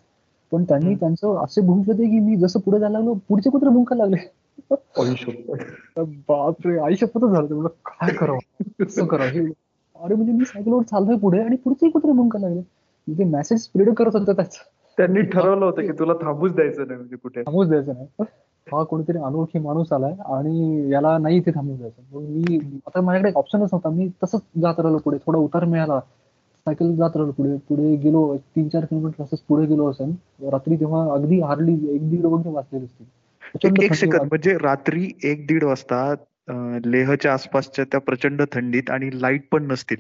[0.53, 0.95] पण त्यांनी.
[0.95, 4.29] त्यांचं असे भुंकले ते की मी जसं पुढे जायला लागलो पुढचे कुत्रे भुंकायला लागले.
[6.29, 7.49] बापरे आई शपथच झालं.
[7.49, 8.63] म्हणलं काय करावं?
[8.85, 9.51] कसं करावं?
[10.05, 12.63] अरे म्हणजे मी सायकलवर चाललोय पुढे आणि पुढचे कुत्रे भुंकायला लागले.
[13.19, 14.63] ते मेसेज स्प्रेड करत होतं त्याचा.
[14.97, 17.41] त्यांनी ठरवलं होतं की तुला थांबूच द्यायचं नाही म्हणजे कुठे.
[17.41, 18.25] थांबूच द्यायचं नाही.
[18.73, 23.33] हा कोणीतरी अनोळखी माणूस आलाय आणि याला नाही इथे थांबून द्यायचं मग मी आता माझ्याकडे
[23.37, 23.89] ऑप्शनच नव्हता.
[23.89, 25.19] मी तसंच जात राहिलो पुढे.
[25.27, 26.01] थोडा उतार मिळाला.
[26.67, 27.57] सायकल जात राहिलो पुढे.
[27.69, 28.37] पुढे गेलो.
[28.57, 30.15] तीन चार किलोमीटर असंच पुढे गेलो असेल.
[30.53, 33.07] रात्री तेव्हा अगदी हार्डली एक दीड वगैरे वाजलेले असतील.
[33.85, 36.15] एक सेकंद म्हणजे रात्री एक दीड वाजता
[36.85, 39.97] लेहच्या आसपासच्या त्या प्रचंड थंडीत आणि लाइट पण नसतील.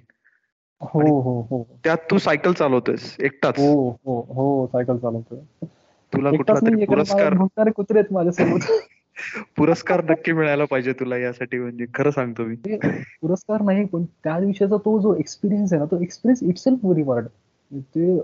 [0.80, 1.62] हो हो हो.
[1.84, 3.16] त्यात तू सायकल चालवतोयस.
[3.20, 3.58] एकटाच.
[3.58, 5.38] हो हो हो सायकल चालवतोय.
[6.12, 8.70] तुला कुठला तरी नाही पुरस्कार कुत्रे आहेत माझ्यासोबत
[9.56, 12.54] पुरस्कार नक्की मिळायला पाहिजे तुला यासाठी म्हणजे खरं सांगतो मी.
[12.56, 12.76] ते
[13.22, 17.26] पुरस्कार नाही पण त्या दिवशीचा तो जो एक्सपिरियन्स आहे ना तो एक्सपिरियन्स इटसेल्फ व्हेरी वार्ड
[17.94, 18.18] ते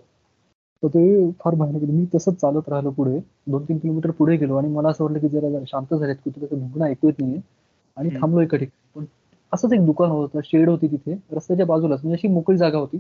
[0.83, 1.83] ते फार भयानक.
[1.85, 3.19] मी तसंच चालत राहिलो पुढे.
[3.47, 6.85] दोन तीन किलोमीटर पुढे गेलो आणि मला असं वाटलं की जरा शांत झालेत कुत्र्याचं भुंकणं
[6.87, 7.41] ऐकू येत नाहीये.
[7.97, 8.09] आणि.
[8.17, 8.81] थांबलो एका ठिकाणी.
[8.97, 9.05] पण
[9.53, 11.19] असंच एक दुकान होतं शेड होती तिथे.
[11.33, 12.99] रस्त्याच्या बाजूलाच म्हणजे अशी मोकळी जागा होती.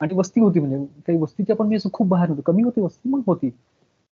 [0.00, 2.40] आणि वस्ती होती म्हणजे काही वस्तीच्या पण मी असं खूप बाहेर होतो.
[2.42, 3.50] कमी होती वस्ती मग होती.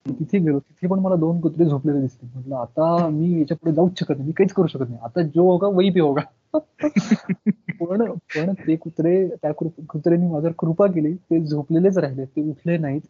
[0.07, 2.29] तिथे गेलो तिथे पण मला दोन कुत्रे झोपलेले दिसले.
[2.35, 4.99] म्हटलं आता मी याच्यापुढे जाऊच शकत नाही मी काहीच करू शकत नाही.
[5.05, 6.23] आता जो होगा वही पे होगा.
[7.81, 11.15] पण पण ते कुत्रे त्या कुत्र्यांनी माझ्यावर कृपा केली.
[11.15, 13.01] ते झोपलेलेच राहिले ते उठले नाहीत.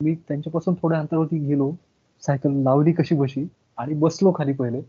[0.00, 1.72] मी त्यांच्यापासून थोड्या अंतरावरती गेलो
[2.22, 3.46] सायकल लावली कशी बशी
[3.78, 4.80] आणि बसलो खाली पहिले.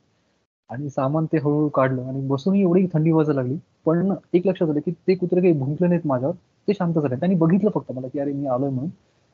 [0.70, 3.58] आणि सामान ते हळूहळू काढलं आणि बसूनही एवढी थंडी वाजायला लागली.
[3.86, 6.36] पण एक लक्षात आलं की ते कुत्रे काही भुंकले नाहीत माझ्यावर
[6.68, 7.16] ते शांत झाले.
[7.16, 8.90] त्यांनी बघितलं फक्त मला की अरे मी आलोय म्हणून.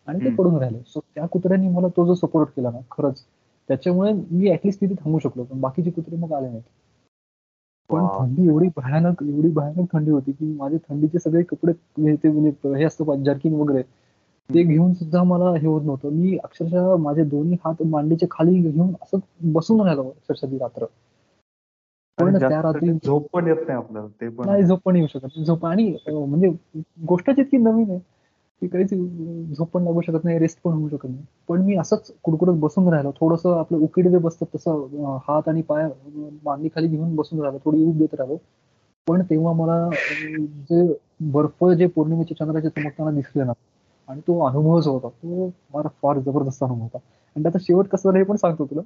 [0.07, 0.29] आणि ते.
[0.31, 0.79] पडून राहिले.
[0.85, 3.23] सो त्या कुत्र्यांनी मला तो जो सपोर्ट केला ना खरंच
[3.69, 6.61] त्याच्यामुळे मी ऍटलिस्ट तिथे थांबू शकलो पण बाकीचे कुत्रे मग आले नाहीत.
[7.89, 8.07] पण.
[8.09, 12.75] थंडी एवढी भयानक एवढी भयानक थंडी होती की माझे थंडीचे सगळे कपडे हे ते म्हणजे
[12.75, 13.83] हे असतं जर्किन वगैरे
[14.49, 16.09] ते घेऊन सुद्धा मला हे होत नव्हतं.
[16.11, 19.19] मी अक्षरशः माझे दोन्ही हात मांडीचे खाली घेऊन असं
[19.53, 20.85] बसून राहिलो अक्षरशः ती रात्र.
[22.17, 25.39] पण त्या रात्री झोप पण येत नाही आपल्याला ते पण नाही झोप पण येऊ शकत.
[25.39, 26.49] झोप आणि म्हणजे
[27.05, 27.99] गोष्टच इतकी नवीन आहे.
[28.62, 28.89] की काहीच
[29.57, 31.24] झोप पण लागू शकत नाही रेस्ट पण होऊ शकत नाही.
[31.47, 33.12] पण मी असंच कुडकुडत बसून राहिलो.
[33.12, 35.88] थोडस आपलं उकिडवे बसतात तसं अं, हात आणि पाय
[36.43, 37.59] मांडी खाली घेऊन बसून राहिलो.
[37.66, 38.38] थोडी ऊब देत राहिलो.
[39.07, 39.89] पण तेव्हा मला
[40.70, 43.51] जे बर्फ जे पौर्णिमेच्या चंद्राचे चमकताना दिसले ना
[44.07, 46.97] आणि तो अनुभव जो होता तो मला फार जबरदस्त अनुभव होता.
[47.36, 48.82] आणि त्याचा शेवट कसं झालं हे पण सांगतो तुला.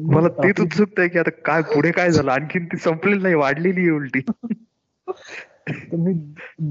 [0.00, 2.30] मला तेच उत्सुकता आहे की आता काय पुढे काय झालं?
[2.32, 4.20] आणखीन ती संपलेली नाही वाढलेली आहे उलटी.
[5.66, 6.12] तर मी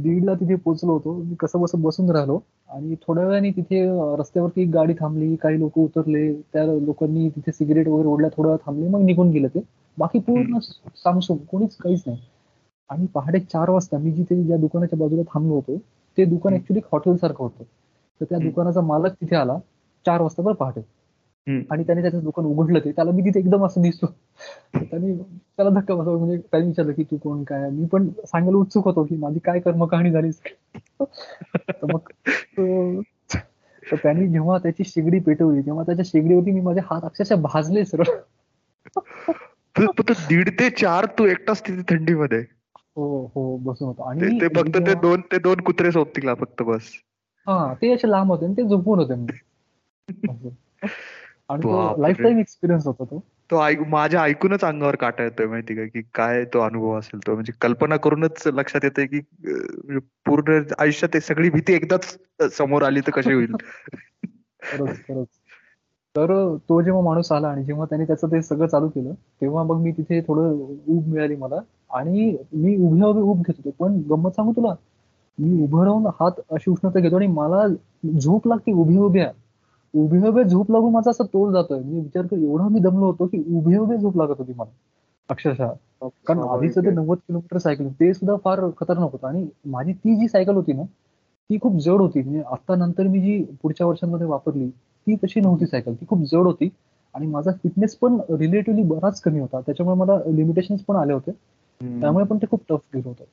[0.01, 2.39] दीडला तिथे पोहोचलो होतो मी कसं बसं बसून राहिलो
[2.69, 3.83] आणि थोड्या वेळाने तिथे
[4.19, 8.57] रस्त्यावरती एक गाडी थांबली काही लोक उतरले त्या लोकांनी तिथे सिगरेट वगैरे ओढल्या थोडा वेळ
[8.65, 9.61] थांबले मग निघून गेले ते
[9.97, 10.59] बाकी पूर्ण
[10.95, 12.19] सामसूम कोणीच काहीच नाही
[12.89, 15.77] आणि पहाटे चार वाजता मी जिथे ज्या दुकानाच्या बाजूला थांबलो होतो
[16.17, 16.53] ते दुकान.
[16.53, 17.63] ऍक्च्युली हॉटेल सारखं होतं
[18.21, 18.37] तर त्या.
[18.39, 19.57] दुकानाचा मालक तिथे आला
[20.05, 20.81] चार वाजता बरं पहाटे.
[21.47, 22.91] आणि त्याने त्याचं दुकान उघडलं ते.
[22.91, 24.05] त्याला मी तिथे एकदम असं दिसतो.
[24.75, 28.57] तर त्यांनी त्याला धक्का बसला म्हणजे त्यांनी विचारलं की तू कोण काय मी पण सांगायला
[28.57, 30.29] उत्सुक होतो की माझी काय कर्म कहाणी झाली
[31.01, 33.01] तर मग तो-
[33.91, 38.03] तर त्यांनी जेव्हा त्याची शेगडी पेटवली तेव्हा त्याच्या शेगडीवरती मी माझे हात अक्षरशः भाजले सरळ.
[40.11, 42.39] दीड ते चार तू एकटाच तिथे थंडीमध्ये.
[42.95, 44.03] हो हो बसून होतो.
[44.03, 46.81] आणि ते फक्त ते दोन ते दोन कुत्रे सोबतील फक्त बस.
[47.47, 49.25] हा ते असे लांब होते आणि ते झोपून होते.
[51.53, 52.01] आणि.
[52.01, 53.23] लाईफ टाईम एक्सपिरियन्स होता तो.
[53.51, 57.33] तो माझ्या ऐकूनच अंगावर काटा येतोय माहिती का की काय तो अनुभव असेल तो.
[57.33, 59.19] म्हणजे कल्पना करूनच लक्षात येते की
[60.25, 62.17] पूर्ण आयुष्यात सगळी भीती एकदाच
[62.57, 63.55] समोर आली तर कशी होईल?
[64.63, 65.27] खरंच खरंच.
[66.15, 69.81] तर तो जेव्हा माणूस आला आणि जेव्हा त्याने त्याचं ते सगळं चालू केलं तेव्हा मग
[69.81, 70.49] मी तिथे थोडं
[70.87, 71.59] ऊब मिळाली मला.
[71.93, 73.83] आणि मी उभ्या उभे ऊब घेत होतो.
[73.83, 74.73] पण गंमत सांगू तुला
[75.39, 77.67] मी उभं राहून हात अशी उष्णता घेतो आणि मला
[78.19, 79.31] झोप लागते उभ्या उभ्या.
[79.93, 81.79] उभ्या उभ्या झोप लागून माझा असं तोल जातोय.
[81.79, 84.71] मी विचार कर एवढा मी दमलो होतो की उभे उभे झोप लागत होती मला.
[85.29, 85.67] अक्षरशः.
[86.27, 89.27] कारण आधीच ते नव्वद किलोमीटर सायकल ते सुद्धा फार खतरनाक होतं.
[89.27, 90.83] आणि माझी ती जी सायकल होती ना
[91.49, 92.21] ती खूप जड होती.
[92.21, 96.45] म्हणजे आता नंतर मी जी पुढच्या वर्षांमध्ये वापरली ती तशी नव्हती सायकल ती खूप जड
[96.45, 96.69] होती.
[97.15, 99.59] आणि माझा फिटनेस पण रिलेटिव्हली बराच कमी होता.
[99.61, 101.31] त्याच्यामुळे मला लिमिटेशन पण आले होते.
[101.81, 103.23] त्यामुळे पण ते खूप टफ गेलं होतं.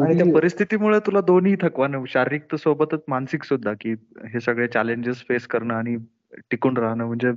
[0.00, 3.92] आणि त्या परिस्थितीमुळे तुला दोन्ही थकवा न- शारीरिक तर सोबतच मानसिक सुद्धा की
[4.26, 5.96] हे सगळे चॅलेंजेस फेस करणं आणि
[6.50, 7.32] टिकून राहणं म्हणजे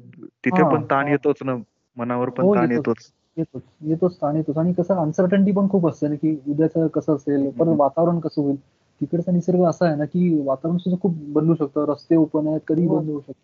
[0.45, 1.07] तिथे पण ताण.
[1.07, 1.55] येतोच ना
[1.97, 3.11] मनावर पण हो, ताण येतोच.
[3.38, 7.49] येतोच येतोच ताण येतोच आणि कसं अनसर्टन्टी पण खूप असते ना की उद्याचं कसं असेल
[7.49, 7.80] पण हम्म.
[7.80, 8.55] वातावरण कसं होईल
[9.01, 12.88] तिकडचा निसर्ग असा आहे ना की वातावरण सुद्धा खूप बदलू शकतं रस्ते ओपन आहेत कधी.
[12.88, 13.43] बंद होऊ शकतं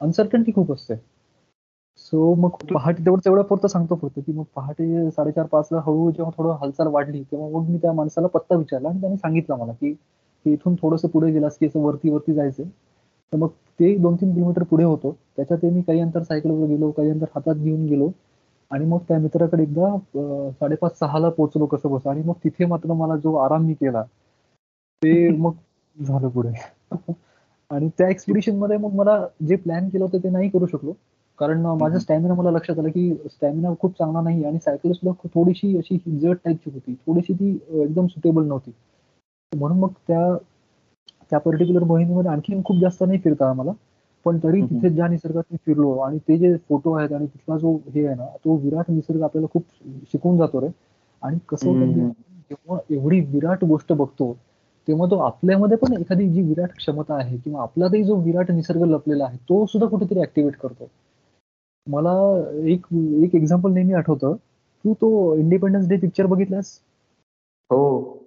[0.00, 0.94] अनसर्टन्टी खूप असते
[1.98, 6.30] सो मग पहाटे तेवढं तेवढं पुरतं सांगतो फक्त की मग पहाटे साडेचार पाचला हळूहळू जेव्हा
[6.38, 9.92] थोडं हालचाल वाढली तेव्हा मग मी त्या माणसाला पत्ता विचारला आणि त्यांनी सांगितलं मला की
[9.92, 12.64] की इथून थोडंसं पुढे गेलास की असं वरती वरती जायचंय.
[13.32, 13.48] तर मग
[13.80, 15.16] ते दोन तीन किलोमीटर पुढे होतो.
[15.36, 18.10] त्याच्यात ते मी काही अंतर सायकलवर गेलो काही अंतर हातात घेऊन गेलो.
[18.70, 19.96] आणि मग त्या मित्राकडे एकदा
[20.50, 22.06] साडेपाच सहाला पोहोचलो कसं बस.
[22.06, 24.02] आणि मग तिथे मात्र मला जो आराम मी केला
[25.02, 25.52] ते मग
[25.96, 26.52] झालं पुढे.
[27.70, 29.18] आणि त्या एक्सपिडिशनमध्ये मग मला
[29.48, 30.92] जे प्लॅन केलं होतं ते नाही करू शकलो.
[31.38, 31.98] कारण माझं.
[31.98, 36.36] स्टॅमिना मला लक्षात आलं की स्टॅमिना खूप चांगला नाही आणि सायकल सुद्धा थोडीशी अशी जड
[36.44, 36.94] टाईपची होती.
[37.06, 38.72] थोडीशी ती एकदम सुटेबल नव्हती.
[39.52, 40.36] म्हणून मग त्या
[41.30, 43.72] त्या पर्टिक्युलर मोहिमेमध्ये आणखीन खूप जास्त नाही फिरता आला मला
[44.26, 44.60] पण तरी.
[44.62, 48.14] तिथे ज्या निसर्गात मी फिरलो आणि ते जे फोटो आहेत आणि तिथला जो हे आहे
[48.16, 49.62] ना तो विराट निसर्ग आपल्याला खूप
[50.12, 50.68] शिकवून जातो रे.
[51.22, 51.92] आणि कसं होतं
[52.50, 54.32] जेव्हा एवढी विराट गोष्ट बघतो
[54.88, 59.24] तेव्हा तो आपल्यामध्ये पण एखादी जी विराट क्षमता आहे किंवा आपल्यातही जो विराट निसर्ग लपलेला
[59.24, 60.88] आहे तो सुद्धा कुठेतरी ऍक्टिव्हेट करतो.
[61.86, 62.12] मला
[62.66, 62.86] एक
[63.24, 64.34] एक एक्झाम्पल नेहमी आठवतं.
[64.84, 66.78] तू तो इंडिपेंडन्स डे पिक्चर बघितलास?
[67.70, 68.18] हो.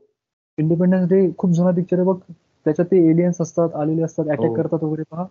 [0.58, 2.18] इंडिपेंडन्स डे खूप जुना पिक्चर आहे बघ.
[2.66, 4.54] त्याच्यात ते एलियन्स असतात आलेले असतात अटॅक हो.
[4.54, 5.24] करतात वगैरे पहा.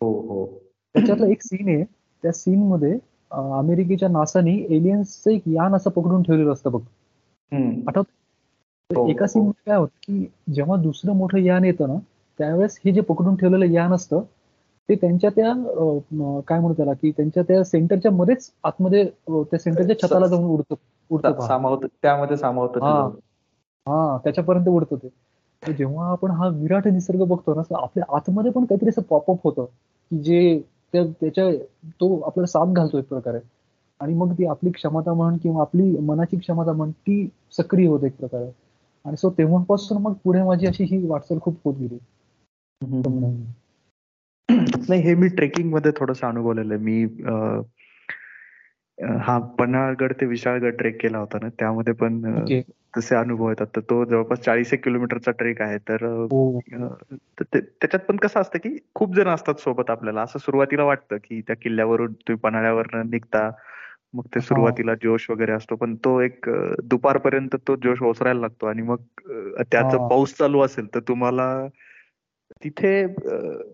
[0.00, 0.46] हो हो.
[0.94, 1.84] त्याच्यातला एक सीन आहे.
[2.22, 2.98] त्या सीन मध्ये
[3.30, 6.80] अमेरिकेच्या नासानी एलियन्सचं एक यान असं पकडून ठेवलेलं असतं बघ.
[7.88, 8.04] आठवत?
[8.90, 9.42] हो, एका सीन.
[9.42, 11.94] मध्ये काय होतं की जेव्हा दुसरं मोठं यान येतं ना
[12.38, 14.22] त्यावेळेस हे जे पकडून ठेवलेलं यान असतं
[14.88, 15.52] ते त्यांच्या त्या
[16.48, 20.74] काय म्हणू त्याला की त्यांच्या त्या सेंटरच्या मध्येच आतमध्ये त्या सेंटरच्या छताला जाऊन उडतं
[21.10, 21.28] उडतं
[22.02, 22.76] त्यामध्ये सामावत
[23.88, 24.18] हा.
[24.24, 25.08] त्याच्यापर्यंत उडतं ते.
[25.72, 29.64] जेव्हा आपण हा विराट निसर्ग बघतो ना आपल्या आतमध्ये पण काहीतरी असं पॉपअप होतं
[30.10, 30.60] की जे
[30.92, 31.50] त्या- त्याच्या
[31.86, 33.38] तो आपल्याला साथ घालतो एक प्रकारे.
[34.00, 38.16] आणि मग ती आपली क्षमता म्हण किंवा आपली मनाची क्षमता म्हण ती सक्रिय होते एक
[38.16, 38.50] प्रकारे.
[39.04, 41.98] आणि सो तेव्हापासून मग पुढे माझी अशी ही वाटचाल खूप होत गेली.
[44.88, 46.82] नाही हे मी ट्रेकिंगमध्ये थोडस अनुभवलेलं आहे.
[46.82, 47.62] मी अं,
[49.18, 52.60] हा पन्हाळगड ते विशाळगड ट्रेक केला होता ना त्यामध्ये पण अं, ओके
[52.96, 56.88] तसे अनुभव येतात तर तो जवळपास चाळीस एक किलोमीटरचा ट्रेक आहे तर अं, हो अं,
[57.38, 61.16] तर ते- त्याच्यात पण कसं असतं की खूप जण असतात सोबत आपल्याला असं सुरुवातीला वाटतं
[61.24, 63.50] की त्या किल्ल्यावरून तुम्ही पन्हाळ्यावर निघता
[64.14, 64.46] मग ते हा.
[64.46, 68.98] सुरुवातीला जोश वगैरे असतो पण तो एक अं, दुपारपर्यंत तो जोश ओसरायला लागतो आणि मग
[69.30, 70.08] अं, त्याचं हा.
[70.08, 71.48] पाऊस चालू असेल तर तुम्हाला
[72.64, 73.06] तिथे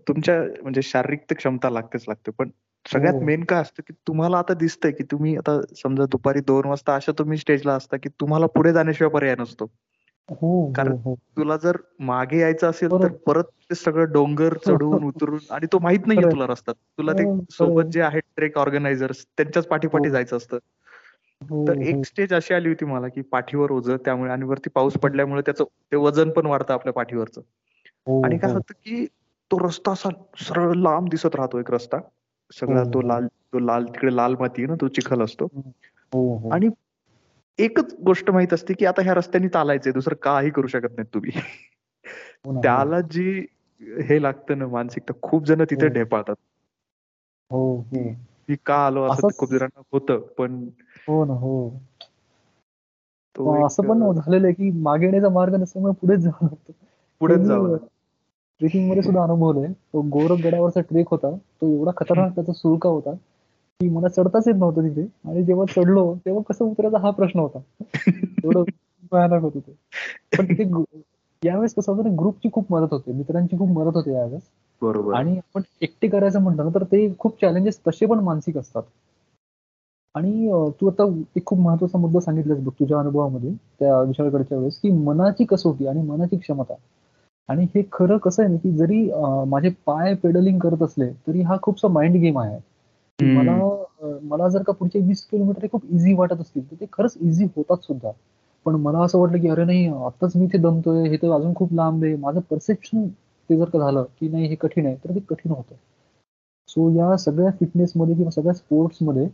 [0.09, 2.51] तुमच्या म्हणजे शारीरिक तर क्षमता लागतेच लागते पण
[2.87, 3.21] सगळ्यात हो.
[3.21, 7.13] मेन काय असतं की तुम्हाला आता दिसतंय की तुम्ही आता समजा दुपारी दोन वाजता अशा
[7.13, 9.65] तुम्ही स्टेजला असता की तुम्हाला पुढे जाण्याशिवाय पर्याय नसतो
[10.29, 10.97] हो हो कारण
[11.37, 13.07] तुला जर मागे यायचं असेल तर.
[13.27, 16.31] परत ते सगळं डोंगर चढून उतरून आणि तो माहीत नाहीये.
[16.31, 17.85] तुला रस्ता तुला ते सोबत.
[17.85, 20.11] जे आहेत ट्रेक ऑर्गनायझर्स त्यांच्याच पाठीपाठी.
[20.11, 20.59] जायचं असतं
[21.67, 25.43] तर एक स्टेज अशी आली होती मला की पाठीवर ओझ त्यामुळे आणि वरती पाऊस पडल्यामुळे
[25.43, 27.41] त्याचं ते वजन पण वाढतं आपल्या पाठीवरचं
[28.07, 28.55] आणि काय हो.
[28.55, 29.07] होतं की
[29.51, 31.99] तो रस्ता असा सरळ लांब दिसत राहतो एक रस्ता.
[32.53, 33.09] सगळा हो, तो हो.
[33.09, 35.49] लाल तो लाल तिकडे लाल माती ना तो चिखल असतो.
[36.13, 36.69] हो हो आणि
[37.59, 41.33] एकच गोष्ट माहीत असते की आता ह्या रस्त्याने चालायचंय दुसरं काही करू शकत नाही तुम्ही.
[42.45, 42.61] हो हो.
[42.63, 43.47] त्याला जी
[44.01, 45.93] हे लागतं ना मानसिकता खूप जण तिथे हो.
[45.95, 46.35] ढेपाळतात.
[47.51, 48.11] हो हो.
[48.49, 50.69] मी का आलो असं खूप जणांना होतं पण
[51.09, 51.71] हो ना हो.
[53.67, 56.73] असं पण झालेलं आहे की मागे येण्याचा मार्ग नसल्यामुळे पुढेच जावं लागतं.
[57.21, 57.77] पुढेच जावं.
[58.61, 61.31] ट्रेकिंगमध्ये सुद्धा अनुभवलंय तो गोरख गडावरचा ट्रेक होता.
[61.31, 63.13] तो एवढा खतरनाक त्याचा सुळका होता
[63.81, 65.07] की मला चढताच येत नव्हतं तिथे.
[65.25, 67.59] आणि जेव्हा चढलो तेव्हा कसं उतरायचा हा प्रश्न होता.
[68.45, 68.63] एवढं
[69.13, 69.73] भयानक होतं ते.
[70.39, 71.01] पण तिथे
[71.45, 73.13] यावेळेस कसं होतं ग्रुपची खूप मदत होते.
[73.13, 74.43] मित्रांची खूप मदत होते यावेळेस.
[74.83, 75.15] बरोबर.
[75.15, 78.83] आणि आपण एकटे करायचं म्हटलं ना तर ते खूप चॅलेंजेस तसे पण मानसिक असतात.
[80.15, 80.49] आणि
[80.81, 85.45] तू आता एक खूप महत्त्वाचा मुद्दा सांगितलास बघ तुझ्या अनुभवामध्ये त्या विषयाकडच्या वेळेस की मनाची
[85.45, 86.75] कसोटी आणि मनाची क्षमता.
[87.51, 89.03] आणि हे खरं कसं आहे ना की जरी
[89.49, 92.59] माझे पाय पेडलिंग करत असले तरी हा खूपसा माइंड गेम आहे.
[93.19, 93.57] मला
[94.25, 97.85] मला जर का पुढचे वीस किलोमीटर खूप इझी वाटत असतील तर ते खरंच इझी होतात
[97.85, 98.11] सुद्धा.
[98.67, 101.73] पण मला असं वाटलं की अरे नाही आताच मी इथे दमतोय हे तर अजून खूप
[101.75, 102.15] लांब आहे.
[102.17, 103.07] माझं परसेप्शन
[103.51, 105.75] ते जर का झालं की नाही हे कठीण आहे तर ते कठीण होतं.
[106.69, 109.29] सो या सगळ्या फिटनेसमध्ये किंवा सगळ्या स्पोर्ट्समध्ये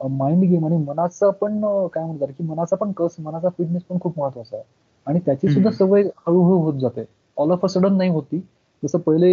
[0.00, 1.60] माइंड गेम आणि मनाचा पण
[1.92, 4.64] काय म्हणतात की मनाचा पण कस मनाचा फिटनेस पण खूप महत्त्वाचा आहे.
[5.06, 5.70] आणि त्याची सुद्धा.
[5.70, 7.04] सवय हळूहळू होत जाते.
[7.42, 8.42] ऑल ऑफ अ सडन नाही होती.
[8.82, 9.28] जसं पहिले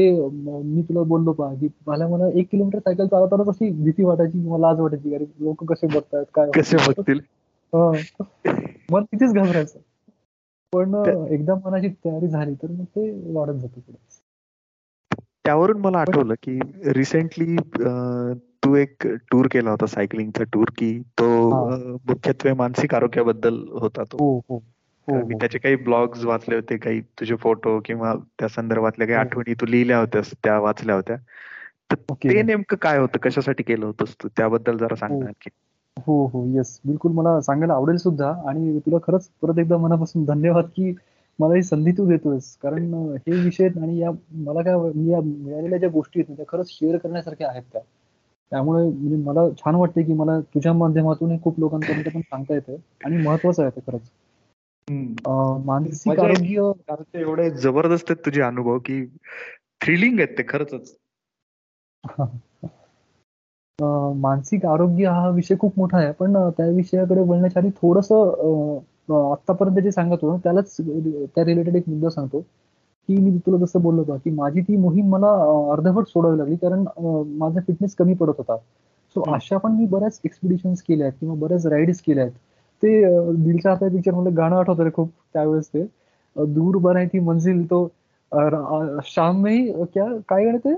[0.64, 4.58] मी तुला बोललो पहा की मला मला एक किलोमीटर सायकल चालवतानाच अशी भीती वाटायची किंवा
[4.58, 6.78] लाज वाटायची अरे लोक कसे बघतायत काय कसे.
[6.78, 7.20] बघतील?
[7.74, 7.92] हा.
[8.92, 9.80] मन तिथेच घाबरायचं.
[10.74, 10.96] पण
[11.32, 13.98] एकदा मनाची तयारी झाली तर मग ते वाढत जातं पुढे.
[15.46, 17.56] त्यावरून मला आठवलं की रिसेंटली
[18.64, 21.28] तू एक टूर केला होता सायकलिंगचा टूर की तो
[21.88, 24.18] मुख्यत्वे मानसिक आरोग्याबद्दल होता तो.
[24.20, 24.64] हो हो.
[25.14, 25.40] मी हो.
[25.40, 29.26] त्याचे काही ब्लॉग्स वाचले होते काही तुझे फोटो किंवा त्या संदर्भातल्या काही हो.
[29.26, 31.16] आठवणी तू लिहिल्या होत्यास त्या वाचल्या होत्या.
[31.92, 33.18] तर ते नेमकं काय होतं?
[33.18, 34.28] कशासाठी केलं होतंस तू?
[34.38, 35.22] त्याबद्दल जरा सांग हो.
[35.22, 35.50] आणखी
[35.98, 36.46] हो हो.
[36.46, 40.94] येस बिलकुल मला सांगायला आवडेल सुद्धा आणि तुला खरंच परत एकदा मनापासून धन्यवाद की
[41.40, 42.56] मला ही संधी तू देतोयस.
[42.56, 46.68] कारण हे विषय आणि या मला काय मी या मिळालेल्या ज्या गोष्टी आहेत त्या खरंच
[46.70, 47.82] शेअर करण्यासारख्या आहेत त्या.
[48.52, 52.76] त्यामुळे म्हणजे मला छान वाटते की मला तुझ्या माध्यमातून हे खूप लोकांपर्यंत पण सांगता येतं
[53.06, 54.02] आणि महत्वाचं आहे ते खरंच.
[54.90, 56.22] मानसिक येते.
[56.88, 59.04] आरोग्य एवढे जबरदस्त आहेत तुझे अनुभव की
[59.82, 60.96] थ्रिलिंग आहेत ते खरंच
[64.18, 68.12] मानसिक आरोग्य हा विषय खूप मोठा आहे पण त्या विषयाकडे वळण्याच्या आधी थोडस
[69.12, 74.02] आतापर्यंत जे सांगत होतो त्यालाच त्या रिलेटेड एक मुद्दा सांगतो की मी तुला जसं बोललो
[74.02, 75.28] होतं की माझी ती मोहीम मला
[75.74, 76.84] अर्धवट सोडावी लागली कारण
[77.38, 79.22] माझा फिटनेस कमी पडत होता सो.
[79.34, 82.34] अशा पण मी बऱ्याच एक्सपिडिशन्स केल्या आहेत किंवा बऱ्याच राईड्स केल्या आहेत
[82.84, 83.02] ते
[83.36, 85.84] दिलच्या हातात पिक्चर मला गाणं आठवतं रे खूप त्यावेळेस ते.
[86.36, 87.88] दूर बनाई थी मंजिल तो
[89.06, 90.76] शाम में ही क्या काय गाणं ते?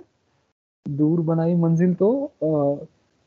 [0.86, 2.12] दूर बनाई मंजिल तो
[2.42, 2.76] अं,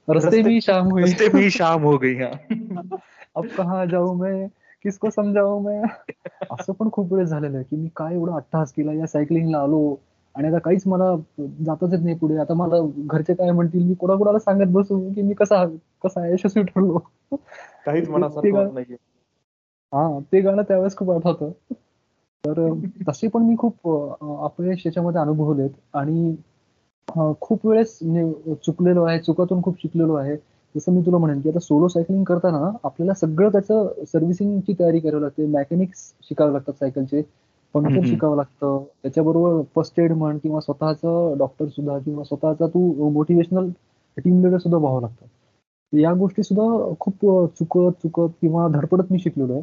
[0.09, 1.03] रस्ते ही शाम हुई.
[1.03, 2.33] रस्ते ही शाम हो गई हाँ।
[3.37, 4.47] अब कहाँ जाऊ मैं?
[4.83, 5.83] किसको समजावू मैं?
[6.51, 8.93] असं पण खूप वेळेस झालेलं आहे की मी काय एवढा अट्टहास केला?
[8.93, 9.97] या सायकलिंगला आलो.
[10.36, 12.36] आणि आता काहीच मला जाताच येत नाही पुढे.
[12.36, 15.65] आता मला घरचे काय म्हणतील मी कोणाकोणाला सांगत बसू की मी कसा
[16.05, 16.98] कसा यशस्वी ठरलो.
[17.86, 18.09] काहीच
[19.93, 21.51] हा ते गाणं त्यावेळेस खूप आठवतं.
[22.44, 22.69] तर
[23.09, 23.89] तसे पण मी खूप
[24.44, 25.70] अपयश याच्यामध्ये अनुभवलेत.
[25.94, 26.35] आणि
[27.40, 30.36] खूप वेळेस म्हणजे चुकलेलो आहे चुकातून खूप शिकलेलो आहे.
[30.74, 35.23] जसं मी तुला म्हणेन की आता सोलो सायकलिंग करताना आपल्याला सगळं त्याचं सर्व्हिसिंगची तयारी करावी
[35.23, 35.47] लागते.
[35.47, 37.23] मेकॅनिक्स शिकावे लागतात सायकलचे
[37.75, 38.01] हम्म.
[38.03, 38.85] शिकावं लागतं.
[39.03, 43.71] त्याच्याबरोबर फर्स्ट एड म्हण किंवा स्वतःचं डॉक्टर सुद्धा किंवा स्वतःचा तू मोटिवेशनल
[44.17, 45.27] टीम लिडर सुद्धा व्हावं लागतं.
[45.99, 49.63] या गोष्टी सुद्धा खूप चुकत चुकत किंवा धडपडत मी शिकलेलो आहे.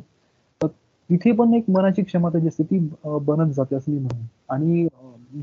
[0.62, 0.68] तर
[1.10, 4.26] तिथे पण एक मनाची क्षमता जी असते ती बनत जाते असं मी म्हणेन.
[4.50, 4.88] आणि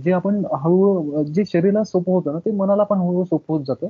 [0.03, 3.87] जे आपण हळूहळू जे शरीराला सोपं होतं ना ते मनाला पण हळूहळू सोपं होत जातं.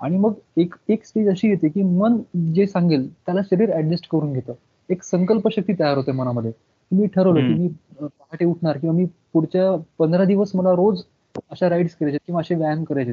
[0.00, 2.16] आणि मग एक एक स्टेज अशी येते की मन
[2.54, 4.52] जे सांगेल त्याला शरीर ऍडजस्ट करून घेतं.
[4.90, 6.52] एक संकल्प शक्ती तयार होते मनामध्ये.
[6.90, 7.54] मी ठरवलं की.
[7.54, 7.68] मी
[8.00, 11.02] पहाटे उठणार किंवा मी पुढच्या पंधरा दिवस मला रोज
[11.50, 13.12] अशा राईड्स करायचे किंवा असे व्यायाम करायचे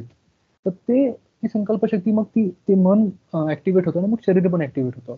[0.65, 3.07] तर ते ती संकल्पशक्ती मग ती ते मन
[3.49, 5.17] ऍक्टिव्हेट होतं आणि मग शरीर पण ऍक्टिव्हेट होतं.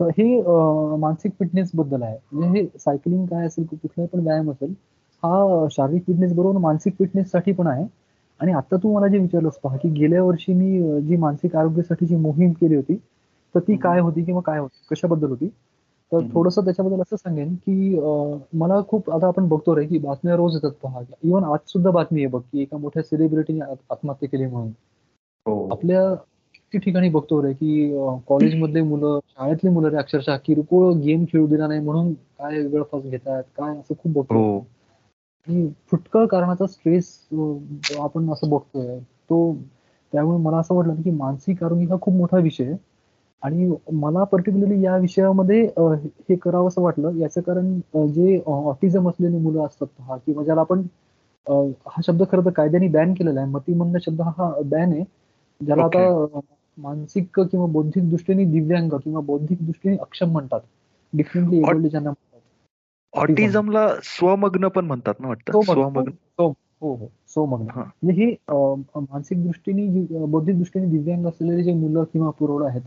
[0.00, 4.72] तर हे मानसिक फिटनेस बद्दल आहे म्हणजे हे सायकलिंग काय असेल कुठलाही पण व्यायाम असेल
[5.22, 7.84] हा शारीरिक फिटनेस बरोबर मानसिक फिटनेस साठी पण आहे
[8.40, 12.16] आणि आता तू मला जे विचारलंस पहा की गेल्या वर्षी मी जी मानसिक आरोग्यासाठी जी
[12.16, 12.96] मोहीम केली होती
[13.54, 13.76] तर ती.
[13.76, 15.48] काय होती किंवा काय होती कशाबद्दल होती
[16.12, 16.20] तर.
[16.32, 17.98] थोडंसं त्याच्याबद्दल असं सांगेन की
[18.52, 21.00] मला खूप आता आपण बघतो रे की बातम्या रोज येतात पहा.
[21.24, 23.60] इव्हन आज सुद्धा बातमी आहे बघ की एका मोठ्या सेलिब्रिटीने
[23.90, 24.68] आत्महत्या केली म्हणून.
[25.46, 25.68] हो.
[25.70, 26.14] आपल्या
[26.54, 27.90] किती ठिकाणी बघतो रे की
[28.28, 33.42] कॉलेजमधले मुलं शाळेतली मुलं रे अक्षरशः किरकोळ गेम खेळू दिला नाही म्हणून काय गळफास घेतात
[33.56, 34.34] काय असं खूप बघतो.
[34.34, 34.58] हो.
[35.46, 37.06] आणि फुटकळ कारणाचा स्ट्रेस
[37.98, 38.98] आपण असं बघतोय.
[38.98, 39.56] तो
[40.12, 42.76] त्यामुळे मला असं वाटलं की मानसिक आरोग्य हा खूप मोठा विषय आहे.
[43.42, 47.16] आणि मला पर्टिक्युलरली या विषयामध्ये हे करावं असं वाटलं.
[47.16, 47.78] याचं कारण
[48.12, 50.82] जे ऑटिझम असलेली मुलं असतात पहा किंवा ज्याला आपण
[51.46, 53.50] हा शब्द खरं तर कायद्याने बॅन केलेला आहे.
[53.50, 55.04] मतिमंद शब्द हा बॅन आहे.
[55.60, 56.40] ज्याला आता
[56.78, 60.60] मानसिक किंवा बौद्धिक दृष्टीने दिव्यांग किंवा बौद्धिक दृष्टीने अक्षम म्हणतात.
[61.12, 62.40] डिफरंटली एबल्ड ज्यांना म्हणतात.
[63.12, 65.60] ऑटिझमला स्वमग्न पण म्हणतात ना वाटतं?
[65.60, 66.10] सोमग्न स्वमग्न.
[66.38, 66.48] हो
[66.80, 67.82] हो हो सोमग्न हा.
[68.02, 72.82] म्हणजे हे मानसिक दृष्टीने बौद्धिक दृष्टीने दिव्यांग असलेले जे मुलं किंवा पुरवठा आहेत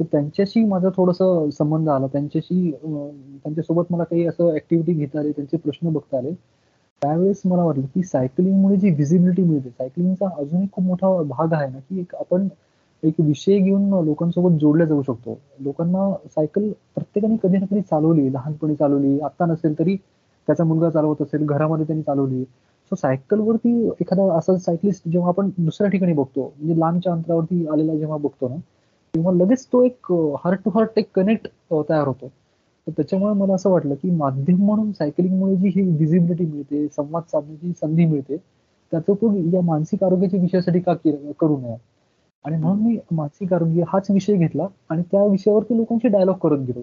[0.00, 1.18] तर त्यांच्याशी माझा थोडस
[1.56, 2.06] संबंध आला.
[2.06, 6.32] त्यांच्याशी त्यांच्यासोबत मला काही असं ऍक्टिव्हिटी घेता आले त्यांचे प्रश्न बघता आले.
[7.02, 11.70] त्यावेळेस मला वाटलं की सायकलिंगमुळे जी व्हिजिबिलिटी मिळते सायकलिंगचा अजून एक खूप मोठा भाग आहे
[11.70, 12.48] ना की एक आपण
[13.02, 15.38] एक विषय घेऊन लोकांसोबत जोडल्या जाऊ शकतो.
[15.58, 19.96] लोकांना सायकल प्रत्येकाने कधी ना कधी चालवली लहानपणी चालवली आता नसेल तरी
[20.48, 22.44] त्याचा मुलगा चालवत असेल घरामध्ये त्यांनी चालवली.
[22.92, 28.16] सो सायकलवरती एखादा असा सायकलिस्ट जेव्हा आपण दुसऱ्या ठिकाणी बघतो म्हणजे लांबच्या अंतरावरती आलेला जेव्हा
[28.18, 28.56] बघतो ना
[29.14, 30.10] तेव्हा लगेच तो एक
[30.44, 32.28] हार्ट टू हार्ट एक कनेक्ट तयार होतो.
[32.86, 37.72] तर त्याच्यामुळे मला असं वाटलं की माध्यम म्हणून सायकलिंगमुळे जी ही विजिबिलिटी मिळते संवाद साधण्याची
[37.80, 40.94] संधी मिळते त्याचा उपयोग या मानसिक आरोग्याच्या विषयासाठी का
[41.40, 41.76] करू नये.
[42.44, 46.82] आणि म्हणून मी मानसिक आरोग्य हाच विषय घेतला आणि त्या विषयावरती लोकांशी डायलॉग करत गेलो.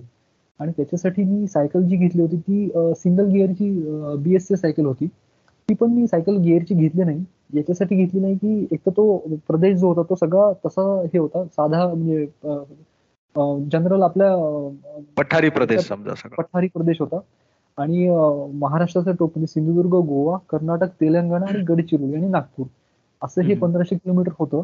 [0.59, 2.67] आणि त्याच्यासाठी मी सायकल जी घेतली होती ती
[2.97, 3.69] सिंगल गिअरची
[4.23, 5.07] बीएससी सायकल होती.
[5.69, 7.23] ती पण मी सायकल गिअरची घेतली नाही.
[7.53, 9.17] याच्यासाठी घेतली नाही की एक तर तो
[9.47, 12.25] प्रदेश जो होता तो सगळा तसा हे होता साधा म्हणजे
[13.71, 14.29] जनरल आपल्या
[15.17, 17.19] पठारी प्रदेश समजा पठारी प्रदेश होता.
[17.77, 18.07] आणि
[18.59, 22.65] महाराष्ट्राचा टोप म्हणजे सिंधुदुर्ग गोवा कर्नाटक तेलंगणा आणि गडचिरोली आणि नागपूर
[23.21, 23.53] असं हे.
[23.55, 24.63] पंधराशे किलोमीटर होतं.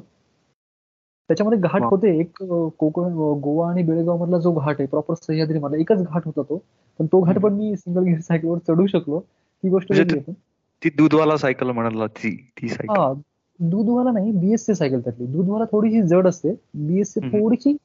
[1.30, 1.84] त्याच्यामध्ये घाट.
[1.84, 2.18] होते.
[2.20, 2.44] एक
[2.80, 6.62] कोकण गोवा आणि बेळगाव मधला जो घाट आहे प्रॉपर सह्याद्री मधला एकच घाट होता तो.
[7.00, 9.18] पण तो घाट पण मी सिंगल गिअर सायकलवर चढू शकलो.
[9.64, 10.34] ही गोष्ट म्हणजे वेगळी पण.
[10.82, 13.14] ती दूधवाला सायकल म्हणाला ती ती सायकल हा
[13.60, 15.26] दूधवाला नाही बीएससी सायकल त्यातली.
[15.28, 16.54] दूधवाला थोडीशी जड असते.
[16.78, 17.20] बीएससी.
[17.24, 17.76] थोडीशी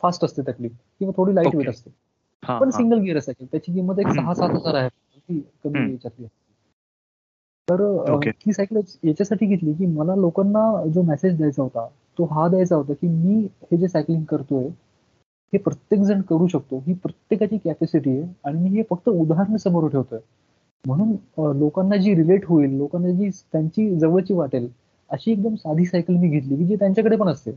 [0.00, 0.68] फास्ट असते त्यातली.
[0.68, 1.68] किंवा थोडी लाइट वेट.
[1.68, 1.90] असते.
[2.42, 2.80] हा पण हा.
[2.80, 4.10] सिंगल गिअर सायकल त्याची किंमत एक.
[4.10, 4.88] सहा सात हजार आहे.
[5.18, 5.90] ती कमी.
[5.90, 6.26] याच्यातली
[7.68, 7.82] तर.
[8.36, 11.86] ती सायकल याच्यासाठी घेतली की मला लोकांना जो मेसेज द्यायचा होता
[12.18, 14.68] तो हा द्यायचा होता की मी हे जे सायकलिंग करतोय
[15.52, 16.78] हे प्रत्येक जण करू शकतो.
[16.78, 20.18] ही प्रत्येकाची कॅपॅसिटी आहे आणि मी हे फक्त उदाहरण समोर ठेवतोय.
[20.84, 24.68] म्हणून लोकांना जी रिलेट होईल लोकांना जी त्यांची जवळची वाटेल
[25.10, 27.50] अशी एकदम साधी सायकल मी घेतली की जी त्यांच्याकडे पण असते.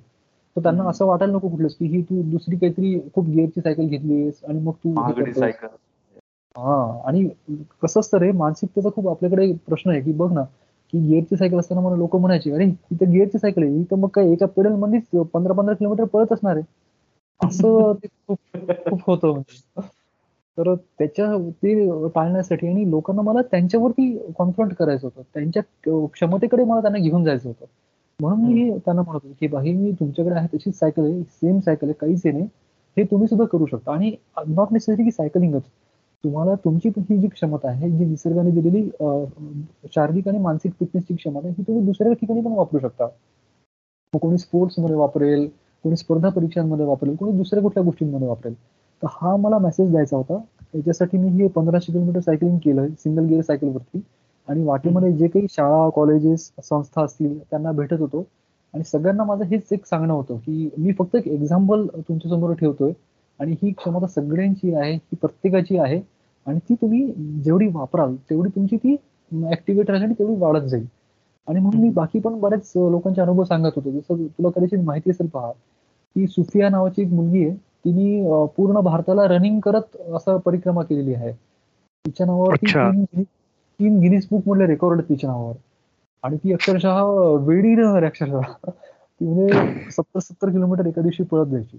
[0.56, 0.84] तर त्यांना.
[0.90, 4.74] असं वाटायला नको कुठलंच की ही तू दुसरी काहीतरी खूप गिअरची सायकल घेतलीस आणि मग
[4.84, 5.52] तू हे
[6.56, 7.28] हा आणि
[7.82, 10.42] कसं असतं रे मानसिकतेचा खूप आपल्याकडे प्रश्न आहे की बघ ना
[10.94, 14.32] की गिअरची सायकल असताना मला लोक म्हणायचे अरे इथं गिअरची सायकल आहे इथं मग काय
[14.32, 16.64] एका पेडल मध्येच पंधरा पंधरा किलोमीटर पळत असणार आहे.
[17.40, 17.94] असं
[18.28, 18.38] खूप
[18.90, 19.82] खूप होतं म्हणजे.
[20.58, 21.28] तर त्याच्या
[21.64, 21.74] ते
[22.16, 25.22] टाळण्यासाठी आणि लोकांना मला त्यांच्यावरती कॉन्फ्रंट करायचं होतं.
[25.34, 25.62] त्यांच्या
[26.08, 27.66] क्षमतेकडे मला त्यांना घेऊन जायचं होतं.
[28.20, 31.88] म्हणून मी त्यांना म्हणत होतो की भाई मी तुमच्याकडे आहे तशीच सायकल आहे सेम सायकल
[31.88, 32.48] आहे काहीच आहे नाही.
[32.98, 33.92] हे तुम्ही सुद्धा करू शकता.
[33.94, 34.12] आणि
[34.48, 35.64] नॉट नेसेसरी की सायकलिंगच
[36.24, 38.84] तुम्हाला तुमची ही जी क्षमता आहे जी निसर्गाने दिलेली
[39.96, 43.08] शारीरिक आणि मानसिक फिटनेसची क्षमता ही तुम्ही दुसऱ्या ठिकाणी पण वापरू शकता.
[44.14, 45.48] कोणी स्पोर्ट्समध्ये वापरेल
[45.86, 48.54] कोणी स्पर्धा परीक्षांमध्ये वापरेल कोणी दुसऱ्या कुठल्या गोष्टींमध्ये वापरेल.
[49.04, 50.38] तर हा मला मेसेज द्यायचा होता.
[50.76, 54.02] याच्यासाठी मी हे पंधराशे किलोमीटर सायकलिंग केलं सिंगल गिअर सायकलवरती
[54.48, 58.26] आणि वाटेमध्ये जे काही शाळा कॉलेजेस संस्था असतील त्यांना भेटत होतो.
[58.74, 62.92] आणि सगळ्यांना माझं हेच एक सांगणं होतं की मी फक्त एक एक्झाम्पल तुमच्यासमोर ठेवतोय.
[63.40, 66.02] आणि ही क्षमता सगळ्यांची आहे ही प्रत्येकाची आहे.
[66.48, 67.06] आणि ती तुम्ही
[67.44, 68.96] जेवढी वापराल तेवढी तुमची ती
[69.32, 70.86] ऍक्टिव्हेट राहील आणि तेवढी वाढत जाईल.
[71.48, 73.92] आणि म्हणून मी बाकी पण बऱ्याच लोकांचे अनुभव सांगत होतो.
[73.92, 75.52] जसं तुला कदाचित माहिती असेल पहा
[76.16, 77.58] की सुफिया नावाची एक मुलगी आहे.
[77.86, 78.24] तिने
[78.58, 81.32] पूर्ण भारताला रनिंग करत असं परिक्रमा केलेली आहे.
[82.06, 82.56] तिच्या नावावर
[83.80, 85.54] तीन गिनीस बुक मधले रेकॉर्ड तिच्या नावावर.
[86.24, 87.04] आणि ती अक्षरशः
[87.40, 88.42] वेडी न अक्षरशः.
[89.20, 91.78] ती म्हणजे सत्तर सत्तर किलोमीटर एका दिवशी पळत जायची.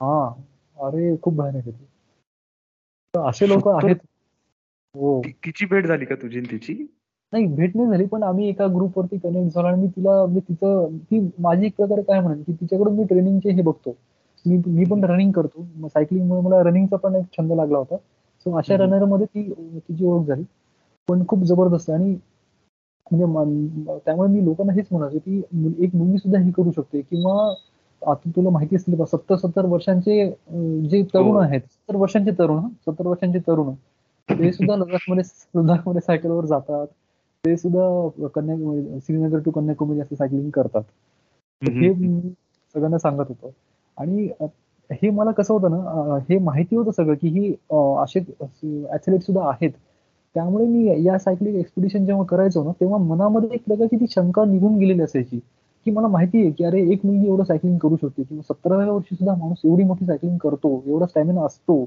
[0.00, 0.32] हा.
[0.82, 3.96] अरे खूप भयानक आहे असे लोक आहेत.
[4.94, 5.22] हो.
[5.22, 6.86] तिची भेट झाली का तुझी तिची?
[7.36, 10.96] नाही भेट नाही झाली पण आम्ही एका ग्रुपवरती कनेक्ट झालो आणि मी तिला म्हणजे तिचं
[11.10, 13.96] ती माझी एक प्रकारे काय म्हणेन की तिच्याकडून मी ट्रेनिंगचे हे बघतो.
[14.44, 15.64] मी मी पण रनिंग करतो.
[15.88, 17.96] सायकलिंगमुळे मला रनिंगचा पण एक छंद लागला होता.
[18.46, 20.42] सो अशा रनरमध्ये ती तिची ओळख झाली.
[21.08, 22.16] पण खूप जबरदस्त आणि
[23.06, 25.38] म्हणजे त्यामुळे मी लोकांना हेच म्हणायचो की
[25.84, 27.00] एक मुलगी सुद्धा हे करू शकते.
[27.00, 27.52] किंवा
[28.02, 30.26] आता तुला माहिती असतील सत्तर सत्तर वर्षांचे
[30.88, 31.38] जे तरुण हो.
[31.38, 33.72] आहेत सत्तर वर्षांचे तरुण सत्तर वर्षांचे तरुण.
[34.28, 36.86] ते सुद्धा लडाखमध्ये लडाखमध्ये सायकलवर जातात.
[37.46, 40.82] ते सुद्धा कन्या श्रीनगर टू कन्याकुमारी असं सायकलिंग करतात.
[41.62, 43.48] हे सगळ्यांना सांगत होतं.
[43.96, 44.28] आणि
[44.90, 47.52] हे मला कसं होतं ना हे माहिती होतं सगळं की ही
[48.02, 48.20] असे
[48.94, 49.70] ऍथलेट सुद्धा आहेत.
[50.34, 54.76] त्यामुळे मी या सायकलिंग एक्सपिडिशन जेव्हा करायचो ना तेव्हा मनामध्ये एक प्रकारची ती शंका निघून
[54.78, 55.38] गेलेली असायची.
[55.86, 59.14] की मला माहिती आहे की अरे एक मुलगी एवढं सायकलिंग करू शकते किंवा सतराव्या वर्षी
[59.14, 61.78] सुद्धा माणूस एवढी मोठी सायकलिंग करतो एवढा स्टॅमिना असतो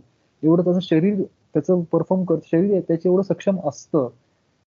[0.44, 1.22] एवढं त्याचं शरीर
[1.54, 4.08] त्याचं परफॉर्म करत शरीर त्याचं एवढं सक्षम असतं.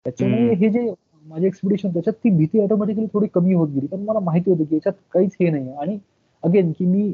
[0.05, 0.89] त्याच्यामुळे हे जे
[1.25, 3.87] माझे एक्सपिडिशन त्याच्यात ती भीती ऑटोमॅटिकली थोडी कमी होत गेली.
[3.87, 5.97] कारण मला माहिती होतं की याच्यात काहीच हे नाही आणि
[6.43, 7.11] अगेन की मी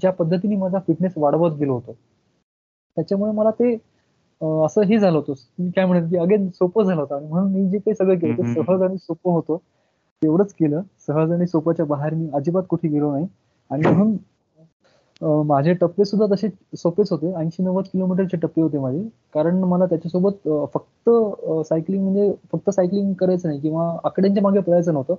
[0.00, 1.92] ज्या पद्धतीने माझा फिटनेस वाढवत गेलो होतो
[2.96, 3.74] त्याच्यामुळे मला ते
[4.64, 5.70] असं हे झालं होतं.
[5.70, 7.14] काय म्हणत की अगेन सोपं झालं होतं.
[7.16, 9.56] आणि म्हणून मी जे काही सगळं केलं ते सहज आणि सोपं होतं.
[10.22, 10.80] तेवढंच केलं.
[11.06, 13.26] सहज आणि सोप्याच्या बाहेर मी अजिबात कुठे गेलो नाही.
[13.70, 14.16] आणि म्हणून
[15.22, 17.32] माझे टप्पे सुद्धा तसे सोपेच होते.
[17.40, 19.02] ऐंशी नव्वद किलोमीटरचे टप्पे होते माझे.
[19.34, 21.10] कारण मला त्याच्यासोबत फक्त
[21.68, 25.14] सायकलिंग म्हणजे फक्त सायकलिंग करायचं नाही किंवा आकड्यांच्या मागे पळायचं नव्हतं.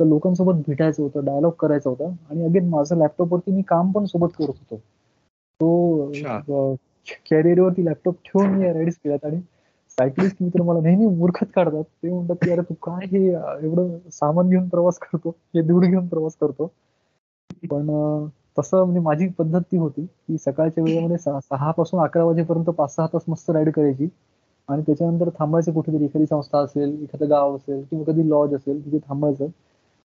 [0.00, 2.12] तर लोकांसोबत भेटायचं होतं डायलॉग करायचं होतं.
[2.30, 4.76] आणि अगेन माझं लॅपटॉपवरती मी काम पण सोबत करत होतो.
[5.60, 6.74] तो
[7.30, 9.24] कॅरियरवरती लॅपटॉप ठेवून मी राईड्स केल्यात.
[9.26, 9.40] आणि
[9.98, 11.82] सायकलिस्ट मित्र मला नेहमी मूर्खत काढतात.
[12.02, 15.30] ते म्हणतात की अरे तू काय हे एवढं सामान घेऊन प्रवास करतो?
[15.54, 16.70] हे दूर घेऊन प्रवास करतो?
[17.70, 17.86] पण
[18.56, 23.06] तसं म्हणजे माझी पद्धत ती होती की सकाळच्या वेळेमध्ये सहा पासून अकरा वाजेपर्यंत पाच सहा
[23.06, 24.08] तास मस्त राईड करायची.
[24.68, 28.98] आणि त्याच्यानंतर थांबायचं कुठेतरी एखादी संस्था असेल एखादं गाव असेल किंवा कधी लॉज असेल तिथे
[29.08, 29.46] थांबायचं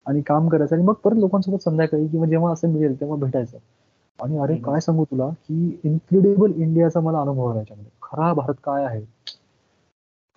[0.05, 3.57] आणि काम करायचं आणि मग परत लोकांसोबत संध्याकाळी किंवा जेव्हा असं मिळेल तेव्हा भेटायचं.
[4.19, 7.91] आणि अरे काय सांगू तुला की इन्क्रेडिबल इंडियाचा मला अनुभव आला याच्यामध्ये.
[8.01, 9.01] खरा भारत काय आहे?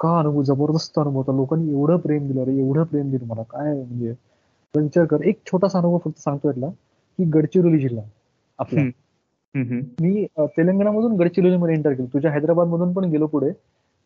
[0.01, 1.33] का अनुभव जबरदस्त अनुभव होता.
[1.33, 3.43] लोकांनी एवढं प्रेम दिलं अरे एवढं प्रेम दिलं मला.
[3.43, 4.15] काय म्हणजे
[4.75, 5.23] विचार कर.
[5.23, 6.67] एक छोटासा अनुभव फक्त सांगतो यातला.
[7.19, 8.05] की गडचिरोली जिल्हा
[8.59, 8.83] आपला.
[10.01, 12.07] मी तेलंगणामधून गडचिरोलीमध्ये एंटर केलो.
[12.15, 13.51] तुझ्या हैदराबाद मधून पण गेलो पुढे.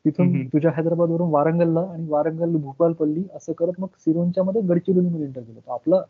[0.05, 5.41] तिथून तुझ्या हैदराबाद वरून वारंगलला आणि वारंगल भूपालपल्ली असं करत मग सिरोंच्या मध्ये गडचिरोलीमध्ये एंटर
[5.41, 5.73] केलो.
[5.73, 6.01] आपला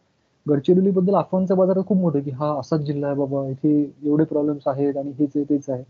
[0.47, 3.71] गडचिरोली बद्दल अफवांचा बाजार खूप मोठं की हा असाच जिल्हा आहे बाबा इथे
[4.05, 5.83] एवढे प्रॉब्लेम्स आहेत आणि हेच आहे तेच आहे.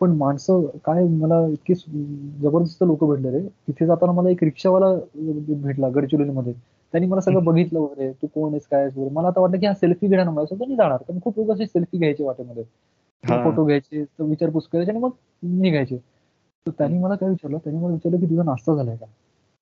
[0.00, 1.74] पण माणसं काय मला इतके
[2.42, 3.40] जबरदस्त लोक भेटले रे.
[3.68, 4.94] तिथे जाताना मला एक रिक्षावाला
[5.62, 6.52] भेटला गडचिरोलीमध्ये.
[6.94, 9.08] त्यांनी मला सगळं बघितलं वगैरे तू कोण आहेस काय वगैरे.
[9.10, 10.96] मला आता वाटलं की हा सेल्फी घेणार मला मी जाणार.
[10.96, 12.62] कारण खूप लोक असे सेल्फी घ्यायचे वाटेमध्ये.
[13.24, 15.10] फोटो घ्यायचे विचारपूस करायचे आणि मग
[15.42, 15.96] निघायचे.
[16.66, 17.58] तर त्यांनी मला काय विचारलं?
[17.58, 19.06] त्यांनी मला विचारलं की तुझा नाश्ता झालाय का?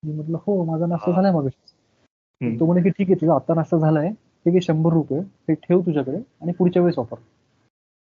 [0.03, 1.49] मी म्हटलं हो माझा नाश्ता झालाय मग
[2.61, 4.09] तो म्हणे की ठीक आहे तुझा आता नाश्ता झालाय.
[4.11, 5.21] ठीक आहे शंभर रुपये.
[5.21, 7.17] हे ठेव तुझ्याकडे आणि पुढच्या वेळेस ऑफर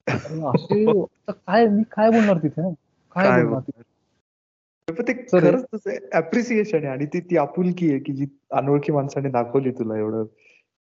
[0.55, 2.73] असे काय मी काय बोलणार तिथे?
[3.11, 3.61] काय बोलणार?
[3.61, 3.83] तिथे?
[4.89, 9.71] ते खरंच तसं अप्रिसिएशन आहे आणि ती ती आपुलकी आहे की जी अनोळखी माणसाने दाखवली
[9.71, 10.25] तुला एवढं.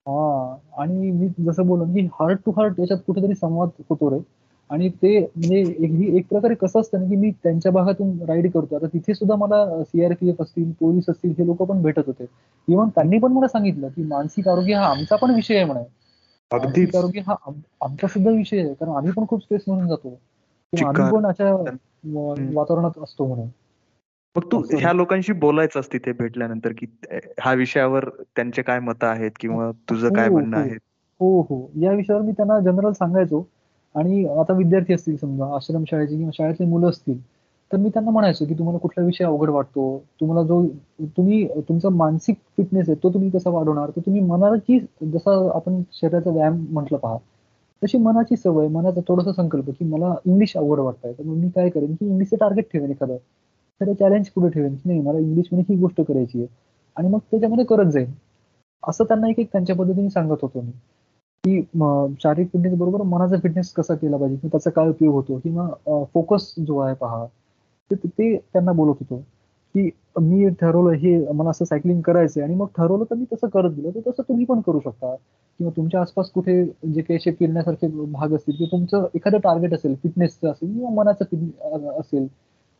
[0.07, 4.19] हा आणि मी जसं बोललो की हार्ट टू हार्ट याच्यात कुठेतरी संवाद होतो रे.
[4.71, 8.53] आणि ते म्हणजे एक ही एक प्रकारे कसं असतं ना की मी त्यांच्या भागातून राईड
[8.53, 12.25] करतो आता तिथे सुद्धा मला सीआरपीएफ असतील पोलीस असतील हे लोक पण भेटत होते.
[12.69, 15.83] इव्हन त्यांनी पण मला सांगितलं की मानसिक आरोग्य हा आमचा पण विषय आहे म्हणे.
[16.51, 18.75] अगदी मानसिक आरोग्य हा आम- आमचा सुद्धा विषय आहे.
[18.75, 20.19] कारण आम्ही पण खूप स्ट्रेस म्हणून जातो.
[20.85, 21.12] आम्ही.
[21.12, 21.55] पण अशा
[22.55, 23.47] वातावरणात असतो म्हणून
[24.36, 24.59] मग तू.
[24.78, 30.28] ह्या लोकांशी बोलायचंस तिथे भेटल्यानंतर की ह्या विषयावर त्यांचे काय मतं आहेत किंवा तुझं काय
[30.28, 30.62] हो, म्हणणं हो.
[30.62, 30.74] आहे?
[31.20, 31.70] हो हो.
[31.81, 33.47] या विषयावर मी त्यांना जनरल सांगायचो.
[33.94, 37.19] आणि आता विद्यार्थी असतील समजा आश्रम शाळेचे किंवा शाळेतली मुलं असतील
[37.70, 40.02] तर मी त्यांना म्हणायचो की तुम्हाला कुठला विषय अवघड वाटतो?
[40.20, 40.66] तुम्हाला जो
[41.16, 43.90] तुम्ही तुमचा मानसिक फिटनेस आहे तो तुम्ही कसा वाढवणार?
[43.90, 47.16] तर तुम्ही मनाची जसा आपण शरीराचा व्यायाम म्हटलं पहा
[47.82, 51.12] तशी मनाची सवय मनाचा थोडासा संकल्प की मला इंग्लिश अवघड वाटतंय.
[51.12, 53.16] तर मग मी काय करेन की इंग्लिशचं टार्गेट ठेवेन एखादं.
[53.81, 55.01] तर चॅलेंज पुढे ठेवेन की नाही?
[55.01, 56.47] मला इंग्लिशमध्ये ही गोष्ट करायची आहे.
[56.97, 58.11] आणि मग त्याच्यामध्ये करत जाईल
[58.82, 60.70] असं त्यांना एक एक त्यांच्या पद्धतीने सांगत होतो मी.
[61.44, 61.61] की
[62.20, 64.36] शारीरिक फिटनेस बरोबर मनाचा फिटनेस कसा केला पाहिजे?
[64.36, 65.39] किंवा त्याचा काय उपयोग होतो?
[65.39, 67.24] किंवा फोकस जो आहे पहा
[67.90, 69.23] ते त्यांना बोलत होतो.
[69.74, 69.89] की
[70.20, 73.90] मी ठरवलं हे मला असं सायकलिंग करायचंय आणि मग ठरवलं तर मी तसं करत गेलो.
[73.90, 75.15] तर तसं तुम्ही पण करू शकता.
[75.61, 79.94] किंवा तुमच्या आसपास कुठे जे काही असे फिरण्यासारखे भाग असतील किंवा तुमचं एखादं टार्गेट असेल
[80.02, 81.62] फिटनेसचं असेल किंवा मनाचं फिट
[81.98, 82.27] असेल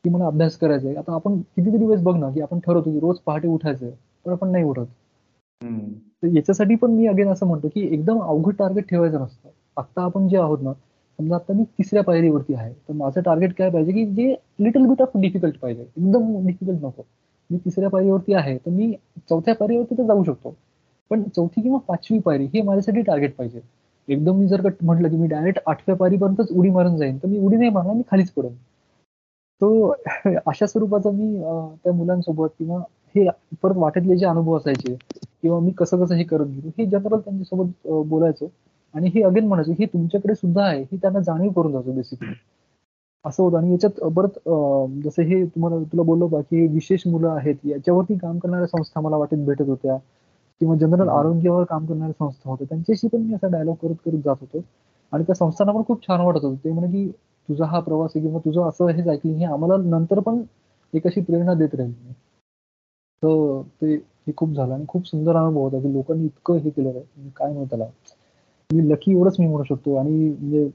[0.05, 0.97] की मला अभ्यास करायचा आहे.
[0.97, 3.90] आता आपण कितीतरी वेळेस बघ ना की आपण ठरवतो की रोज पहाटे उठायचंय
[4.24, 4.86] पण आपण नाही उठत.
[6.22, 9.48] तर याच्यासाठी पण मी अगेन असं म्हणतो की एकदम अवघड टार्गेट ठेवायचं नसतं.
[9.77, 10.72] आता आपण जे आहोत ना
[11.18, 15.02] समजा आता मी तिसऱ्या पायरीवरती आहे तर माझं टार्गेट काय पाहिजे की जे लिटल बिट
[15.02, 15.82] ऑफ डिफिकल्ट पाहिजे.
[15.82, 17.02] एकदम डिफिकल्ट नको.
[17.51, 18.93] मी तिसऱ्या पायरीवरती आहे तर मी
[19.28, 20.55] चौथ्या पायरीवरती तर जाऊ शकतो.
[21.10, 23.60] पण चौथी किंवा पाचवी पायरी हे माझ्यासाठी टार्गेट पाहिजे.
[24.09, 27.39] एकदम मी जर का म्हटलं की मी डायरेक्ट आठव्या पायरीपर्यंतच उडी मारून जाईन तर मी
[27.39, 28.52] उडी नाही मारणार मी खालीच पडेन.
[29.61, 29.69] तो
[30.47, 31.35] अशा स्वरूपाचा मी
[31.85, 32.78] त्या मुलांसोबत किंवा
[33.15, 33.27] हे
[33.62, 34.95] परत वाटेतले जे अनुभव असायचे
[35.43, 38.49] किंवा मी कसं कसं हे करत गेलो हे जनरल त्यांच्यासोबत बोलायचो
[38.95, 42.32] आणि हे अगेन म्हणायचो हे तुमच्याकडे सुद्धा आहे हे त्यांना जाणीव करून जातो बेसिकली
[43.24, 43.57] असं होतं.
[43.59, 44.39] आणि याच्यात परत
[45.05, 49.16] जसं हे तुम्हाला तुला बोललो बा की विशेष मुलं आहेत याच्यावरती काम करणाऱ्या संस्था मला
[49.16, 49.97] वाटेत भेटत होत्या
[50.61, 51.09] किंवा जनरल.
[51.09, 54.61] आरोग्यावर काम करणाऱ्या संस्था होत्या त्यांच्याशी पण मी असा डायलॉग करत करत जात होतो.
[55.12, 56.55] आणि त्या संस्थांना पण खूप छान वाटत होतं.
[56.65, 57.11] ते म्हणे की
[57.49, 60.43] तुझा हा प्रवास आहे किंवा तुझं असं हे ऐकलं हे आम्हाला नंतर पण
[60.93, 61.93] एक अशी प्रेरणा देत राहील.
[63.23, 66.89] तर ते हे खूप झालं आणि खूप सुंदर अनुभव होता की लोकांनी इतकं हे केलं
[66.89, 67.28] आहे.
[67.37, 67.87] काय म्हणू त्याला?
[68.70, 70.69] मी लकी एवढंच मी म्हणू शकतो आणि म्हणजे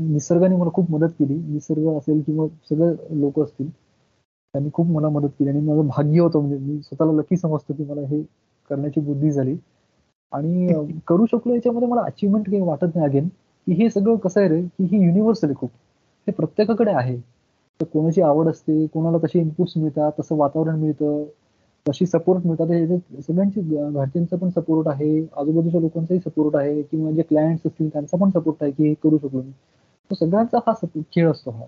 [0.00, 1.34] निसर्गाने मला खूप मदत केली.
[1.34, 6.38] निसर्ग असेल किंवा सगळे लोक असतील त्यांनी खूप मला मदत केली आणि माझं भाग्य होतं
[6.38, 8.22] म्हणजे मी स्वतःला लकी समजतो की मला हे
[8.70, 9.56] करण्याची बुद्धी झाली.
[10.32, 13.28] आणि करू शकलो याच्यामध्ये मला अचिव्हमेंट काही वाटत नाही अगेन
[13.66, 14.60] की हे सगळं कसं आहे रे?
[14.62, 15.70] की ही युनिव्हर्सल आहे खूप.
[16.26, 17.16] हे प्रत्येकाकडे आहे.
[17.80, 21.24] तर कोणाची आवड असते कोणाला तसे इनपुट्स मिळतात तसं वातावरण मिळतं
[21.86, 22.66] तशी सपोर्ट मिळतात.
[23.20, 28.30] सगळ्यांची घरच्यांचा पण सपोर्ट आहे आजूबाजूच्या लोकांचाही सपोर्ट आहे किंवा जे क्लायंट्स असतील त्यांचा पण
[28.30, 29.50] सपोर्ट आहे की हे करू शकलो मी
[30.10, 31.64] तो सगळ्यांचा हा सपोर्ट खेळ असतो हा.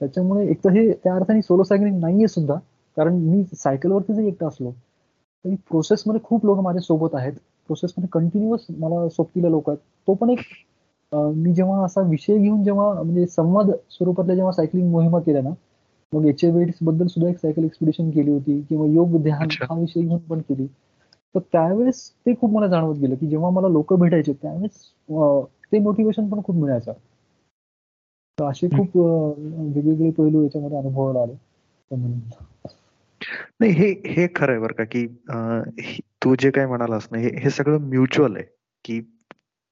[0.00, 2.54] त्याच्यामुळे एक तर हे त्या अर्थाने सोलो सायकलिंग नाहीये सुद्धा
[2.96, 7.32] कारण मी सायकलवरती जरी एकटा असलो तरी प्रोसेसमध्ये खूप लोक माझ्या सोबत आहेत
[7.68, 9.78] प्रोसेसमध्ये कंटिन्युअस मला सोबतीला लोक आहेत.
[10.08, 10.38] तो पण एक
[11.12, 15.50] मी जेव्हा असा विषय घेऊन जेव्हा म्हणजे संवाद स्वरूपातल्या जेव्हा सायकलिंग मोहिमा केल्या ना
[16.12, 16.40] मग एच
[16.82, 19.48] बद्दल सुद्धा एक सायकल एक्सपिडिशन केली होती किंवा योग ध्यान.
[19.62, 20.66] हा विषय घेऊन पण केली.
[21.34, 24.92] तर त्यावेळेस ते खूप मला जाणवत गेलं की जेव्हा मला लोक भेटायचे त्यावेळेस
[25.72, 26.92] ते मोटिवेशन पण खूप मिळायचं.
[28.38, 31.34] तर असे खूप वेगवेगळे पैलू याच्यामध्ये अनुभवायला आले.
[33.60, 35.06] नाही हे हे खरं आहे बरं का की
[36.24, 38.44] तू जे काही म्हणालास ना हे सगळं म्युच्युअल आहे
[38.84, 39.00] की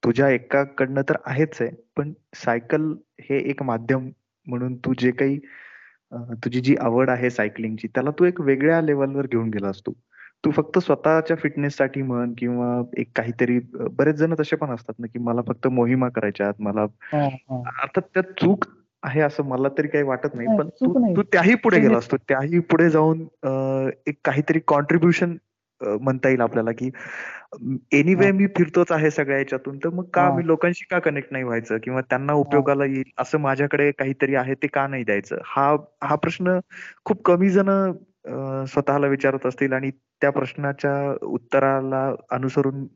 [0.02, 4.09] तुझ्या एकाकडनं तर आहेच आहे पण सायकल हे एक माध्यम
[4.47, 5.39] म्हणून तू जे काही
[6.44, 9.93] तुझी जी आवड आहे सायकलिंगची त्याला तू एक वेगळ्या लेवलवर घेऊन गेलास तू
[10.44, 15.18] तू फक्त स्वतःच्या फिटनेससाठी म्हण किंवा एक काहीतरी बरेच जण तसे पण असतात ना की
[15.18, 16.82] मला फक्त मोहिमा करायच्या मला
[17.12, 18.64] अर्थात त्यात चूक
[19.02, 20.68] आहे असं मला तरी काही वाटत नाही पण
[21.16, 23.20] तू त्याही पुढे ते- गेलास तू त्याही पुढे जाऊन
[24.06, 25.36] एक काहीतरी कॉन्ट्रीब्युशन
[25.82, 26.90] म्हणता येईल आपल्याला की
[27.93, 28.31] एनिवे.
[28.32, 30.28] मी फिरतोच आहे सगळ्या याच्यातून तर मग का.
[30.31, 34.66] मी लोकांशी का कनेक्ट नाही व्हायचं किंवा त्यांना उपयोगाला येईल असं माझ्याकडे काहीतरी आहे ते
[34.69, 35.74] का नाही द्यायचं हा
[36.05, 36.59] हा प्रश्न
[37.05, 37.70] खूप कमी जण
[38.69, 39.90] स्वतःला विचारत असतील आणि
[40.23, 40.93] त्या प्रश्नाच्या
[41.24, 42.86] उत्तराला अनुसरून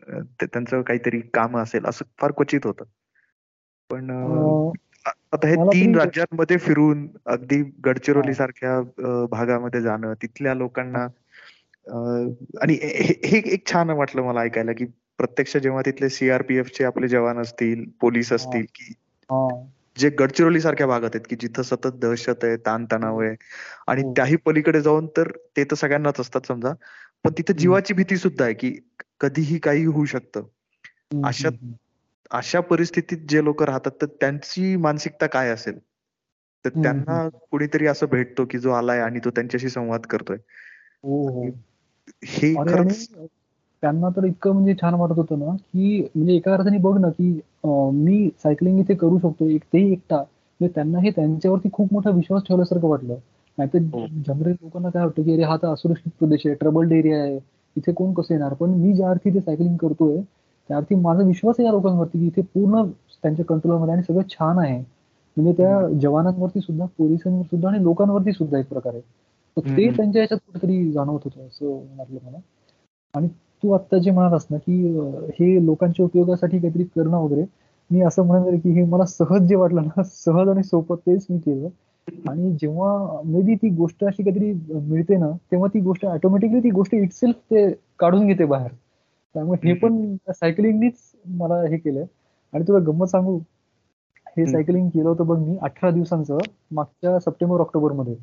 [0.40, 2.84] त्यांचं काहीतरी काम असेल असं फार क्वचित होतं
[3.90, 4.10] पण
[5.32, 8.34] आता हे तीन राज्यांमध्ये फिरून अगदी गडचिरोली.
[8.34, 8.80] सारख्या
[9.30, 11.06] भागामध्ये जाणं तिथल्या लोकांना
[11.88, 14.84] आणि हे हे एक छान वाटलं मला ऐकायला की
[15.18, 18.94] प्रत्यक्ष जेव्हा तिथले सीआरपीएफ चे आपले जवान असतील पोलीस असतील की
[19.30, 19.64] हा.
[19.98, 23.34] जे गडचिरोली सारख्या भागात आहेत की जिथं सतत दहशत आहे ताणतणाव आहे
[23.86, 24.12] आणि हो.
[24.12, 26.72] त्याही पलीकडे जाऊन तर ते तर सगळ्यांनाच असतात समजा
[27.24, 28.76] पण तिथे जीवाची भीती सुद्धा आहे की
[29.20, 30.42] कधीही काही होऊ शकतं.
[31.24, 31.48] अशा.
[32.30, 35.78] अशा परिस्थितीत जे लोक राहतात तर त्यांची मानसिकता काय असेल?
[36.64, 40.36] तर त्यांना कुणीतरी असं भेटतो की जो आलाय आणि तो त्यांच्याशी संवाद करतोय.
[42.08, 43.26] हो हो हे
[43.82, 47.28] त्यांना तर इतकं म्हणजे छान वाटत होतं ना की म्हणजे एका अर्थाने बघ ना की
[47.64, 50.16] मी सायकलिंग इथे करू शकतो एक तेही एकटा.
[50.16, 53.14] म्हणजे त्यांना हे त्यांच्यावरती खूप मोठा विश्वास ठेवल्यासारखं वाटलं.
[53.58, 54.06] नाहीतर हो.
[54.26, 57.38] जनरल लोकांना काय वाटतं की अरे हा तर असुरक्षित प्रदेश आहे ट्रबल्ड एरिया आहे.
[57.76, 58.52] इथे कोण कसं येणार?
[58.54, 60.16] पण मी ज्या अर्थी इथे सायकलिंग करतोय
[60.70, 62.82] त्या अर्थी माझा विश्वास आहे या लोकांवरती की इथे पूर्ण
[63.22, 64.78] त्यांच्या कंट्रोलमध्ये आणि सगळं छान आहे.
[65.36, 69.00] म्हणजे त्या जवानांवरती सुद्धा पोलिसांवर सुद्धा आणि लोकांवरती सुद्धा एक प्रकारे.
[69.56, 69.90] ते.
[69.96, 71.66] त्यांच्या ह्याच्यात कुठेतरी जाणवत होतं असं
[71.98, 72.38] वाटलं मला.
[73.14, 74.98] आणि तू आत्ता जे म्हणालास ना की
[75.30, 77.44] हे लोकांच्या उपयोगासाठी काहीतरी करणं वगैरे
[77.90, 81.38] मी असं म्हणेन की हे मला सहज जे वाटलं ना सहज आणि सोपं तेच मी
[81.38, 81.68] केलं.
[82.28, 84.52] आणि जेव्हा मे बी ती गोष्ट अशी काहीतरी
[84.88, 88.70] मिळते ना तेव्हा ती गोष्ट ऑटोमॅटिकली ती गोष्ट इटसेल्फ ते काढून घेते बाहेर.
[89.34, 90.94] त्यामुळे हे पण सायकलिंगनीच
[91.26, 92.04] मला हे केलंय.
[92.52, 93.38] आणि तुला गंमत सांगू?
[94.36, 94.46] हे.
[94.46, 96.38] सायकलिंग केलं होतं बघ मी अठरा दिवसांचं
[96.70, 98.14] मागच्या सप्टेंबर ऑक्टोबरमध्ये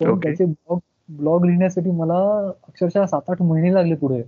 [0.00, 0.22] पण Okay.
[0.22, 0.78] त्याचे ब्लॉग
[1.08, 4.22] ब्लॉग लिहिण्यासाठी मला अक्षरशः सात आठ महिने लागले पुढे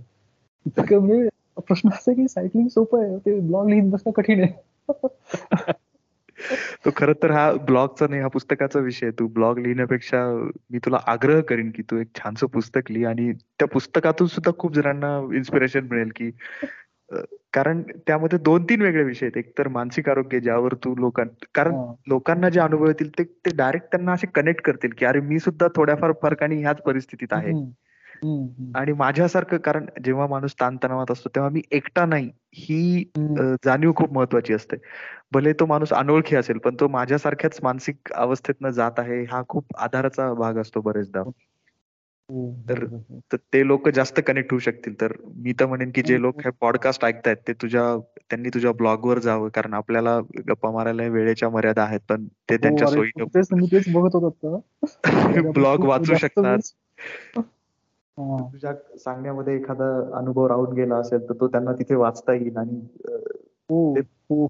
[0.65, 1.27] इतकं म्हणजे
[1.67, 4.87] प्रश्न असा की सायकलिंग सोपं आहे ते ब्लॉग लिहित बसणं कठीण आहे
[6.85, 9.19] तो खरं तर हा ब्लॉगचा नाही हा पुस्तकाचा विषय आहे.
[9.19, 10.25] तू ब्लॉग लिहिण्यापेक्षा
[10.71, 14.73] मी तुला आग्रह करीन की तू एक छानसं पुस्तक लिही आणि त्या पुस्तकातून सुद्धा खूप
[14.73, 16.31] जणांना इन्स्पिरेशन मिळेल की
[17.53, 19.37] कारण त्यामध्ये दोन तीन वेगळे विषय आहेत.
[19.37, 21.25] एक तर मानसिक आरोग्य ज्यावर तू लोकां
[21.55, 21.75] कारण.
[22.09, 25.67] लोकांना जे अनुभव येतील ते ते डायरेक्ट त्यांना असे कनेक्ट करतील की अरे मी सुद्धा
[25.75, 27.51] थोड्याफार फरकाने ह्याच परिस्थितीत आहे.
[28.75, 33.03] आणि माझ्यासारखं कारण जेव्हा माणूस ताणतणावात असतो तेव्हा मी एकटा नाही ही
[33.65, 34.77] जाणीव खूप महत्वाची असते.
[35.33, 40.33] भले तो माणूस अनोळखी असेल पण तो माझ्यासारख्याच मानसिक अवस्थेतनं जात आहे हा खूप आधाराचा
[40.33, 41.23] भाग असतो बरेचदा.
[42.31, 45.01] तर ते लोक जास्त कनेक्ट होऊ शकतील.
[45.01, 47.97] तर मी तर म्हणेन की जे लोक हे पॉडकास्ट ऐकतायत ते तुझ्या
[48.29, 49.49] त्यांनी तुझ्या ब्लॉगवर जावं.
[49.49, 53.67] कारण आपल्याला गप्पा मारायला वेळेच्या मर्यादा आहेत पण ते हो, त्यांच्या अरे, सोयीनं तेच मी
[53.71, 54.59] तेच बघत होतो आता.
[55.53, 56.57] ब्लॉग वाचू शकतात.
[57.37, 58.49] हा.
[58.53, 62.87] तुझ्या सांगण्यामध्ये एखादा अनुभव राहून गेला असेल तर तो त्यांना तिथे वाचता येईल आणि
[63.69, 64.47] हो हो हो.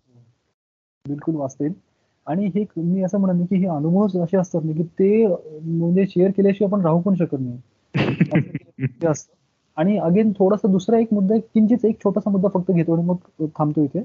[1.07, 1.88] बिलकुल वाचता येईल.
[2.29, 6.31] आणि हे मी असं म्हणेन की हे अनुभव असे असतात ना की ते म्हणजे शेअर
[6.31, 7.57] केल्याशिवाय आपण राहू पण शकत नाही.
[9.07, 9.33] असतं
[9.77, 13.83] आणि अगेन थोडासा दुसरा एक मुद्दा किंचित एक छोटासा मुद्दा फक्त घेतो आणि मग थांबतो
[13.83, 14.03] इथे.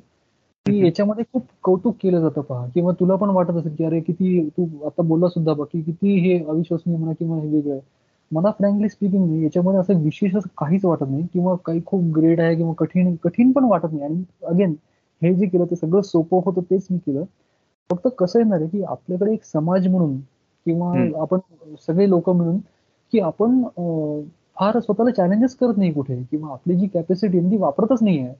[0.66, 0.86] की.
[0.86, 2.66] याच्यामध्ये खूप कौतुक केलं जातं पहा.
[2.74, 6.18] किंवा तुला पण वाटत असेल की अरे किती तू आता बोलला सुद्धा बघ की किती
[6.18, 7.80] हे अविश्वसनीय म्हणा किंवा हे वेगळं आहे.
[8.30, 12.56] मला फ्रँकली स्पीकिंग याच्यामध्ये असं विशेष असं काहीच वाटत नाही किंवा काही खूप ग्रेट आहे
[12.56, 14.02] किंवा कठीण कठीण पण वाटत नाही.
[14.02, 14.74] आणि अगेन
[15.22, 17.24] हे जे केलं ते सगळं सोपं होतं तेच मी केलं.
[17.90, 20.16] फक्त कसं येणार आहे की आपल्याकडे एक समाज म्हणून
[20.66, 20.92] किंवा.
[21.22, 21.38] आपण
[21.86, 22.58] सगळे लोक मिळून
[23.12, 23.62] की आपण
[24.56, 28.32] फार स्वतःला चॅलेंजेस करत नाही कुठे किंवा आपली जी कॅपॅसिटी ती वापरतच नाहीये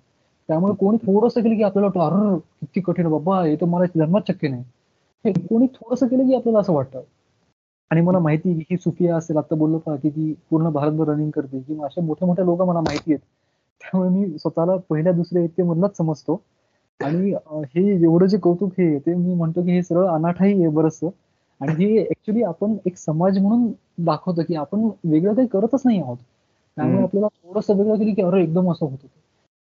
[0.48, 3.84] त्यामुळे कोणी थोडंसं केलं की आपल्याला वाटतं अरे किती कठीण आहे बाबा हे तर मला
[3.96, 4.62] जन्मात शक्य नाही.
[5.24, 7.02] हे कोणी थोडंसं केलं की आपल्याला असं वाटतं.
[7.90, 11.08] आणि मला माहिती आहे की ही सुफिया असेल आता बोललो पहा की ती पूर्ण भारतभर
[11.08, 13.20] रनिंग करते किंवा अशा मोठ्या मोठ्या लोक मला माहिती आहेत.
[13.80, 16.40] त्यामुळे मी स्वतःला पहिल्या दुसऱ्या इतके मधलाच समजतो.
[17.00, 17.32] आणि
[17.74, 21.08] हे एवढं जे कौतुक हे ते मी म्हणतो की हे सरळ अनाठाही आहे बरंचसं.
[21.60, 23.72] आणि हे ऍक्च्युली आपण एक समाज म्हणून
[24.04, 26.16] दाखवतो की आपण वेगळं काही करतच नाही आहोत.
[26.76, 27.02] त्यामुळे.
[27.02, 29.06] आपल्याला थोडंसं वेगळं केलं की अरे एकदम असं होतं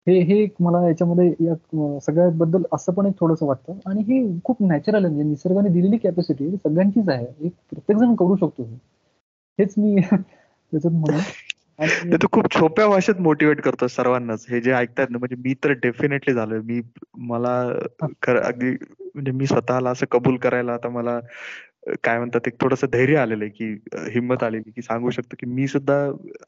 [0.06, 1.54] हे हे एक मला याच्यामध्ये या
[2.00, 3.72] सगळ्याबद्दल असं पण एक थोडंसं वाटतं.
[3.86, 5.14] आणि हे खूप नॅचरल आहे.
[5.14, 7.26] म्हणजे निसर्गाने दिलेली कॅपॅसिटी सगळ्यांचीच आहे.
[7.40, 8.62] हे प्रत्येक जण करू शकतो.
[9.58, 9.96] हेच मी
[10.72, 11.20] त्याच्यात म्हणेन.
[11.78, 14.46] तर तू खूप सोप्या भाषेत मोटिवेट करतो सर्वांनाच.
[14.50, 16.60] हे जे ऐकतात ना म्हणजे मी तर डेफिनेटली झालोय.
[16.60, 16.80] मी
[17.28, 17.56] मला
[18.38, 18.70] अगदी
[19.14, 21.18] म्हणजे मी स्वतःला असं कबूल करायला आता मला
[22.04, 25.66] काय म्हणतात एक थोडस धैर्य आलेलं आहे की हिंमत आलेली की सांगू शकतो की मी
[25.68, 25.94] सुद्धा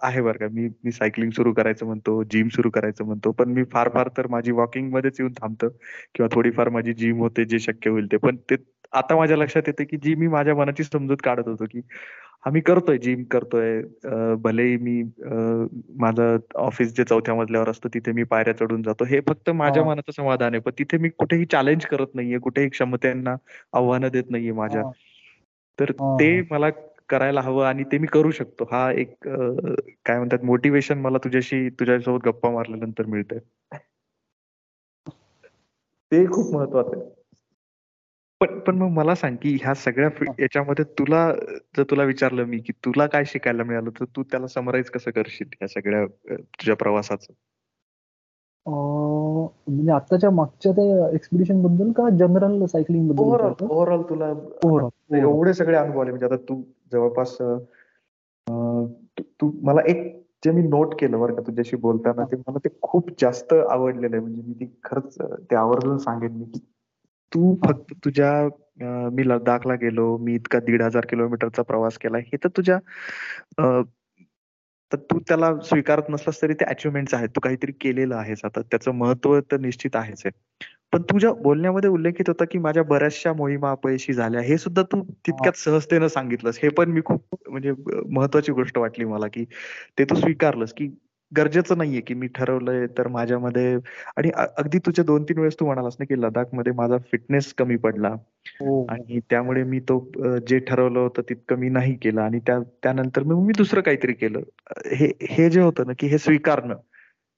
[0.02, 0.48] आहे बरं का.
[0.48, 4.26] मी मी सायकलिंग सुरू करायचं म्हणतो जिम सुरू करायचं म्हणतो पण मी फार फार तर
[4.30, 5.68] माझी वॉकिंग मध्येच येऊन थांबतो
[6.14, 8.16] किंवा थोडीफार माझी जिम होते जे शक्य होईल ते.
[8.18, 8.56] पण ते
[8.92, 11.80] आता माझ्या लक्षात येते की जी मी माझ्या मनाची समजूत काढत होतो की
[12.46, 13.80] आम्ही करतोय जिम करतोय.
[14.42, 15.02] भलेही मी
[16.00, 19.04] माझं ऑफिस जे चौथ्या मजल्यावर असतं तिथे मी पायऱ्या चढून जातो.
[19.04, 19.82] हे फक्त माझ्या.
[19.84, 20.60] मनाचं समाधान आहे.
[20.60, 23.36] पण तिथे मी कुठेही चॅलेंज करत नाहीये कुठेही क्षमतेना
[23.72, 24.82] आव्हानं देत नाहीये माझ्या.
[25.78, 25.92] तर.
[26.20, 26.70] ते मला
[27.08, 28.64] करायला हवं आणि ते मी करू शकतो.
[28.72, 33.38] हा एक काय म्हणतात मोटिवेशन मला तुझ्याशी तुझ्यासोबत गप्पा मारल्यानंतर मिळतंय.
[36.12, 37.19] ते खूप महत्वाचं आहे.
[38.40, 40.28] पण पण मग मला सांग की ह्या सगळ्या फि-.
[40.38, 41.32] याच्यामध्ये तुला
[41.76, 45.46] जर तुला विचारलं मी की तुला काय शिकायला मिळालं तर तू त्याला समराईज कसं करशील
[45.62, 47.32] या सगळ्या अ, तुझ्या प्रवासाचं?
[48.66, 54.32] अं, म्हणजे आत्ताच्या मागच्या त्या एक्सपिडिशनबद्दल का जनरल सायकलिंगबद्दल ओव्हरऑल ओव्हरऑल तुला
[55.18, 56.10] एवढे सगळे अनुभव आले.
[56.10, 56.62] म्हणजे आता तू
[56.92, 57.56] जवळपास अ,
[59.18, 60.06] तू- तू मला एक
[60.44, 64.24] जे मी नोट केलं बरं का तुझ्याशी बोलताना ते मला ते खूप जास्त आवडलेलं आहे.
[64.24, 65.16] म्हणजे मी ती खरंच
[65.50, 66.60] ते आवर्जून सांगेन मी की
[67.32, 68.32] तू फक्त तुझ्या
[69.12, 72.78] मी लडाखला गेलो मी इतका दीड हजार किलोमीटरचा प्रवास केला हे तर तुझ्या
[74.92, 78.92] तर तू त्याला स्वीकारत नसलास तरी ते अचिव्हमेंट्स आहेत तू काहीतरी केलेलं आहेस आता त्याचं
[78.92, 80.30] महत्त्व तर निश्चित आहेच आहे.
[80.92, 85.58] पण तुझ्या बोलण्यामध्ये उल्लेखित होता की माझ्या बऱ्याचशा मोहिमा अपयशी झाल्या हे सुद्धा तू तितक्याच
[85.64, 87.72] सहजतेनं सांगितलंस हे पण मी खूप म्हणजे
[88.10, 89.44] महत्वाची गोष्ट वाटली मला की
[89.98, 90.88] ते तू स्वीकारलंस की
[91.36, 93.74] गरजेचं नाहीये की मी ठरवलंय तर माझ्यामध्ये
[94.16, 98.08] आणि अगदी तुझ्या दोन तीन वेळेस तू म्हणालास ना की लडाखमध्ये माझा फिटनेस कमी पडला.
[98.60, 98.84] हो.
[98.86, 99.98] आणि त्यामुळे मी तो
[100.48, 102.20] जे ठरवलं होतं तितकं मी नाही केलं.
[102.20, 104.40] आणि त्या त्यानंतर मग मी दुसरं काहीतरी केलं.
[104.86, 106.76] हे हे जे होतं ना की हे स्वीकारणं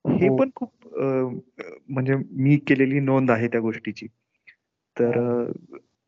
[0.04, 0.36] हे हो.
[0.36, 4.06] पण खूप म्हणजे मी केलेली नोंद आहे त्या गोष्टीची.
[4.96, 5.50] तर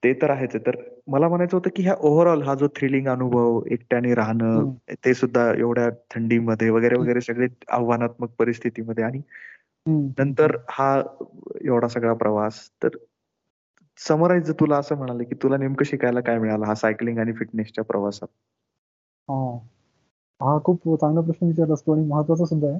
[0.05, 0.77] ते तर आहेच तर
[1.09, 4.73] मला म्हणायचं होतं की ह्या ओव्हरऑल हा जो थ्रिलिंग अनुभव एकट्याने राहणं
[5.05, 9.21] ते सुद्धा एवढ्या थंडीमध्ये वगैरे वगैरे सगळे आव्हानात्मक परिस्थितीमध्ये आणि
[10.19, 10.95] नंतर हा
[11.65, 12.69] एवढा सगळा प्रवास.
[12.83, 12.89] तर
[13.99, 18.29] समराईज तुला असं म्हणाले की तुला नेमकं शिकायला काय मिळालं हा सायकलिंग आणि फिटनेसच्या प्रवासात?
[20.41, 20.59] हा.
[20.59, 22.79] खूप चांगला प्रश्न विचारला असतो आणि महत्त्वाचा सुद्धा आहे.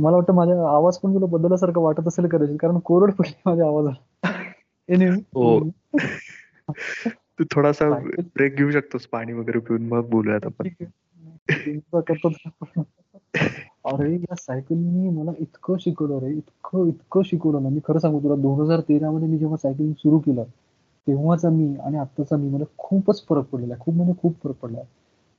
[0.00, 4.28] मला वाटतं माझा आवाज पण तुला बदलल्यासारखं वाटत असेल कदाचित कारण कोरड पडली माझ्या आवाजाला
[4.28, 4.51] हो
[7.38, 9.82] तू थोडासा ब्रेक घेऊ शकतोस पाणी वगैरे पिऊन.
[9.82, 10.68] मग बोलूयात आपण.
[13.84, 16.32] अरे या सायकलनी मला इतकं शिकवलं रे.
[16.32, 17.68] इतकं इतकं शिकवलं ना.
[17.68, 20.44] मी खरं सांगू तुला दोन हजार तेरा मध्ये मी जेव्हा सायकलिंग सुरू केलं
[21.06, 23.74] तेव्हाचा मी आणि आत्ताचा मी मला खूपच फरक पडलेला.
[23.80, 24.78] खूप म्हणजे खूप फरक पडला.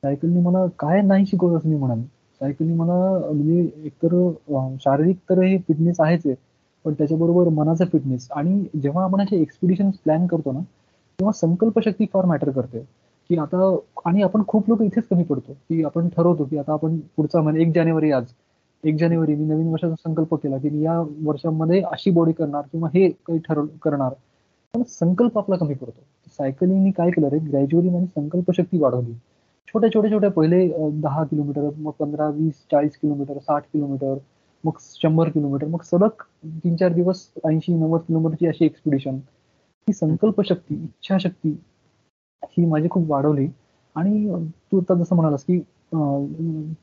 [0.01, 2.01] सायकलनी मला काय नाही शिकवलं असं मी म्हणाल.
[2.39, 4.31] सायकलिंग मला म्हणजे एकतर
[4.79, 6.35] शारीरिक तर हे फिटनेस आहेच आहे.
[6.85, 10.59] पण त्याच्याबरोबर मनाचा फिटनेस आणि जेव्हा आपण असे एक्सपिडिशन प्लॅन करतो ना
[11.19, 12.79] तेव्हा संकल्पशक्ती फार मॅटर करते.
[13.29, 15.53] की आता आणि आपण खूप लोक इथेच कमी पडतो.
[15.53, 18.25] की आपण ठरवतो की आता आपण पुढचा महिना एक जानेवारी आज
[18.83, 22.89] एक जानेवारी मी नवीन वर्षाचा संकल्प केला की मी या वर्षामध्ये अशी बॉडी करणार किंवा
[22.93, 24.13] हे काही ठरव करणार.
[24.73, 26.01] पण संकल्प आपला कमी पडतो.
[26.37, 27.37] सायकलिंगनी काय केलं रे?
[27.39, 29.13] ग्रॅज्युअली माझी संकल्पशक्ती वाढवली.
[29.67, 30.67] छोट्या छोट्या छोट्या पहिले
[31.01, 34.17] दहा किलोमीटर मग पंधरा वीस चाळीस किलोमीटर साठ किलोमीटर
[34.63, 35.67] मग शंभर किलोमीटर.
[35.67, 36.23] मग सलग
[36.63, 39.15] तीन चार दिवस ऐंशी नव्वद किलोमीटरची अशी एक्सपिडिशन
[39.87, 41.49] ही संकल्पशक्ती इच्छाशक्ती
[42.49, 43.47] ही माझी खूप वाढवली.
[43.95, 44.27] आणि
[44.71, 45.57] तू आता जसं म्हणालास की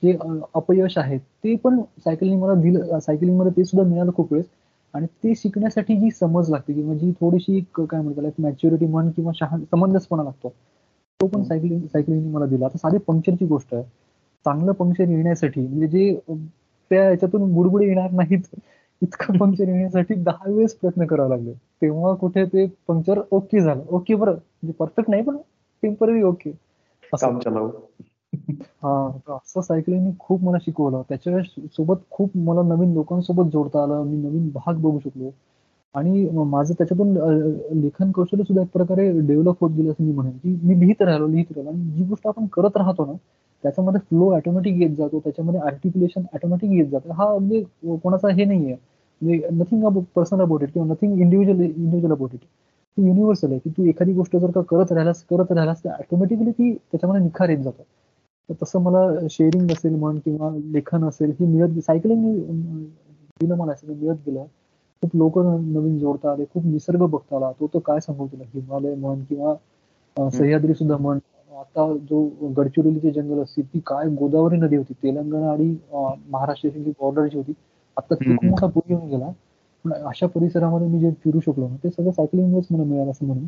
[0.02, 0.16] जे
[0.54, 4.46] अपयश आहे ते पण सायकलिंग मला दिलं सायकलिंगमध्ये ते सुद्धा मिळालं खूप वेळेस.
[4.94, 9.32] आणि ते शिकण्यासाठी जी समज लागते किंवा जी थोडीशी काय म्हणतात मॅच्युरिटी म्हण किंवा
[9.72, 10.48] समंजसपणा लागतो
[11.20, 12.66] तो पण सायकलिंग सायकलिंग मला दिला.
[12.66, 13.84] आता साधी पंक्चरची गोष्ट आहे.
[14.46, 16.34] चांगलं पंक्चर येण्यासाठी म्हणजे जे
[16.90, 18.42] त्या याच्यातून बुडबुडे येणार नाहीत.
[19.02, 21.52] इतकं पंक्चर येण्यासाठी दहा वेळेस प्रयत्न करावा लागले.
[21.82, 23.82] तेव्हा कुठे ते पंक्चर ओके झालं.
[23.88, 24.32] ओके बरं.
[24.32, 25.36] म्हणजे परफेक्ट नाही पण
[25.82, 26.50] टेंपररी ओके
[28.76, 28.90] हा
[29.28, 31.02] असं सायकलिंग खूप मला शिकवलं.
[31.08, 34.02] त्याच्या सोबत खूप मला नवीन लोकांसोबत जोडता आलं.
[34.04, 35.30] मी नवीन भाग बघू शकलो.
[35.94, 37.12] आणि माझं त्याच्यातून
[37.80, 40.32] लेखन कौशल्य सुद्धा एक प्रकारे डेव्हलप होत गेलं असं मी म्हणेन.
[40.34, 41.70] की मी लिहित राहिलो लिहित राहिलो.
[41.70, 43.12] आणि जी गोष्ट आपण करत राहतो ना
[43.64, 47.12] त्याच्यामध्ये फ्लो ऑटोमॅटिक येत जातो त्याच्यामध्ये आर्टिक्युलेशन ऑटोमॅटिक येत जातं.
[47.12, 47.62] हा म्हणजे
[47.96, 48.76] कोणाचा हे नाहीये.
[49.20, 53.58] म्हणजे नथिंग पर्सनल अबाउट इट किंवा nothing individual individual about it ती युनिव्हर्सल आहे.
[53.58, 57.48] की तू एखादी गोष्ट जर का करत राहिलास करत राहिलास तर ऑटोमॅटिकली ती त्याच्यामध्ये निखार
[57.48, 57.82] येत जातो.
[58.48, 62.24] तर तसं मला शेअरिंग असेल म्हण किंवा लेखन असेल ही मिळत सायकलिंग
[63.40, 64.44] दिलं मला असं मिळत गेलं.
[65.02, 68.44] खूप लोक नवीन जोडता आले खूप निसर्ग बघता आला तो तो काय सांगू तुला?
[68.46, 69.54] हिमालय म्हण किंवा
[70.30, 71.18] सह्याद्री सुद्धा म्हण.
[71.60, 72.22] आता जो
[72.56, 74.92] गडचिरोलीचे जंगल असतील ती काय गोदावरी नदी होती?
[75.02, 75.74] तेलंगणा आणि
[76.30, 77.52] महाराष्ट्राची बॉर्डर जी होती
[77.96, 79.30] आता खूप मोठा पूर येऊन गेला.
[79.84, 83.46] पण अशा परिसरामध्ये मी जे फिरू शकलो ना ते सगळं सायकलिंगच मला मिळालं असं म्हणून.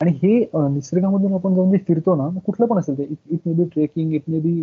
[0.00, 0.38] आणि हे
[0.68, 4.22] निसर्गामधून आपण जाऊन जे फिरतो ना कुठलं पण असेल ते it may be trekking it
[4.28, 4.62] may be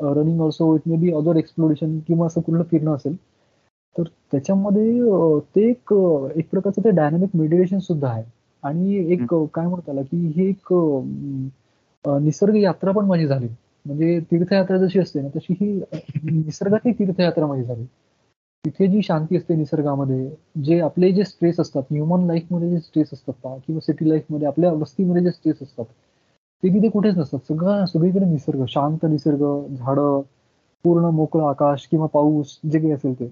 [0.00, 3.16] running also it may be other exploration किंवा असं कुठलं फिरणं असेल
[3.96, 4.02] तर
[4.32, 5.92] त्याच्यामध्ये ते एक
[6.36, 8.24] एक प्रकारचं ते डायनामिक मेडिटेशन सुद्धा आहे.
[8.62, 10.72] आणि एक काय म्हणतात त्याला की हे एक
[12.04, 13.48] निसर्ग यात्रा पण माझी झाली.
[13.86, 15.72] म्हणजे तीर्थयात्रा जशी असते ना तशी ही
[16.24, 17.84] निसर्गातली तीर्थयात्रा माझी झाली.
[18.64, 20.28] तिथे जी शांती असते निसर्गामध्ये
[20.64, 25.22] जे आपले जे स्ट्रेस असतात ह्युमन लाईफमध्ये जे स्ट्रेस असतात किंवा सिटी लाईफमध्ये आपल्या वस्तीमध्ये
[25.22, 25.84] जे स्ट्रेस असतात
[26.62, 27.38] ते तिथे कुठेच नसतात.
[27.48, 29.44] सगळं सगळीकडे निसर्ग शांत निसर्ग
[29.76, 30.20] झाडं
[30.84, 33.26] पूर्ण मोकळं आकाश किंवा पाऊस जे काही असेल ते.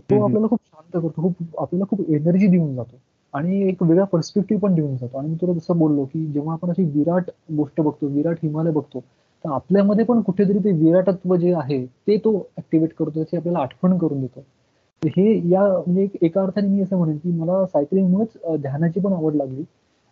[0.00, 2.96] तो आपल्याला खूप शांत करतो खूप आपल्याला खूप एनर्जी देऊन जातो.
[3.34, 5.18] आणि एक वेगळा पर्स्पेक्टिव्ह पण देऊन जातो.
[5.18, 9.00] आणि मी तुला जसं बोललो की जेव्हा आपण अशी विराट गोष्ट बघतो विराट हिमालय बघतो
[9.44, 13.96] तर आपल्यामध्ये पण कुठेतरी ते विराटत्व जे आहे ते तो ऍक्टिव्हेट करतो त्याची आपल्याला आठवण
[13.98, 14.40] करून देतो.
[15.02, 19.62] हे या म्हणजे एका अर्थाने मी असं म्हणेन की मला सायकलिंगमुळेच ध्यानाची पण आवड लागली.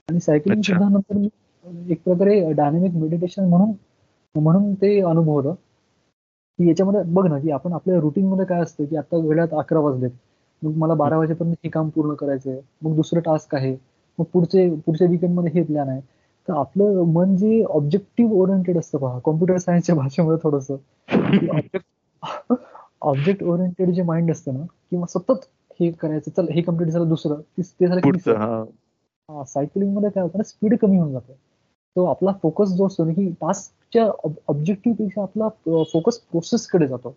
[0.09, 1.28] आणि सायकलिंग सुद्धा नंतर मी
[1.89, 3.73] एक प्रकारे डायनामिक मेडिटेशन म्हणून
[4.35, 5.55] म्हणून ते अनुभवलं.
[6.59, 9.81] की याच्यामध्ये बघ ना की आपण आपल्या रुटीन मध्ये काय असतं की आता वेळात अकरा
[9.81, 10.11] वाजलेत.
[10.64, 12.60] मग मला बारा वाजेपर्यंत हे काम पूर्ण करायचंय.
[12.82, 13.76] मग दुसरं टास्क आहे.
[14.18, 16.01] मग पुढचे पुढच्या weekend मध्ये हे प्लॅन आहे.
[16.48, 19.18] तर आपलं मन जे ऑब्जेक्टिव्ह ओरिएंटेड असतं पहा.
[19.18, 20.66] कॉम्प्युटर सायन्सच्या भाषेमध्ये थोडस.
[23.02, 25.47] ऑब्जेक्ट ओरिएंटेड जे माइंड असतं ना किंवा सतत
[25.80, 28.01] हे करायचं चल हे कंप्लीट झालं दुसरं ते झालं.
[29.28, 29.44] हा.
[29.44, 31.32] सायकलिंगमध्ये काय होतं ना स्पीड कमी होऊन जाते.
[31.97, 34.06] तो आपला फोकस जो असतो ना की टास्कच्या
[34.48, 35.48] ऑब्जेक्टिव्हपेक्षा आपला
[35.84, 37.14] फोकस प्रोसेस कडे जातो.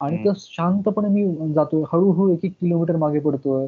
[0.00, 0.16] आणि.
[0.24, 1.82] तो शांतपणे मी जातोय.
[1.92, 3.66] हळूहळू एक एक किलोमीटर मागे पडतोय.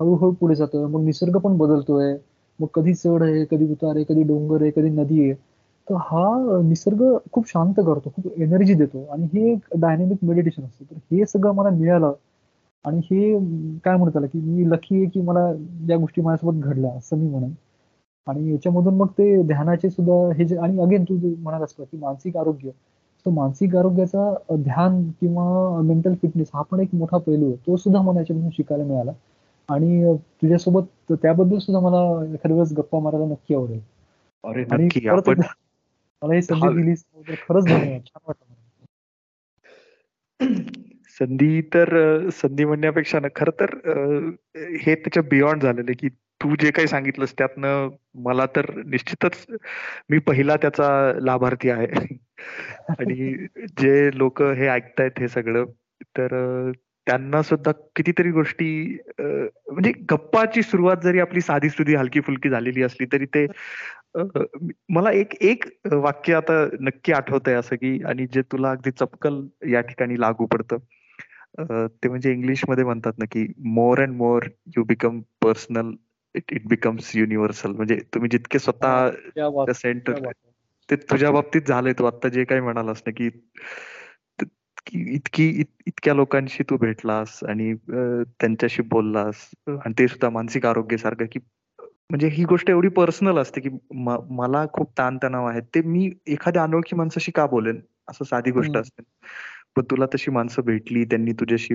[0.00, 0.86] हळूहळू पुढे जातोय.
[0.86, 2.16] मग निसर्ग पण बदलतोय.
[2.58, 5.32] मग कधी चढ आहे कधी उतार आहे कधी डोंगर आहे कधी नदी आहे.
[5.86, 7.02] तर हा निसर्ग
[7.32, 9.04] खूप शांत करतो खूप एनर्जी देतो.
[9.12, 10.84] आणि हे एक डायनेमिक मेडिटेशन असतं.
[10.84, 12.12] तर हे सगळं मला मिळालं.
[12.84, 13.32] आणि हे
[13.84, 15.46] काय म्हणतात त्याला की मी लकी आहे की मला
[15.88, 17.52] या गोष्टी माझ्यासोबत घडल्या असं मी म्हणेन.
[18.26, 21.96] आणि याच्यामधून मग ते ध्यानाचे सुद्धा हे जे आणि अगेन तू जे म्हणाल असतं की
[21.96, 22.70] मानसिक आरोग्य.
[23.26, 27.56] तो मानसिक आरोग्याचा ध्यान किंवा मेंटल फिटनेस हा पण एक मोठा पैलू आहे.
[27.56, 29.12] तो सुद्धा मला याच्यामधून शिकायला मिळाला.
[29.68, 33.80] आणि तुझ्यासोबत त्याबद्दल सुद्धा मला एखाद्या वेळेस गप्पा मारायला नक्की आवडेल.
[34.44, 35.08] अरे नक्की.
[35.08, 35.40] आपण
[36.22, 38.00] मला ही संधी त्याबद्दल खरंच धन्यवाद.
[38.06, 38.58] छान वाटलं मला.
[41.18, 43.74] संधी तर संधी म्हणण्यापेक्षा ना खर तर
[44.56, 46.08] हे त्याच्या बियॉन्ड झालेलं की
[46.42, 49.46] तू जे काही सांगितलंस त्यातनं मला तर निश्चितच
[50.10, 52.16] मी पहिला त्याचा लाभार्थी आहे.
[52.88, 53.46] आणि
[53.78, 55.64] जे लोक हे ऐकतायत हे सगळं
[56.18, 56.28] तर
[57.06, 63.06] त्यांना सुद्धा कितीतरी गोष्टी म्हणजे गप्पाची सुरुवात जरी आपली साधी सुधी हलकी फुलकी झालेली असली
[63.12, 63.46] तरी ते
[64.88, 69.80] मला एक एक वाक्य आता नक्की आठवतंय असं की आणि जे तुला अगदी चपकल या
[69.80, 70.76] ठिकाणी लागू पडतं
[71.86, 75.92] ते म्हणजे इंग्लिशमध्ये म्हणतात ना की more and more you become personal
[76.34, 80.30] it it becomes universal म्हणजे तुम्ही जितके स्वतः सेंटर
[80.90, 82.04] ते तुझ्या बाबतीत झालंय तू.
[82.04, 83.30] आता जे काही म्हणालास ना की
[84.92, 87.74] इतकी इत- इतक्या लोकांशी तू भेटलास आणि
[88.24, 89.50] त्यांच्याशी बोललास.
[89.66, 91.38] आणि ते सुद्धा मानसिक आरोग्यासारखं की
[91.80, 93.68] म्हणजे ही गोष्ट एवढी पर्सनल असते की
[94.30, 95.60] मला खूप ताणतणाव आहे.
[95.60, 97.80] ते मी एखाद्या अनोळखी माणसाशी का बोलेन?
[98.08, 98.76] असं साधी गोष्ट.
[98.76, 99.02] असते.
[99.76, 101.74] पण तुला तशी माणसं भेटली त्यांनी तुझ्याशी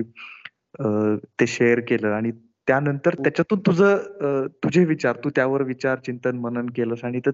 [1.40, 2.30] ते शेअर केलं आणि
[2.68, 3.14] त्यानंतर.
[3.14, 7.30] त्याच्यातून तुझं तुझे विचार तू त्यावर विचार चिंतन मनन केलंस आणि ते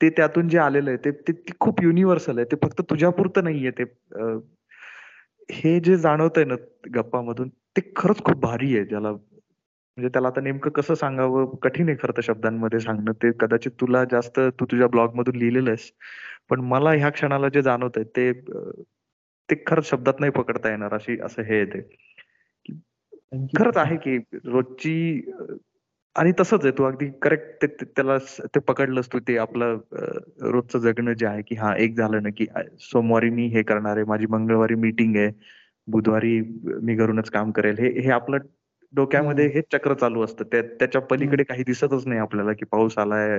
[0.00, 3.84] ते त्यातून जे आलेलं आहे ते खूप युनिव्हर्सल आहे ते फक्त तुझ्यापुरतं नाहीये ते
[5.52, 6.54] हे जे जाणवतंय ना
[6.94, 11.96] गप्पामधून ते खरंच खूप भारी आहे ज्याला म्हणजे त्याला आता नेमकं कसं सांगावं कठीण आहे
[12.02, 15.90] खरं तर शब्दांमध्ये सांगणं ते कदाचित तुला जास्त तू तुझ्या ब्लॉग मधून लिहिलेलं आहेस
[16.50, 18.32] पण मला ह्या क्षणाला जे जाणवत आहे ते
[19.48, 21.80] ते खरंच शब्दात नाही पकडता येणार अशी असं हे आहे ते.
[23.32, 25.30] खरंच आहे की रोजची
[26.16, 28.16] आणि तसंच आहे तू अगदी करेक्ट त्याला
[28.46, 29.78] ते पकडलंस तू ते आपलं
[30.42, 32.46] रोजचं जगणं जे आहे की हा एक झालं ना की
[32.80, 35.30] सोमवारी मी हे करणार आहे माझी मंगळवारी मीटिंग आहे
[35.88, 36.40] बुधवारी
[36.82, 38.38] मी घरूनच काम करेल हे हे आपलं
[38.92, 39.46] डोक्यामध्ये.
[39.46, 43.38] हे चक्र चालू असतं त्या त्याच्या पलीकडे काही दिसतच नाही आपल्याला की पाऊस आलाय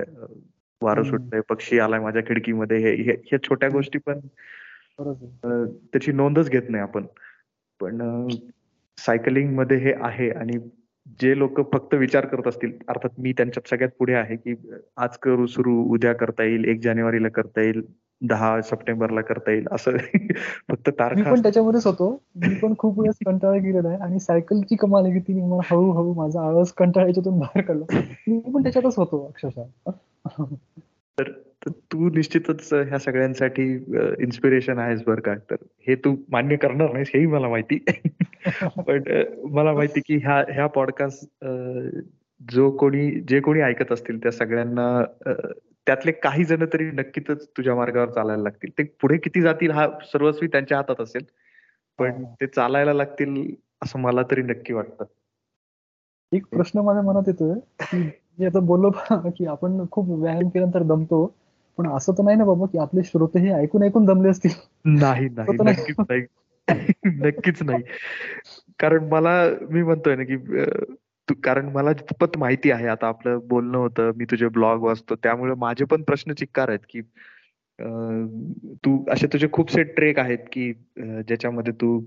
[0.82, 1.02] वारं.
[1.02, 3.68] सुटलंय पक्षी आलाय माझ्या खिडकीमध्ये हे हे- ह्या छोट्या.
[3.68, 4.20] गोष्टी पण
[5.92, 7.06] त्याची नोंदच घेत नाही आपण
[7.80, 8.00] पण
[8.98, 10.58] सायकलिंगमध्ये हे आहे आणि
[11.20, 14.54] जे लोक फक्त विचार करत असतील अर्थात मी त्यांच्यात सगळ्यात पुढे आहे की
[14.96, 17.82] आज करू सुरू उद्या करता येईल एक जानेवारीला करता येईल
[18.20, 19.90] दहा सप्टेंबरला करता येईल असं
[20.68, 22.22] फक्त तारखा पण त्याच्यामध्येच होतो.
[22.36, 26.40] मी पण खूप वेळेस कंटाळा गेलेला आहे आणि सायकलची कमाल आहे की मला हळूहळू माझा
[26.40, 28.00] आळस कंटाळा याच्यातून बाहेर काढला.
[28.28, 29.90] मी पण त्याच्यातच होतो अक्षरशः.
[31.18, 31.30] तर
[31.66, 33.72] तर तू निश्चितच ह्या सगळ्यांसाठी
[34.18, 35.34] इन्स्पिरेशन आहेस बरं का?
[35.34, 35.56] तर
[35.88, 37.84] हे तू मान्य करणार नाहीस हेही मला माहिती.
[38.86, 41.44] पण अ, मला माहिती की ह्या ह्या पॉडकास्ट
[42.40, 44.86] जो कोणी जे कोणी ऐकत असतील त्या सगळ्यांना
[45.26, 45.32] अ,
[45.86, 50.48] त्यातले काही जण तरी नक्कीच तुझ्या मार्गावर चालायला लागतील ते पुढे किती जातील हा सर्वस्वी
[50.48, 51.24] त्यांच्या हातात असेल
[51.98, 52.34] पण हा.
[52.40, 55.04] ते चालायला लागतील असं मला तरी नक्की वाटतं
[56.32, 57.54] एक प्रश्न माझ्या मनात येतोय
[58.38, 58.90] की आता बोललो
[59.30, 61.24] की आपण खूप व्यायाम केल्यानंतर दमतो
[61.78, 64.50] पण असं तर नाही ना बाबा की आपले श्रोते हे ऐकून ऐकून दमले असतील
[64.84, 66.22] नाही नाही.
[67.04, 67.82] नक्कीच नाही
[68.78, 69.32] कारण मला
[69.70, 70.36] मी म्हणतोय ना की
[71.28, 75.54] तू कारण मला जितपत माहिती आहे आता आपलं बोलणं होतं मी तुझे ब्लॉग वाचतो त्यामुळे
[75.58, 77.00] माझे पण प्रश्न चिक्कार आहेत की
[78.84, 81.98] तू असे तुझे खूपसे ट्रेक आहेत की ज्याच्यामध्ये तू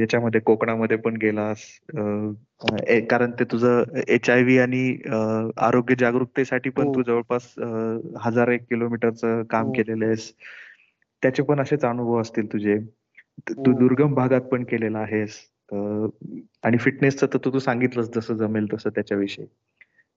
[0.00, 1.64] याच्यामध्ये कोकणामध्ये पण गेलास
[3.10, 4.84] कारण ते तुझं एच आय व्ही आणि
[5.58, 6.94] आरोग्य जागरूकतेसाठी पण हो.
[6.94, 7.54] तू जवळपास
[8.22, 9.72] हजार एक किलोमीटरचं काम हो.
[9.72, 10.32] केलेलं आहेस
[11.22, 12.78] त्याचे पण असेच अनुभव असतील तुझे
[13.50, 13.78] तू हो.
[13.78, 15.38] दुर्गम भागात पण केलेला आहेस.
[16.62, 19.46] आणि फिटनेसचं तर तू तू सांगितलंस जसं जमेल तसं त्याच्याविषयी.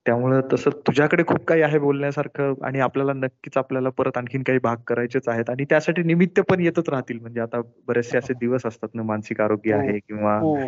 [0.06, 4.76] त्यामुळं तसं तुझ्याकडे खूप काही आहे बोलण्यासारखं आणि आपल्याला नक्कीच आपल्याला परत आणखीन काही भाग
[4.86, 5.50] करायचेच आहेत.
[5.50, 7.20] आणि त्यासाठी निमित्त पण येतच राहतील.
[7.20, 9.80] म्हणजे आता बरेचसे असे दिवस असतात ना मानसिक आरोग्य हो.
[9.80, 10.66] आहे किंवा हो.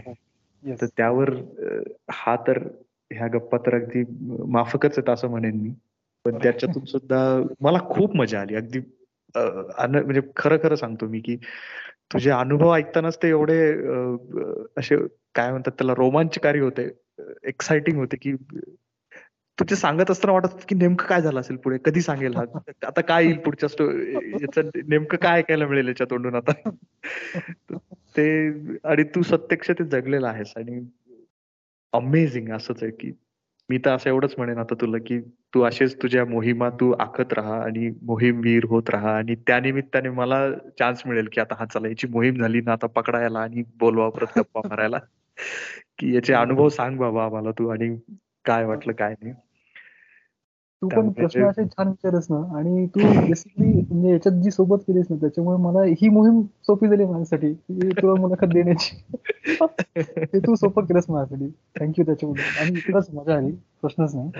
[0.81, 1.31] तर त्यावर
[2.10, 2.59] हा तर
[3.10, 4.02] ह्या गप्पा तर अगदी
[4.52, 5.70] माफकच आहेत असं म्हणेन मी.
[6.24, 7.18] पण त्याच्यातून सुद्धा
[7.60, 8.55] मला खूप मजा आली.
[8.55, 8.78] अगदी
[9.35, 11.36] म्हणजे खरं खरं सांगतो मी की
[12.12, 13.73] तुझे अनुभव ऐकतानाच ते एवढे
[14.77, 14.97] असे
[15.35, 16.89] काय म्हणतात त्याला रोमांचकारी होते
[17.45, 18.33] एक्साइटिंग होते की
[19.59, 21.78] तू ते सांगत असताना वाटत होत की नेमकं काय झालं असेल पुढे?
[21.85, 22.43] कधी सांगेल हा?
[22.87, 23.91] आता काय येईल पुढच्या स्टो
[24.41, 26.53] याचं नेमकं काय ऐकायला मिळेल याच्या तोंडून आता?
[28.16, 28.49] ते
[28.85, 30.87] आणि तू प्रत्यक्ष ते जगलेलं आहेस आणि
[31.93, 33.12] अमेझिंग असंच आहे की
[33.68, 35.18] मी तर असं एवढंच म्हणेन आता तुला की
[35.55, 40.38] तू असेच तुझ्या मोहिमा तू आखत राहा आणि मोहीमवीर होत राहा आणि त्या निमित्ताने मला
[40.78, 44.38] चान्स मिळेल की आता हा चला याची मोहीम झाली ना आता पकडायला आणि बोलवा परत
[44.38, 44.98] गप्पा मारायला.
[45.98, 47.97] की याचे अनुभव सांग बाबा आम्हाला तू आणि
[48.44, 49.32] काय वाटलं काय नाही.
[50.82, 52.57] तू पण प्रश्न असे छान विचारस ना.
[52.57, 57.05] आणि तू बेसिकली म्हणजे याच्यात जी सोबत केलीस ना त्याच्यामुळे मला ही मोहीम सोपी झाली
[57.05, 58.97] माझ्यासाठी की तुला मुलाखत देण्याची.
[60.32, 61.48] ते तू सोपं केलंस माझ्यासाठी.
[61.81, 64.31] थँक्यू त्याच्यामुळे आणि खरंच मजा आली प्रश्नच नाही.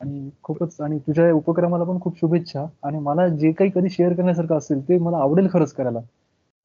[0.00, 2.66] आणि खूपच आणि तुझ्या या उपक्रमाला पण खूप शुभेच्छा.
[2.84, 6.00] आणि मला जे काही कधी शेअर करण्यासारखं असेल ते मला आवडेल खरंच करायला.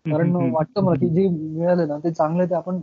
[0.05, 2.79] कारण वाटतं मला की जे मिळालं ना ते चांगलं ते आपण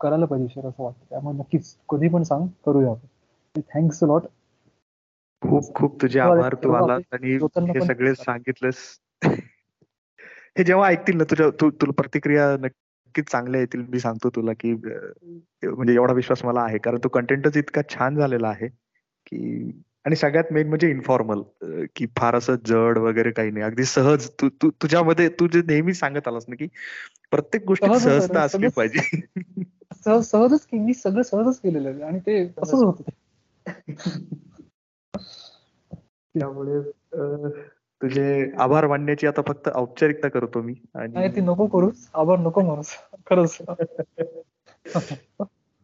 [0.00, 1.04] करायला पाहिजे शेअर असं वाटतं.
[1.10, 3.60] त्यामुळे नक्कीच कधी पण सांग करूया आपण.
[3.74, 4.22] थँक्स लॉट
[5.42, 7.34] खूप खूप तुझे आभार तू आलास आणि
[7.70, 8.76] हे सगळे सांगितलंस.
[10.58, 13.84] हे जेव्हा ऐकतील ना तुझ्या तू तुला प्रतिक्रिया नक्कीच चांगल्या येतील.
[13.88, 16.78] मी सांगतो तुला की म्हणजे एवढा विश्वास मला आहे.
[16.78, 18.68] कारण तो कंटेंटच इतका छान झालेला आहे
[19.26, 19.70] की
[20.04, 21.42] आणि सगळ्यात मेन म्हणजे इन्फॉर्मल
[21.96, 23.64] की फार असं जड वगैरे काही नाही.
[23.64, 26.66] अगदी सहज तू तू तुझ्यामध्ये तू जे नेहमी सांगत आलास ना की
[27.30, 29.20] प्रत्येक गोष्टीत आहे सहजता असली पाहिजे.
[30.04, 33.02] सहज सहजच की मी सगळं सहजच केलेलं आणि ते असंच होतं.
[36.38, 36.76] त्यामुळे
[37.12, 37.50] अं,
[38.02, 42.10] तुझे आभार मानण्याची आता फक्त औपचारिकता करतो मी नाही आणि ती नको करूस.
[42.14, 43.58] आभार नको माणूस खरंच.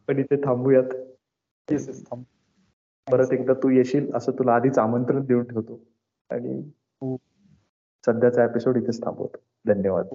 [0.07, 0.83] पण इथे थांबूयात.
[1.71, 2.23] Yes, yes, थांब.
[3.11, 5.79] परत एकदा तू येशील असं तुला आधीच आमंत्रण देऊन ठेवतो.
[6.29, 6.71] आणि
[7.01, 7.17] हो.
[8.05, 9.37] सध्याचा एपिसोड इथेच थांबवतो.
[9.65, 10.07] धन्यवाद.